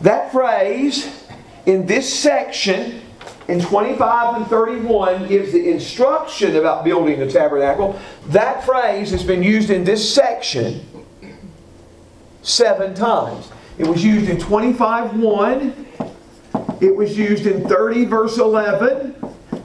That 0.00 0.32
phrase 0.32 1.26
in 1.66 1.86
this 1.86 2.12
section 2.18 3.02
in 3.48 3.60
25 3.60 4.36
and 4.36 4.46
31 4.46 5.26
gives 5.26 5.52
the 5.52 5.70
instruction 5.70 6.56
about 6.56 6.84
building 6.84 7.18
the 7.18 7.30
tabernacle. 7.30 7.98
That 8.26 8.64
phrase 8.64 9.10
has 9.10 9.24
been 9.24 9.42
used 9.42 9.70
in 9.70 9.84
this 9.84 10.14
section 10.14 10.86
seven 12.42 12.94
times. 12.94 13.50
It 13.78 13.86
was 13.86 14.04
used 14.04 14.28
in 14.28 14.38
25 14.38 15.18
1. 15.18 15.86
It 16.80 16.94
was 16.94 17.18
used 17.18 17.46
in 17.46 17.68
30 17.68 18.04
verse 18.04 18.38
11. 18.38 19.17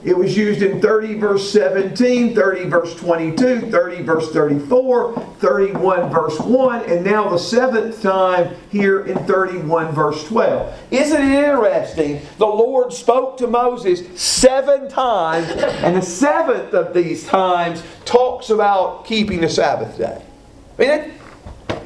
It 0.06 0.18
was 0.18 0.36
used 0.36 0.62
in 0.62 0.82
30 0.82 1.16
verse 1.16 1.50
17, 1.52 2.36
30 2.36 2.64
verse 2.66 2.96
22, 2.96 3.72
30 3.72 4.04
verse 4.04 4.32
34, 4.32 5.20
31 5.40 6.10
verse 6.10 6.40
1, 6.40 6.90
and 6.90 7.06
now 7.06 7.30
the 7.30 7.38
seventh 7.38 8.02
time 8.02 8.54
here 8.70 9.06
in 9.06 9.18
31 9.26 9.94
verse 9.94 10.28
12. 10.28 10.78
Isn't 10.92 11.22
it 11.22 11.44
interesting? 11.46 12.22
The 12.38 12.46
Lord 12.46 12.92
spoke 12.92 13.38
to 13.38 13.48
Moses 13.48 14.22
seven 14.22 14.90
times, 14.90 15.48
and 15.50 15.96
the 15.96 16.02
seventh 16.02 16.74
of 16.74 16.94
these 16.94 17.26
times 17.26 17.82
talks 18.04 18.50
about 18.50 19.06
keeping 19.06 19.40
the 19.40 19.50
Sabbath 19.50 19.98
day. 19.98 20.22
I 20.78 20.82
mean, 20.82 21.14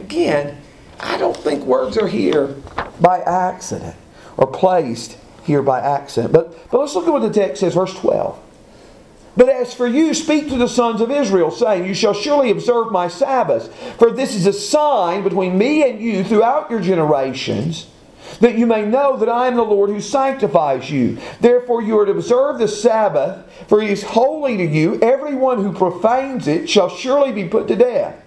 again, 0.01 0.57
I 0.99 1.17
don't 1.19 1.37
think 1.37 1.63
words 1.65 1.97
are 1.97 2.07
here 2.07 2.55
by 2.99 3.19
accident 3.19 3.95
or 4.37 4.47
placed 4.47 5.17
here 5.47 5.63
by 5.63 5.79
accident. 5.79 6.33
But, 6.33 6.69
but 6.69 6.79
let's 6.79 6.93
look 6.93 7.07
at 7.07 7.13
what 7.13 7.21
the 7.21 7.31
text 7.31 7.61
says, 7.61 7.73
verse 7.73 7.93
12. 7.95 8.39
But 9.37 9.49
as 9.49 9.73
for 9.73 9.87
you, 9.87 10.13
speak 10.13 10.49
to 10.49 10.57
the 10.57 10.67
sons 10.67 10.99
of 10.99 11.09
Israel, 11.09 11.51
saying, 11.51 11.85
You 11.85 11.93
shall 11.93 12.13
surely 12.13 12.51
observe 12.51 12.91
my 12.91 13.07
Sabbaths, 13.07 13.69
for 13.97 14.11
this 14.11 14.35
is 14.35 14.45
a 14.45 14.53
sign 14.53 15.23
between 15.23 15.57
me 15.57 15.87
and 15.87 16.01
you 16.01 16.23
throughout 16.23 16.69
your 16.69 16.81
generations, 16.81 17.87
that 18.41 18.57
you 18.57 18.65
may 18.65 18.83
know 18.83 19.15
that 19.17 19.29
I 19.29 19.47
am 19.47 19.55
the 19.55 19.63
Lord 19.63 19.89
who 19.89 20.01
sanctifies 20.01 20.89
you. 20.89 21.19
Therefore 21.39 21.81
you 21.81 21.97
are 21.99 22.05
to 22.05 22.11
observe 22.11 22.57
the 22.57 22.67
Sabbath, 22.67 23.49
for 23.67 23.81
it 23.81 23.89
is 23.89 24.03
holy 24.03 24.57
to 24.57 24.65
you. 24.65 24.99
Everyone 25.01 25.63
who 25.63 25.71
profanes 25.71 26.47
it 26.47 26.67
shall 26.69 26.89
surely 26.89 27.31
be 27.31 27.47
put 27.47 27.67
to 27.67 27.75
death. 27.75 28.23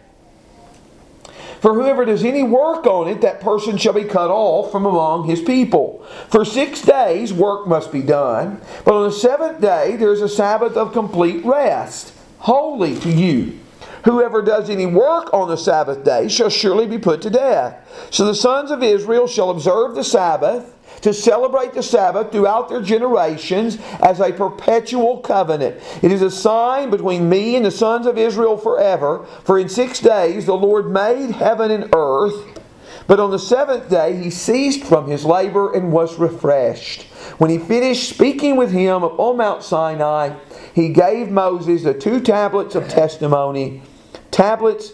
For 1.60 1.74
whoever 1.74 2.04
does 2.06 2.24
any 2.24 2.42
work 2.42 2.86
on 2.86 3.06
it, 3.08 3.20
that 3.20 3.40
person 3.40 3.76
shall 3.76 3.92
be 3.92 4.04
cut 4.04 4.30
off 4.30 4.72
from 4.72 4.86
among 4.86 5.28
his 5.28 5.42
people. 5.42 6.06
For 6.28 6.44
six 6.44 6.80
days 6.80 7.32
work 7.32 7.66
must 7.66 7.92
be 7.92 8.02
done, 8.02 8.60
but 8.84 8.94
on 8.94 9.04
the 9.04 9.12
seventh 9.14 9.60
day 9.60 9.96
there 9.96 10.12
is 10.12 10.22
a 10.22 10.28
Sabbath 10.28 10.76
of 10.76 10.92
complete 10.92 11.44
rest, 11.44 12.14
holy 12.38 12.98
to 13.00 13.10
you. 13.10 13.58
Whoever 14.04 14.40
does 14.40 14.70
any 14.70 14.86
work 14.86 15.32
on 15.34 15.48
the 15.48 15.56
Sabbath 15.56 16.02
day 16.04 16.28
shall 16.28 16.48
surely 16.48 16.86
be 16.86 16.98
put 16.98 17.20
to 17.22 17.30
death. 17.30 18.08
So 18.10 18.24
the 18.24 18.34
sons 18.34 18.70
of 18.70 18.82
Israel 18.82 19.26
shall 19.26 19.50
observe 19.50 19.94
the 19.94 20.04
Sabbath 20.04 20.74
to 21.02 21.14
celebrate 21.14 21.72
the 21.72 21.82
Sabbath 21.82 22.32
throughout 22.32 22.68
their 22.68 22.82
generations 22.82 23.78
as 24.02 24.20
a 24.20 24.32
perpetual 24.32 25.18
covenant. 25.18 25.80
It 26.02 26.12
is 26.12 26.22
a 26.22 26.30
sign 26.30 26.90
between 26.90 27.28
me 27.28 27.56
and 27.56 27.64
the 27.64 27.70
sons 27.70 28.06
of 28.06 28.18
Israel 28.18 28.56
forever. 28.56 29.24
For 29.44 29.58
in 29.58 29.68
six 29.68 30.00
days 30.00 30.46
the 30.46 30.54
Lord 30.54 30.90
made 30.90 31.30
heaven 31.30 31.70
and 31.70 31.88
earth. 31.94 32.58
But 33.06 33.18
on 33.18 33.30
the 33.30 33.38
seventh 33.38 33.90
day 33.90 34.22
he 34.22 34.30
ceased 34.30 34.84
from 34.84 35.08
his 35.08 35.24
labor 35.24 35.72
and 35.72 35.92
was 35.92 36.18
refreshed. 36.18 37.02
When 37.38 37.50
he 37.50 37.58
finished 37.58 38.08
speaking 38.08 38.56
with 38.56 38.70
him 38.70 39.02
upon 39.02 39.38
Mount 39.38 39.62
Sinai, 39.62 40.36
he 40.74 40.90
gave 40.90 41.30
Moses 41.30 41.82
the 41.82 41.94
two 41.94 42.20
tablets 42.20 42.74
of 42.74 42.88
testimony, 42.88 43.82
tablets 44.30 44.92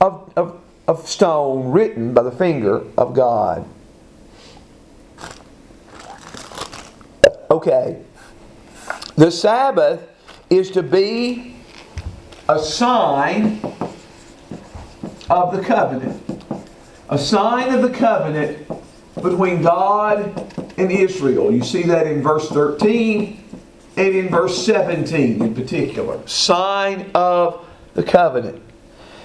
of, 0.00 0.32
of, 0.36 0.60
of 0.86 1.08
stone 1.08 1.72
written 1.72 2.14
by 2.14 2.22
the 2.22 2.30
finger 2.30 2.84
of 2.96 3.14
God. 3.14 3.68
Okay. 7.50 8.02
The 9.16 9.30
Sabbath 9.30 10.08
is 10.50 10.70
to 10.72 10.82
be 10.82 11.56
a 12.48 12.58
sign 12.58 13.60
of 15.30 15.56
the 15.56 15.62
covenant. 15.62 16.22
A 17.08 17.18
sign 17.18 17.72
of 17.74 17.82
the 17.82 17.90
covenant 17.90 18.68
between 19.14 19.62
God 19.62 20.54
and 20.76 20.90
Israel. 20.90 21.52
You 21.52 21.62
see 21.62 21.82
that 21.84 22.06
in 22.06 22.22
verse 22.22 22.48
13 22.48 23.42
and 23.96 24.14
in 24.14 24.28
verse 24.28 24.64
17 24.64 25.42
in 25.42 25.54
particular. 25.54 26.26
Sign 26.26 27.10
of 27.14 27.66
the 27.94 28.02
covenant. 28.02 28.62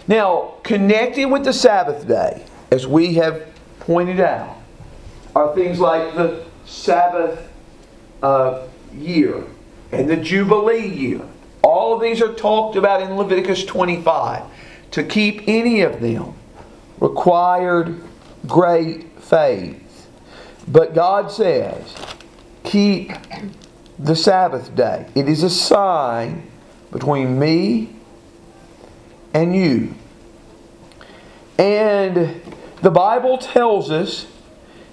Now, 0.08 0.56
connected 0.64 1.26
with 1.26 1.44
the 1.44 1.54
Sabbath 1.54 2.08
day, 2.08 2.44
as 2.72 2.88
we 2.88 3.16
have 3.16 3.46
pointed 3.82 4.20
out, 4.20 4.58
are 5.36 5.54
things 5.56 5.80
like 5.80 6.16
the 6.16 6.46
Sabbath 6.66 7.51
uh, 8.22 8.68
year 8.94 9.44
and 9.92 10.10
the 10.10 10.18
Jubilee 10.18 10.88
year. 10.88 11.22
All 11.64 11.94
of 11.94 12.02
these 12.02 12.22
are 12.22 12.34
talked 12.34 12.76
about 12.76 13.02
in 13.02 13.16
Leviticus 13.16 13.66
25. 13.66 14.44
To 14.92 15.04
keep 15.04 15.44
any 15.48 15.82
of 15.82 16.02
them 16.02 16.34
required 17.00 18.02
great 18.48 19.20
faith. 19.20 20.10
But 20.68 20.94
God 20.94 21.32
says, 21.32 21.96
keep 22.64 23.12
the 23.98 24.16
Sabbath 24.16 24.76
day. 24.76 25.08
It 25.16 25.28
is 25.30 25.44
a 25.44 25.50
sign 25.50 26.50
between 26.92 27.40
me 27.40 27.96
and 29.34 29.56
you. 29.56 29.94
And 31.58 32.42
the 32.82 32.92
Bible 32.92 33.38
tells 33.38 33.92
us 33.92 34.28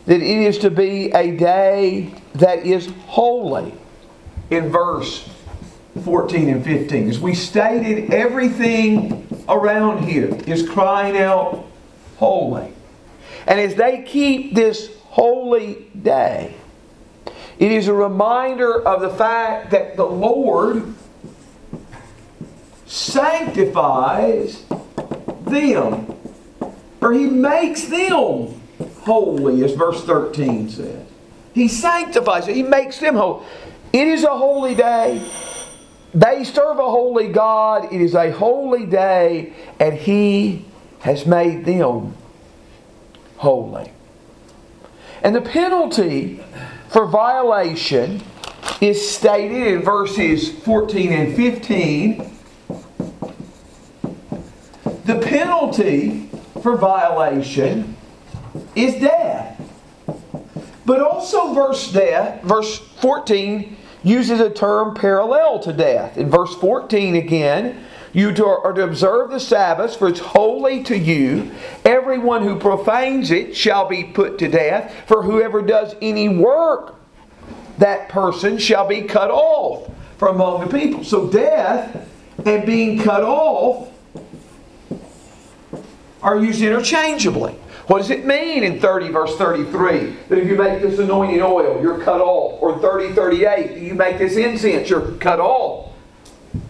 that 0.06 0.16
it 0.16 0.22
is 0.22 0.58
to 0.58 0.70
be 0.70 1.10
a 1.10 1.36
day 1.36 2.14
that 2.34 2.64
is 2.66 2.90
holy 3.06 3.74
in 4.50 4.70
verse 4.70 5.28
14 6.04 6.48
and 6.48 6.64
15. 6.64 7.08
As 7.08 7.18
we 7.18 7.34
stated, 7.34 8.12
everything 8.12 9.26
around 9.48 10.04
here 10.04 10.34
is 10.46 10.68
crying 10.68 11.16
out 11.16 11.66
holy. 12.16 12.72
And 13.46 13.58
as 13.58 13.74
they 13.74 14.02
keep 14.02 14.54
this 14.54 14.90
holy 15.04 15.90
day, 16.00 16.54
it 17.58 17.72
is 17.72 17.88
a 17.88 17.94
reminder 17.94 18.86
of 18.86 19.00
the 19.00 19.10
fact 19.10 19.70
that 19.72 19.96
the 19.96 20.04
Lord 20.04 20.94
sanctifies 22.86 24.64
them, 25.44 26.14
or 27.00 27.12
He 27.12 27.26
makes 27.26 27.84
them 27.84 28.60
holy, 29.00 29.64
as 29.64 29.72
verse 29.72 30.04
13 30.04 30.68
says. 30.68 31.07
He 31.58 31.66
sanctifies 31.66 32.46
it, 32.46 32.54
He 32.54 32.62
makes 32.62 33.00
them 33.00 33.16
holy. 33.16 33.44
It 33.92 34.06
is 34.06 34.22
a 34.22 34.36
holy 34.36 34.76
day. 34.76 35.28
They 36.14 36.44
serve 36.44 36.78
a 36.78 36.88
holy 36.88 37.28
God. 37.28 37.92
It 37.92 38.00
is 38.00 38.14
a 38.14 38.30
holy 38.30 38.86
day, 38.86 39.52
and 39.80 39.94
He 39.94 40.64
has 41.00 41.26
made 41.26 41.64
them 41.64 42.14
holy. 43.38 43.90
And 45.22 45.34
the 45.34 45.40
penalty 45.40 46.44
for 46.90 47.06
violation 47.06 48.22
is 48.80 49.10
stated 49.10 49.66
in 49.66 49.82
verses 49.82 50.52
14 50.60 51.12
and 51.12 51.34
15. 51.34 52.30
The 55.06 55.18
penalty 55.20 56.30
for 56.62 56.76
violation 56.76 57.96
is 58.76 58.94
death. 59.00 59.57
But 60.88 61.02
also 61.02 61.52
verse 61.52 61.92
death, 61.92 62.42
verse 62.42 62.78
14 62.78 63.76
uses 64.02 64.40
a 64.40 64.48
term 64.48 64.94
parallel 64.94 65.58
to 65.60 65.72
death. 65.74 66.16
In 66.16 66.30
verse 66.30 66.54
14 66.54 67.14
again, 67.14 67.84
you 68.14 68.30
are 68.30 68.72
to 68.72 68.84
observe 68.84 69.28
the 69.28 69.38
Sabbath, 69.38 69.96
for 69.96 70.08
it's 70.08 70.18
holy 70.18 70.82
to 70.84 70.96
you. 70.96 71.50
Everyone 71.84 72.42
who 72.42 72.58
profanes 72.58 73.30
it 73.30 73.54
shall 73.54 73.86
be 73.86 74.02
put 74.02 74.38
to 74.38 74.48
death. 74.48 74.94
For 75.06 75.22
whoever 75.22 75.60
does 75.60 75.94
any 76.00 76.30
work, 76.30 76.94
that 77.76 78.08
person 78.08 78.56
shall 78.56 78.88
be 78.88 79.02
cut 79.02 79.30
off 79.30 79.90
from 80.16 80.36
among 80.36 80.66
the 80.66 80.78
people. 80.78 81.04
So 81.04 81.28
death 81.28 82.08
and 82.46 82.64
being 82.64 83.02
cut 83.02 83.22
off 83.24 83.92
are 86.22 86.42
used 86.42 86.62
interchangeably. 86.62 87.56
What 87.88 87.98
does 87.98 88.10
it 88.10 88.26
mean 88.26 88.64
in 88.64 88.80
30 88.80 89.08
verse 89.08 89.34
33 89.36 90.14
that 90.28 90.38
if 90.38 90.46
you 90.46 90.56
make 90.56 90.82
this 90.82 90.98
anointing 90.98 91.40
oil, 91.40 91.80
you're 91.82 91.98
cut 91.98 92.20
off? 92.20 92.60
Or 92.60 92.78
30 92.78 93.14
38, 93.14 93.78
you 93.78 93.94
make 93.94 94.18
this 94.18 94.36
incense, 94.36 94.90
you're 94.90 95.12
cut 95.12 95.40
off? 95.40 95.94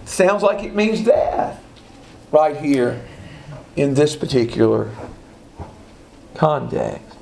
Sounds 0.04 0.44
like 0.44 0.62
it 0.62 0.76
means 0.76 1.04
death 1.04 1.60
right 2.30 2.56
here 2.56 3.04
in 3.74 3.94
this 3.94 4.14
particular 4.14 4.94
context. 6.36 7.16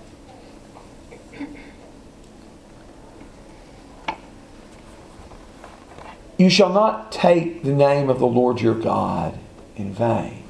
You 6.36 6.50
shall 6.50 6.70
not 6.70 7.10
take 7.12 7.62
the 7.62 7.72
name 7.72 8.10
of 8.10 8.18
the 8.18 8.26
Lord 8.26 8.60
your 8.60 8.74
God 8.74 9.38
in 9.74 9.94
vain, 9.94 10.44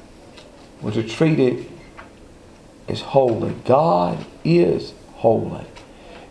or 0.83 0.91
to 0.91 1.01
treat 1.01 1.39
it 1.39 1.76
as 2.87 3.01
holy. 3.01 3.53
God 3.65 4.25
is 4.43 4.93
holy. 5.15 5.65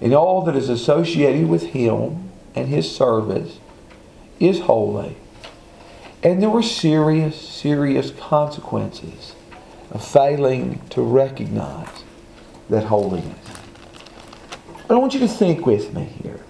And 0.00 0.12
all 0.14 0.42
that 0.42 0.56
is 0.56 0.68
associated 0.68 1.48
with 1.48 1.68
Him 1.68 2.30
and 2.54 2.68
His 2.68 2.94
service 2.94 3.58
is 4.38 4.60
holy. 4.60 5.16
And 6.22 6.42
there 6.42 6.50
were 6.50 6.62
serious, 6.62 7.40
serious 7.40 8.10
consequences 8.10 9.34
of 9.90 10.04
failing 10.04 10.80
to 10.90 11.02
recognize 11.02 12.02
that 12.68 12.84
holiness. 12.84 13.38
I 14.88 14.94
want 14.94 15.14
you 15.14 15.20
to 15.20 15.28
think 15.28 15.66
with 15.66 15.94
me 15.94 16.04
here. 16.22 16.40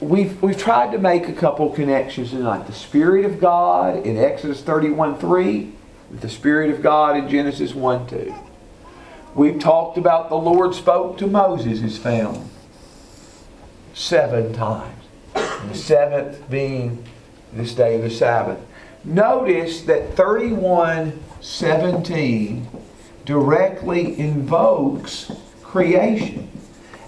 We've, 0.00 0.40
we've 0.40 0.56
tried 0.56 0.92
to 0.92 0.98
make 0.98 1.28
a 1.28 1.32
couple 1.32 1.70
connections 1.70 2.30
tonight. 2.30 2.66
The 2.66 2.72
Spirit 2.72 3.24
of 3.24 3.40
God 3.40 4.06
in 4.06 4.16
Exodus 4.16 4.62
31 4.62 5.18
3, 5.18 5.72
with 6.10 6.20
the 6.20 6.28
Spirit 6.28 6.70
of 6.70 6.82
God 6.82 7.16
in 7.16 7.28
Genesis 7.28 7.74
1 7.74 8.06
2. 8.06 8.32
We've 9.34 9.58
talked 9.58 9.98
about 9.98 10.30
the 10.30 10.36
Lord 10.36 10.74
spoke 10.74 11.18
to 11.18 11.26
Moses 11.26 11.82
is 11.82 11.98
found 11.98 12.48
seven 13.94 14.52
times. 14.52 14.94
The 15.34 15.74
seventh 15.74 16.48
being 16.50 17.04
this 17.52 17.74
day 17.74 17.96
of 17.96 18.02
the 18.02 18.10
Sabbath. 18.10 18.58
Notice 19.04 19.82
that 19.82 20.16
3117 20.16 22.68
directly 23.24 24.18
invokes 24.18 25.30
creation. 25.62 26.48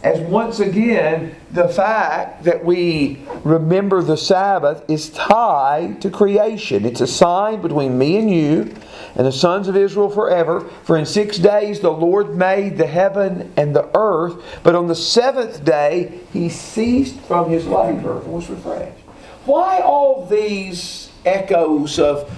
As 0.02 0.18
once 0.20 0.60
again, 0.60 1.34
the 1.50 1.68
fact 1.68 2.44
that 2.44 2.64
we 2.64 3.20
remember 3.44 4.00
the 4.02 4.16
Sabbath 4.16 4.82
is 4.88 5.10
tied 5.10 6.00
to 6.00 6.10
creation. 6.10 6.86
It's 6.86 7.02
a 7.02 7.06
sign 7.06 7.60
between 7.60 7.98
me 7.98 8.16
and 8.16 8.30
you 8.30 8.74
and 9.14 9.26
the 9.26 9.32
sons 9.32 9.68
of 9.68 9.76
Israel 9.76 10.08
forever. 10.08 10.60
For 10.84 10.96
in 10.96 11.04
six 11.04 11.36
days 11.36 11.80
the 11.80 11.92
Lord 11.92 12.34
made 12.34 12.78
the 12.78 12.86
heaven 12.86 13.52
and 13.58 13.76
the 13.76 13.90
earth, 13.94 14.42
but 14.62 14.74
on 14.74 14.86
the 14.86 14.94
seventh 14.94 15.66
day 15.66 16.20
he 16.32 16.48
ceased 16.48 17.20
from 17.20 17.50
his 17.50 17.66
labor 17.66 18.22
and 18.22 18.32
was 18.32 18.48
refreshed. 18.48 18.96
Why 19.44 19.80
all 19.80 20.24
these 20.24 21.10
echoes 21.26 21.98
of 21.98 22.30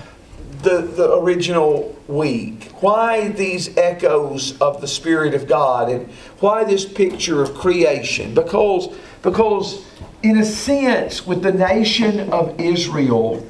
the, 0.63 0.83
the 0.83 1.15
original 1.17 1.97
week? 2.09 2.71
Why 2.81 3.29
these 3.29 3.77
echoes 3.77 4.59
of 4.61 4.81
the 4.81 4.89
Spirit 4.89 5.35
of 5.35 5.47
God? 5.47 5.91
And 5.91 6.09
why 6.41 6.65
this 6.65 6.85
picture 6.85 7.43
of 7.43 7.55
creation? 7.55 8.35
Because, 8.35 8.89
because 9.23 9.85
in 10.23 10.39
a 10.39 10.45
sense, 10.45 11.27
with 11.27 11.43
the 11.43 11.53
nation 11.53 12.31
of 12.31 12.59
Israel, 12.61 13.47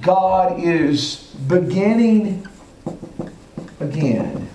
God 0.00 0.60
is 0.60 1.16
beginning 1.46 2.46
again. 3.78 4.48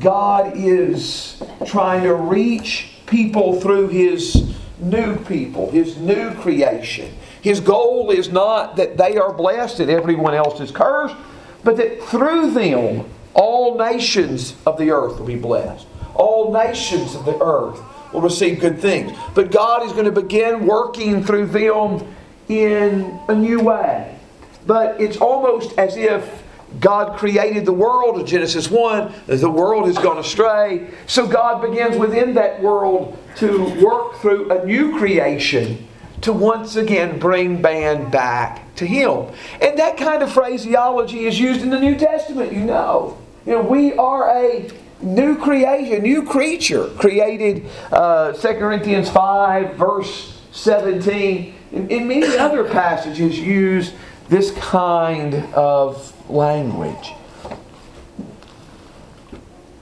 God 0.00 0.52
is 0.56 1.42
trying 1.66 2.02
to 2.04 2.14
reach 2.14 2.92
people 3.06 3.60
through 3.60 3.88
His 3.88 4.54
new 4.78 5.16
people, 5.16 5.70
His 5.70 5.96
new 5.96 6.34
creation. 6.34 7.14
His 7.46 7.60
goal 7.60 8.10
is 8.10 8.28
not 8.28 8.74
that 8.74 8.96
they 8.96 9.18
are 9.18 9.32
blessed 9.32 9.78
and 9.78 9.88
everyone 9.88 10.34
else 10.34 10.58
is 10.58 10.72
cursed, 10.72 11.14
but 11.62 11.76
that 11.76 12.02
through 12.02 12.50
them 12.50 13.08
all 13.34 13.78
nations 13.78 14.56
of 14.66 14.76
the 14.76 14.90
earth 14.90 15.20
will 15.20 15.26
be 15.26 15.36
blessed. 15.36 15.86
All 16.16 16.52
nations 16.52 17.14
of 17.14 17.24
the 17.24 17.40
earth 17.40 17.80
will 18.12 18.20
receive 18.20 18.58
good 18.58 18.80
things. 18.80 19.16
But 19.36 19.52
God 19.52 19.86
is 19.86 19.92
going 19.92 20.06
to 20.06 20.20
begin 20.20 20.66
working 20.66 21.22
through 21.22 21.46
them 21.46 22.12
in 22.48 23.16
a 23.28 23.34
new 23.36 23.60
way. 23.60 24.18
But 24.66 25.00
it's 25.00 25.18
almost 25.18 25.78
as 25.78 25.96
if 25.96 26.42
God 26.80 27.16
created 27.16 27.64
the 27.64 27.72
world 27.72 28.18
in 28.18 28.26
Genesis 28.26 28.68
1, 28.68 29.14
the 29.28 29.48
world 29.48 29.86
has 29.86 29.98
gone 29.98 30.18
astray. 30.18 30.88
So 31.06 31.28
God 31.28 31.62
begins 31.62 31.96
within 31.96 32.34
that 32.34 32.60
world 32.60 33.16
to 33.36 33.72
work 33.80 34.16
through 34.16 34.50
a 34.50 34.66
new 34.66 34.98
creation 34.98 35.86
to 36.22 36.32
once 36.32 36.76
again 36.76 37.18
bring 37.18 37.60
man 37.60 38.10
back 38.10 38.74
to 38.76 38.86
Him. 38.86 39.26
And 39.60 39.78
that 39.78 39.96
kind 39.96 40.22
of 40.22 40.32
phraseology 40.32 41.26
is 41.26 41.38
used 41.38 41.62
in 41.62 41.70
the 41.70 41.80
New 41.80 41.96
Testament, 41.96 42.52
you 42.52 42.64
know. 42.64 43.18
You 43.44 43.52
know, 43.52 43.62
we 43.62 43.92
are 43.94 44.30
a 44.36 44.70
new 45.00 45.36
creation, 45.36 46.02
new 46.02 46.24
creature, 46.24 46.88
created, 46.98 47.66
uh, 47.92 48.32
2 48.32 48.48
Corinthians 48.54 49.08
5, 49.10 49.74
verse 49.74 50.40
17. 50.52 51.54
In, 51.72 51.88
in 51.90 52.08
many 52.08 52.36
other 52.38 52.64
passages 52.64 53.38
use 53.38 53.92
this 54.28 54.50
kind 54.52 55.34
of 55.54 56.12
language. 56.30 57.12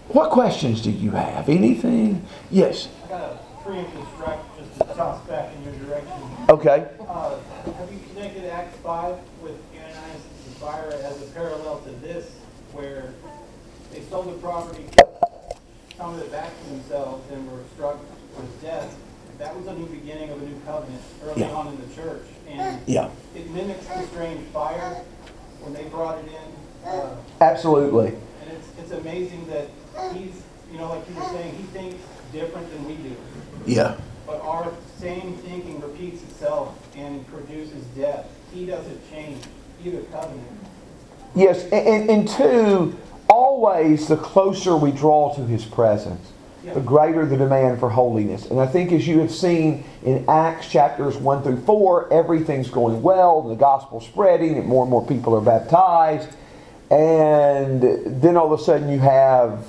What 0.08 0.30
questions 0.30 0.82
do 0.82 0.90
you 0.90 1.10
have? 1.12 1.48
Anything? 1.48 2.24
Yes. 2.50 2.88
I 3.04 3.08
got 3.08 3.20
a 3.22 3.38
strike 4.74 4.88
just 4.88 4.90
to 4.90 4.96
toss 4.96 5.26
back 5.26 5.54
in 5.54 5.64
your 5.64 5.72
direction. 5.86 6.12
Okay. 6.48 6.86
Uh, 7.08 7.36
have 7.78 7.92
you 7.92 8.00
connected 8.12 8.44
Acts 8.46 8.76
5 8.78 9.16
with 9.42 9.56
Ananias 9.74 10.22
and 10.46 10.56
Sapphira 10.56 10.94
as 11.02 11.22
a 11.22 11.26
parallel 11.26 11.80
to 11.80 11.90
this, 11.90 12.30
where 12.72 13.12
they 13.92 14.00
sold 14.02 14.28
the 14.28 14.38
property, 14.38 14.84
counted 15.96 16.22
it 16.24 16.32
back 16.32 16.50
to 16.62 16.70
themselves, 16.70 17.30
and 17.32 17.50
were 17.50 17.58
struck 17.74 17.98
with 18.36 18.62
death? 18.62 18.96
That 19.38 19.56
was 19.56 19.66
a 19.66 19.74
new 19.74 19.86
beginning 19.86 20.30
of 20.30 20.40
a 20.40 20.44
new 20.46 20.60
covenant 20.64 21.02
early 21.24 21.40
Yeah. 21.42 21.50
on 21.54 21.68
in 21.68 21.88
the 21.88 21.94
church. 21.94 22.22
And 22.48 22.80
Yeah. 22.86 23.08
it 23.34 23.50
mimics 23.50 23.86
the 23.86 24.06
strange 24.06 24.46
fire 24.52 25.02
when 25.60 25.72
they 25.74 25.84
brought 25.84 26.18
it 26.18 26.26
in. 26.26 26.88
Uh, 26.88 27.16
Absolutely. 27.40 28.08
and 28.08 28.52
it's, 28.52 28.68
it's 28.78 28.92
amazing 28.92 29.46
that 29.48 29.68
he's, 30.14 30.42
you 30.70 30.78
know, 30.78 30.88
like 30.88 31.08
you 31.08 31.16
were 31.16 31.26
saying, 31.32 31.54
he 31.56 31.62
thinks 31.64 31.96
different 32.32 32.70
than 32.70 32.86
we 32.86 32.94
do. 32.94 33.16
Yeah. 33.66 33.96
But 34.26 34.40
our 34.40 34.72
same 34.98 35.36
thinking 35.38 35.80
repeats 35.80 36.22
itself 36.22 36.76
and 36.96 37.26
produces 37.28 37.84
death. 37.96 38.26
He 38.52 38.66
doesn't 38.66 39.10
change 39.10 39.42
either 39.84 40.02
covenant. 40.04 40.48
Yes, 41.34 41.64
and, 41.64 42.08
and, 42.08 42.28
two, 42.28 42.96
always 43.28 44.06
the 44.06 44.16
closer 44.16 44.76
we 44.76 44.92
draw 44.92 45.34
to 45.34 45.44
His 45.44 45.64
presence, 45.64 46.32
the 46.62 46.80
greater 46.80 47.26
the 47.26 47.36
demand 47.36 47.80
for 47.80 47.90
holiness. 47.90 48.46
And 48.46 48.60
I 48.60 48.66
think 48.66 48.92
as 48.92 49.06
you 49.06 49.18
have 49.18 49.32
seen 49.32 49.84
in 50.04 50.24
Acts 50.28 50.68
chapters 50.68 51.16
1 51.16 51.42
through 51.42 51.60
4, 51.62 52.12
everything's 52.12 52.70
going 52.70 53.02
well, 53.02 53.42
the 53.42 53.56
gospel's 53.56 54.06
spreading, 54.06 54.56
and 54.56 54.66
more 54.66 54.84
and 54.84 54.90
more 54.90 55.04
people 55.04 55.34
are 55.34 55.40
baptized. 55.40 56.28
And 56.90 57.82
then 58.22 58.36
all 58.36 58.52
of 58.52 58.60
a 58.60 58.62
sudden 58.62 58.88
you 58.88 59.00
have 59.00 59.66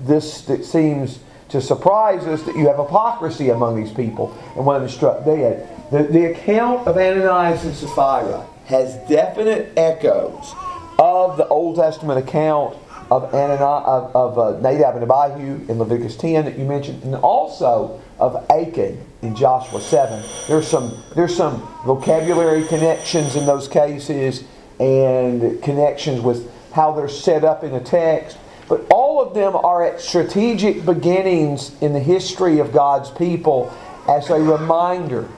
this 0.00 0.42
that 0.42 0.64
seems 0.64 1.18
to 1.52 1.60
surprise 1.60 2.26
us 2.26 2.42
that 2.42 2.56
you 2.56 2.66
have 2.66 2.78
hypocrisy 2.78 3.50
among 3.50 3.76
these 3.76 3.92
people, 3.92 4.36
and 4.56 4.66
one 4.66 4.76
of 4.76 4.82
them 4.82 4.90
struck 4.90 5.24
dead. 5.24 5.68
The, 5.90 6.04
the 6.04 6.32
account 6.32 6.86
of 6.86 6.96
Ananias 6.96 7.64
and 7.64 7.74
Sapphira 7.74 8.46
has 8.66 8.96
definite 9.08 9.72
echoes 9.76 10.54
of 10.98 11.36
the 11.36 11.46
Old 11.48 11.76
Testament 11.76 12.18
account 12.26 12.76
of, 13.10 13.30
Anani- 13.32 13.84
of, 13.84 14.16
of 14.16 14.38
uh, 14.38 14.60
Nadab 14.60 14.96
and 14.96 15.10
Abihu 15.10 15.70
in 15.70 15.78
Leviticus 15.78 16.16
10 16.16 16.46
that 16.46 16.58
you 16.58 16.64
mentioned, 16.64 17.02
and 17.02 17.14
also 17.16 18.00
of 18.18 18.46
Achan 18.50 19.04
in 19.20 19.36
Joshua 19.36 19.80
7. 19.80 20.22
There's 20.48 20.66
some, 20.66 21.02
there's 21.14 21.36
some 21.36 21.60
vocabulary 21.84 22.64
connections 22.66 23.36
in 23.36 23.44
those 23.44 23.68
cases 23.68 24.44
and 24.80 25.62
connections 25.62 26.22
with 26.22 26.50
how 26.72 26.92
they're 26.92 27.08
set 27.08 27.44
up 27.44 27.62
in 27.62 27.74
a 27.74 27.80
text. 27.80 28.38
But 28.72 28.86
all 28.90 29.20
of 29.20 29.34
them 29.34 29.54
are 29.54 29.84
at 29.84 30.00
strategic 30.00 30.86
beginnings 30.86 31.76
in 31.82 31.92
the 31.92 32.00
history 32.00 32.58
of 32.58 32.72
God's 32.72 33.10
people 33.10 33.70
as 34.08 34.30
a 34.30 34.40
reminder 34.40 35.28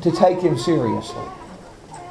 to 0.00 0.10
take 0.12 0.40
Him 0.40 0.56
seriously, 0.56 1.26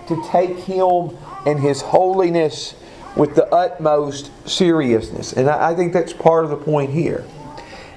to 0.09 0.23
take 0.29 0.59
Him 0.59 1.17
and 1.47 1.59
His 1.59 1.81
holiness 1.81 2.75
with 3.15 3.33
the 3.33 3.47
utmost 3.47 4.29
seriousness. 4.47 5.33
And 5.33 5.49
I 5.49 5.73
think 5.73 5.91
that's 5.91 6.13
part 6.13 6.43
of 6.43 6.51
the 6.51 6.57
point 6.57 6.91
here. 6.91 7.25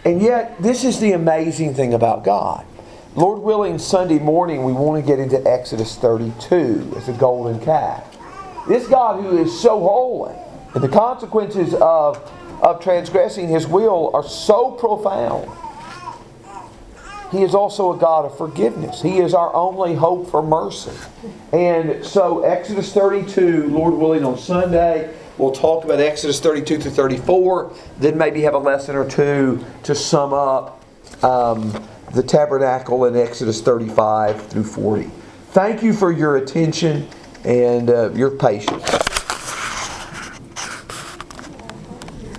And 0.07 0.22
yet, 0.22 0.62
this 0.62 0.82
is 0.82 0.99
the 0.99 1.12
amazing 1.12 1.74
thing 1.74 1.92
about 1.92 2.24
God. 2.24 2.64
Lord 3.16 3.42
willing, 3.42 3.78
Sunday 3.78 4.18
morning 4.18 4.64
we 4.64 4.72
want 4.72 5.05
to 5.05 5.07
get 5.07 5.18
into 5.18 5.47
Exodus 5.47 5.97
32 5.97 6.95
as 6.97 7.11
a 7.11 7.12
golden 7.12 7.61
calf. 7.61 8.16
This 8.66 8.86
God 8.88 9.22
who 9.22 9.36
is 9.36 9.61
so 9.61 9.78
holy, 9.78 10.34
and 10.75 10.83
the 10.83 10.89
consequences 10.89 11.75
of, 11.75 12.18
of 12.62 12.83
transgressing 12.83 13.49
His 13.49 13.66
will 13.66 14.11
are 14.14 14.25
so 14.25 14.72
profound. 14.72 15.51
He 17.31 17.43
is 17.43 17.55
also 17.55 17.93
a 17.93 17.99
God 17.99 18.27
of 18.27 18.37
forgiveness. 18.39 19.03
He 19.03 19.18
is 19.18 19.35
our 19.35 19.53
only 19.55 19.95
hope 19.95 20.31
for 20.31 20.43
mercy. 20.43 20.93
And 21.53 22.05
so, 22.05 22.45
Exodus 22.45 22.93
32, 22.93 23.68
Lord 23.68 23.95
willing, 23.95 24.25
on 24.25 24.39
Sunday, 24.39 25.12
we'll 25.37 25.51
talk 25.51 25.85
about 25.85 25.99
Exodus 25.99 26.39
32 26.39 26.79
through 26.79 26.91
34, 26.93 27.72
then 27.99 28.16
maybe 28.16 28.43
have 28.43 28.55
a 28.55 28.59
lesson 28.59 28.95
or 28.95 29.09
two 29.09 29.64
to 29.83 29.97
sum 29.97 30.33
up 30.33 30.85
um, 31.25 31.72
the 32.12 32.22
tabernacle 32.22 33.05
in 33.07 33.16
Exodus 33.16 33.61
35 33.61 34.47
through 34.47 34.64
40. 34.64 35.11
Thank 35.51 35.83
you 35.83 35.93
for 35.93 36.12
your 36.12 36.37
attention 36.37 37.09
and 37.45 37.91
uh, 37.91 38.12
your 38.12 38.31
patience. 38.31 39.13